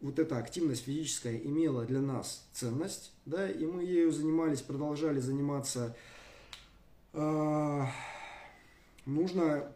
вот 0.00 0.18
эта 0.18 0.38
активность 0.38 0.86
физическая 0.86 1.36
имела 1.36 1.84
для 1.84 2.00
нас 2.00 2.48
ценность, 2.52 3.12
да, 3.26 3.48
и 3.48 3.64
мы 3.64 3.84
ею 3.84 4.10
занимались, 4.10 4.60
продолжали 4.60 5.20
заниматься, 5.20 5.96
э, 7.12 7.82
нужно 9.06 9.70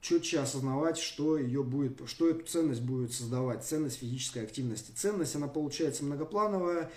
четче 0.00 0.40
осознавать, 0.40 0.98
что 0.98 1.36
ее 1.36 1.62
будет, 1.62 2.00
что 2.06 2.28
эту 2.28 2.46
ценность 2.46 2.82
будет 2.82 3.12
создавать, 3.12 3.64
ценность 3.64 3.98
физической 3.98 4.42
активности. 4.42 4.92
Ценность, 4.92 5.36
она 5.36 5.48
получается 5.48 6.04
многоплановая, 6.04 6.90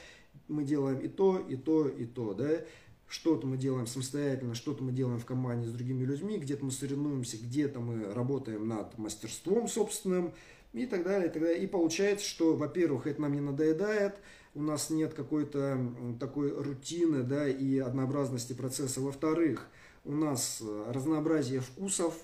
мы 0.47 0.64
делаем 0.64 0.99
и 0.99 1.08
то, 1.08 1.38
и 1.38 1.56
то, 1.56 1.88
и 1.88 2.06
то, 2.06 2.34
да, 2.34 2.62
что-то 3.08 3.45
мы 3.45 3.58
делаем 3.58 3.86
самостоятельно, 3.86 4.56
что-то 4.56 4.84
мы 4.84 4.91
делаем 4.91 5.20
в 5.20 5.26
команде 5.26 5.68
с 5.68 5.72
другими 5.72 6.04
людьми, 6.04 6.38
где-то 6.38 6.66
мы 6.66 6.72
соревнуемся, 6.72 7.38
где-то 7.38 7.80
мы 7.80 8.12
работаем 8.14 8.68
над 8.68 8.97
мастерством 8.97 9.68
собственным 9.68 10.34
и 10.72 10.86
так 10.86 11.04
далее, 11.04 11.30
и 11.30 11.32
так 11.32 11.43
далее. 11.43 11.64
И 11.64 11.68
получается, 11.68 12.26
что, 12.26 12.56
во-первых, 12.56 13.06
это 13.06 13.22
нам 13.22 13.34
не 13.34 13.41
надоедает, 13.41 14.16
у 14.56 14.62
нас 14.62 14.89
нет 14.89 15.14
какой-то 15.14 15.93
такой 16.20 16.51
рутины, 16.51 17.24
да, 17.24 17.47
и 17.47 17.78
однообразности 17.78 18.54
процесса. 18.54 19.01
Во-вторых, 19.01 19.68
у 20.06 20.14
нас 20.14 20.60
э, 20.62 20.91
разнообразие 20.91 21.60
вкусов, 21.60 22.16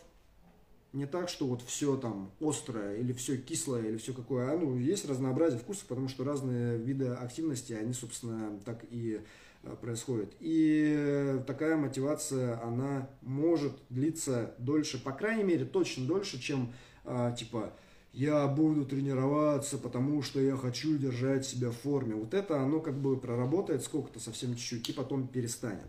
не 0.93 1.05
так, 1.05 1.29
что 1.29 1.45
вот 1.45 1.61
все 1.61 1.95
там 1.97 2.31
острое 2.41 2.97
или 2.97 3.13
все 3.13 3.37
кислое 3.37 3.89
или 3.89 3.97
все 3.97 4.13
какое, 4.13 4.51
а 4.51 4.57
ну 4.57 4.77
есть 4.77 5.07
разнообразие 5.07 5.59
вкусов, 5.59 5.85
потому 5.85 6.07
что 6.07 6.23
разные 6.23 6.77
виды 6.77 7.07
активности, 7.07 7.73
они, 7.73 7.93
собственно, 7.93 8.59
так 8.65 8.83
и 8.89 9.21
э, 9.63 9.75
происходят. 9.81 10.33
И 10.39 11.39
такая 11.45 11.77
мотивация, 11.77 12.61
она 12.63 13.09
может 13.21 13.73
длиться 13.89 14.55
дольше, 14.57 15.01
по 15.03 15.11
крайней 15.11 15.43
мере, 15.43 15.65
точно 15.65 16.05
дольше, 16.05 16.39
чем 16.39 16.73
а, 17.05 17.31
типа 17.31 17.73
я 18.13 18.47
буду 18.47 18.85
тренироваться, 18.85 19.77
потому 19.77 20.21
что 20.23 20.39
я 20.39 20.57
хочу 20.57 20.97
держать 20.97 21.45
себя 21.45 21.69
в 21.69 21.77
форме. 21.77 22.15
Вот 22.15 22.33
это 22.33 22.61
оно 22.61 22.79
как 22.79 22.99
бы 22.99 23.17
проработает 23.17 23.83
сколько-то 23.83 24.19
совсем 24.19 24.55
чуть-чуть 24.55 24.89
и 24.89 24.93
потом 24.93 25.27
перестанет. 25.27 25.87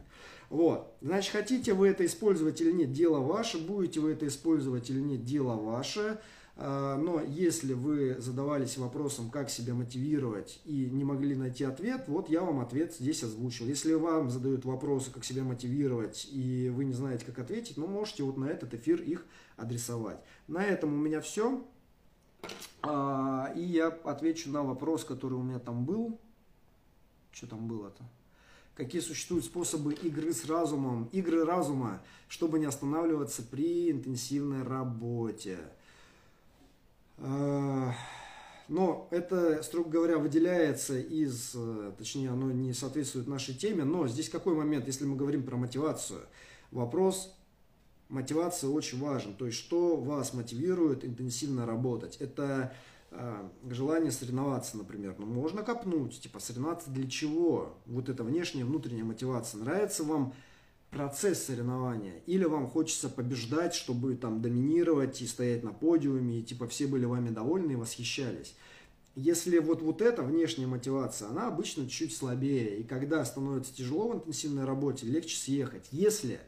Вот. 0.51 0.97
Значит, 1.01 1.33
хотите 1.33 1.75
вы 1.75 1.89
это 1.89 2.05
использовать 2.05 2.61
или 2.61 2.73
нет, 2.73 2.93
дело 2.93 3.21
ваше. 3.21 3.59
Будете 3.59 4.01
вы 4.01 4.13
это 4.13 4.27
использовать 4.27 4.91
или 4.91 5.01
нет, 5.01 5.25
дело 5.25 5.55
ваше. 5.55 6.21
А, 6.57 6.97
но 6.97 7.23
если 7.23 7.73
вы 7.73 8.17
задавались 8.19 8.77
вопросом, 8.77 9.31
как 9.31 9.49
себя 9.49 9.75
мотивировать 9.75 10.61
и 10.65 10.91
не 10.91 11.05
могли 11.05 11.37
найти 11.37 11.63
ответ, 11.63 12.05
вот 12.09 12.29
я 12.29 12.43
вам 12.43 12.59
ответ 12.59 12.93
здесь 12.93 13.23
озвучил. 13.23 13.67
Если 13.67 13.95
вам 13.95 14.29
задают 14.29 14.65
вопросы, 14.65 15.13
как 15.13 15.25
себя 15.25 15.45
мотивировать, 15.45 16.29
и 16.33 16.69
вы 16.75 16.85
не 16.85 16.95
знаете, 16.95 17.25
как 17.25 17.39
ответить, 17.39 17.77
ну, 17.77 17.87
можете 17.87 18.25
вот 18.25 18.37
на 18.37 18.47
этот 18.47 18.75
эфир 18.75 19.01
их 19.01 19.25
адресовать. 19.57 20.19
На 20.49 20.65
этом 20.65 20.93
у 20.93 20.97
меня 20.97 21.21
все. 21.21 21.65
А, 22.83 23.53
и 23.55 23.63
я 23.63 23.87
отвечу 23.87 24.51
на 24.51 24.65
вопрос, 24.65 25.05
который 25.05 25.35
у 25.35 25.43
меня 25.43 25.61
там 25.61 25.85
был. 25.85 26.19
Что 27.31 27.47
там 27.47 27.69
было-то? 27.69 28.03
Какие 28.75 29.01
существуют 29.01 29.45
способы 29.45 29.95
игры 29.95 30.33
с 30.33 30.47
разумом, 30.47 31.09
игры 31.13 31.45
разума, 31.45 32.03
чтобы 32.29 32.59
не 32.59 32.67
останавливаться 32.67 33.43
при 33.43 33.91
интенсивной 33.91 34.63
работе. 34.63 35.59
А, 37.19 37.93
но 38.69 39.09
это, 39.11 39.63
строго 39.63 39.91
говоря, 39.91 40.19
выделяется 40.19 40.99
из, 40.99 41.57
точнее, 41.99 42.31
оно 42.31 42.51
не 42.51 42.73
соответствует 42.73 43.27
нашей 43.27 43.55
теме, 43.55 43.85
но 43.85 44.09
здесь 44.09 44.29
какой 44.29 44.55
момент, 44.55 44.87
если 44.87 45.05
мы 45.05 45.17
говорим 45.17 45.43
про 45.43 45.57
мотивацию? 45.57 46.21
Вопрос 46.71 47.35
мотивации 48.09 48.67
очень 48.67 49.01
важен, 49.01 49.35
то 49.35 49.47
есть 49.47 49.59
что 49.59 49.97
вас 49.97 50.33
мотивирует 50.33 51.05
интенсивно 51.05 51.67
работать? 51.67 52.17
Это 52.19 52.73
Э, 52.73 53.00
желание 53.69 54.13
соревноваться, 54.13 54.77
например. 54.77 55.17
Ну, 55.19 55.27
можно 55.27 55.63
копнуть, 55.63 56.21
типа, 56.21 56.41
соревноваться 56.41 56.91
для 56.91 57.09
чего? 57.09 57.77
Вот 57.87 58.09
это 58.09 58.23
внешняя, 58.25 58.65
внутренняя 58.65 59.05
мотивация. 59.05 59.61
Нравится 59.61 60.05
вам 60.05 60.33
процесс 60.91 61.45
соревнования? 61.45 62.23
Или 62.27 62.45
вам 62.45 62.69
хочется 62.69 63.09
побеждать, 63.09 63.75
чтобы 63.75 64.15
там 64.17 64.43
доминировать 64.43 65.23
и 65.23 65.27
стоять 65.27 65.63
на 65.63 65.73
подиуме, 65.73 66.41
и 66.41 66.43
типа 66.43 66.69
все 66.69 66.87
были 66.87 67.05
вами 67.05 67.31
довольны 67.31 67.73
и 67.73 67.77
восхищались? 67.77 68.55
Если 69.17 69.59
вот, 69.59 69.83
вот 69.83 70.03
эта 70.03 70.23
внешняя 70.23 70.67
мотивация, 70.67 71.29
она 71.29 71.49
обычно 71.49 71.89
чуть 71.89 72.17
слабее, 72.17 72.79
и 72.79 72.85
когда 72.85 73.25
становится 73.25 73.75
тяжело 73.75 74.09
в 74.09 74.15
интенсивной 74.15 74.65
работе, 74.65 75.07
легче 75.07 75.37
съехать. 75.37 75.87
Если 75.91 76.41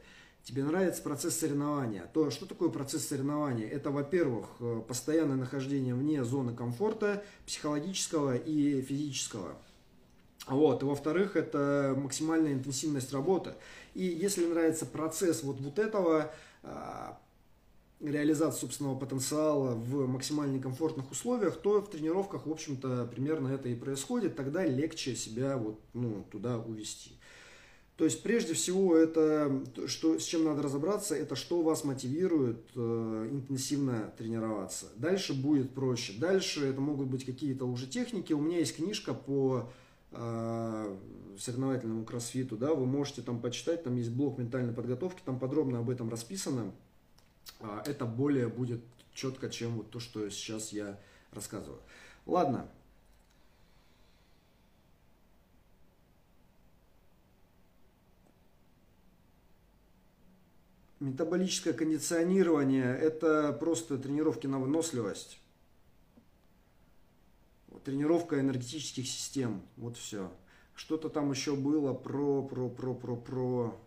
тебе 0.43 0.65
нравится 0.65 1.03
процесс 1.03 1.39
соревнования, 1.39 2.11
то 2.13 2.31
что 2.31 2.47
такое 2.47 2.69
процесс 2.69 3.07
соревнования? 3.07 3.69
Это, 3.69 3.91
во-первых, 3.91 4.47
э, 4.61 4.83
постоянное 4.87 5.37
нахождение 5.37 5.95
вне 5.95 6.25
зоны 6.25 6.55
комфорта 6.55 7.25
психологического 7.47 8.37
и 8.37 8.83
физического. 8.83 9.57
Вот. 10.47 10.83
И 10.83 10.87
во-вторых, 10.87 11.37
это 11.37 11.95
максимальная 11.97 12.53
интенсивность 12.53 13.13
работы. 13.13 13.55
И 13.95 14.05
если 14.05 14.47
нравится 14.47 14.87
процесс 14.87 15.43
вот, 15.43 15.61
вот 15.61 15.79
этого, 15.79 16.33
а, 16.65 17.19
реализации 18.01 18.61
собственного 18.61 18.99
потенциала 18.99 19.75
в 19.75 20.07
максимально 20.07 20.61
комфортных 20.61 21.11
условиях, 21.11 21.57
то 21.61 21.81
в 21.81 21.89
тренировках, 21.89 22.47
в 22.47 22.51
общем-то, 22.51 23.07
примерно 23.07 23.49
это 23.49 23.69
и 23.69 23.75
происходит. 23.75 24.35
Тогда 24.37 24.65
легче 24.65 25.15
себя 25.15 25.57
вот, 25.57 25.79
ну, 25.95 26.25
туда 26.31 26.59
увести. 26.59 27.13
То 28.03 28.07
есть 28.07 28.25
прежде 28.25 28.53
всего 28.55 28.97
это, 28.97 29.63
что, 29.87 30.19
с 30.19 30.25
чем 30.25 30.43
надо 30.43 30.61
разобраться, 30.63 31.15
это 31.15 31.37
что 31.37 31.63
вас 31.63 31.85
мотивирует 31.85 32.59
э, 32.75 33.29
интенсивно 33.31 34.13
тренироваться. 34.19 34.87
Дальше 34.97 35.41
будет 35.41 35.73
проще. 35.73 36.15
Дальше 36.19 36.67
это 36.67 36.81
могут 36.81 37.07
быть 37.07 37.25
какие-то 37.25 37.65
уже 37.65 37.87
техники. 37.87 38.33
У 38.33 38.41
меня 38.41 38.59
есть 38.59 38.75
книжка 38.75 39.15
по 39.15 39.71
э, 40.11 40.97
соревновательному 41.39 42.05
кроссфиту, 42.05 42.57
да, 42.57 42.75
вы 42.75 42.87
можете 42.87 43.23
там 43.23 43.41
почитать, 43.41 43.85
там 43.85 43.95
есть 43.95 44.11
блок 44.11 44.37
ментальной 44.37 44.75
подготовки, 44.75 45.23
там 45.25 45.39
подробно 45.39 45.79
об 45.79 45.89
этом 45.89 46.11
расписано. 46.11 46.73
Э, 47.61 47.83
это 47.87 48.05
более 48.05 48.49
будет 48.49 48.81
четко, 49.15 49.49
чем 49.49 49.77
вот 49.77 49.91
то, 49.91 50.01
что 50.01 50.29
сейчас 50.29 50.73
я 50.73 50.99
рассказываю. 51.31 51.79
Ладно, 52.27 52.69
Метаболическое 61.03 61.73
кондиционирование– 61.73 62.97
это 63.03 63.53
просто 63.53 63.99
тренировки 63.99 64.47
на 64.47 64.61
выносливость. 64.61 65.41
Тренировка 67.85 68.39
энергетических 68.39 69.09
систем. 69.09 69.63
Вот 69.77 69.97
все. 69.97 70.31
Что-то 70.77 71.09
там 71.09 71.33
еще 71.33 71.57
было 71.57 71.93
про, 71.93 72.45
про, 72.45 72.69
про, 72.69 72.95
про, 72.95 73.17
про 73.17 73.81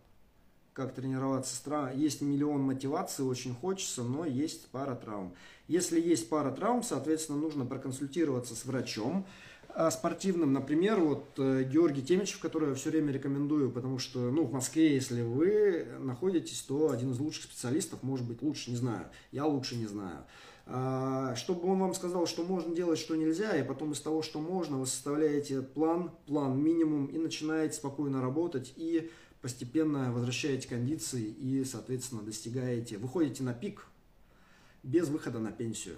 как 0.73 0.93
тренироваться. 0.93 1.89
Есть 1.95 2.19
миллион 2.19 2.63
мотиваций, 2.63 3.23
очень 3.23 3.55
хочется, 3.55 4.03
но 4.03 4.25
есть 4.25 4.67
пара 4.67 4.95
травм. 4.95 5.33
Если 5.69 6.01
есть 6.01 6.27
пара 6.27 6.51
травм, 6.51 6.83
соответственно, 6.83 7.37
нужно 7.37 7.65
проконсультироваться 7.65 8.55
с 8.55 8.65
врачом, 8.65 9.25
спортивным, 9.91 10.53
например, 10.53 10.99
вот 11.01 11.25
э, 11.37 11.63
Георгий 11.63 12.01
Темичев, 12.01 12.39
который 12.39 12.69
я 12.69 12.75
все 12.75 12.91
время 12.91 13.11
рекомендую, 13.11 13.71
потому 13.71 13.99
что, 13.99 14.31
ну, 14.31 14.45
в 14.45 14.53
Москве, 14.53 14.93
если 14.93 15.21
вы 15.21 15.85
находитесь, 15.99 16.61
то 16.61 16.91
один 16.91 17.11
из 17.11 17.19
лучших 17.19 17.43
специалистов, 17.43 18.01
может 18.01 18.25
быть, 18.25 18.41
лучше, 18.41 18.71
не 18.71 18.77
знаю, 18.77 19.07
я 19.31 19.45
лучше 19.45 19.75
не 19.75 19.85
знаю. 19.85 20.25
А, 20.67 21.35
чтобы 21.35 21.69
он 21.69 21.79
вам 21.79 21.93
сказал, 21.93 22.25
что 22.25 22.43
можно 22.43 22.73
делать, 22.73 22.97
что 22.97 23.15
нельзя, 23.15 23.55
и 23.55 23.67
потом 23.67 23.91
из 23.91 23.99
того, 23.99 24.21
что 24.21 24.39
можно, 24.39 24.77
вы 24.77 24.87
составляете 24.87 25.61
план, 25.61 26.11
план 26.25 26.57
минимум, 26.57 27.07
и 27.07 27.17
начинаете 27.17 27.75
спокойно 27.75 28.21
работать, 28.21 28.73
и 28.75 29.11
постепенно 29.41 30.11
возвращаете 30.11 30.67
кондиции, 30.67 31.23
и, 31.23 31.63
соответственно, 31.65 32.23
достигаете, 32.23 32.97
выходите 32.97 33.43
на 33.43 33.53
пик 33.53 33.85
без 34.81 35.09
выхода 35.09 35.39
на 35.39 35.51
пенсию. 35.51 35.97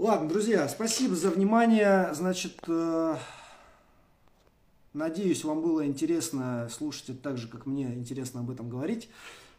Ладно, 0.00 0.30
друзья, 0.30 0.66
спасибо 0.66 1.14
за 1.14 1.28
внимание. 1.28 2.08
Значит, 2.14 2.58
э, 2.66 3.16
надеюсь, 4.94 5.44
вам 5.44 5.60
было 5.60 5.84
интересно 5.84 6.70
слушать 6.72 7.10
это 7.10 7.18
так 7.18 7.36
же, 7.36 7.48
как 7.48 7.66
мне 7.66 7.92
интересно 7.92 8.40
об 8.40 8.50
этом 8.50 8.70
говорить. 8.70 9.10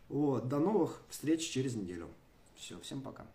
Вот, 0.10 0.48
до 0.50 0.58
новых 0.58 1.04
встреч 1.12 1.48
через 1.48 1.76
неделю. 1.76 2.08
Все, 2.56 2.80
всем 2.80 3.02
пока. 3.02 3.28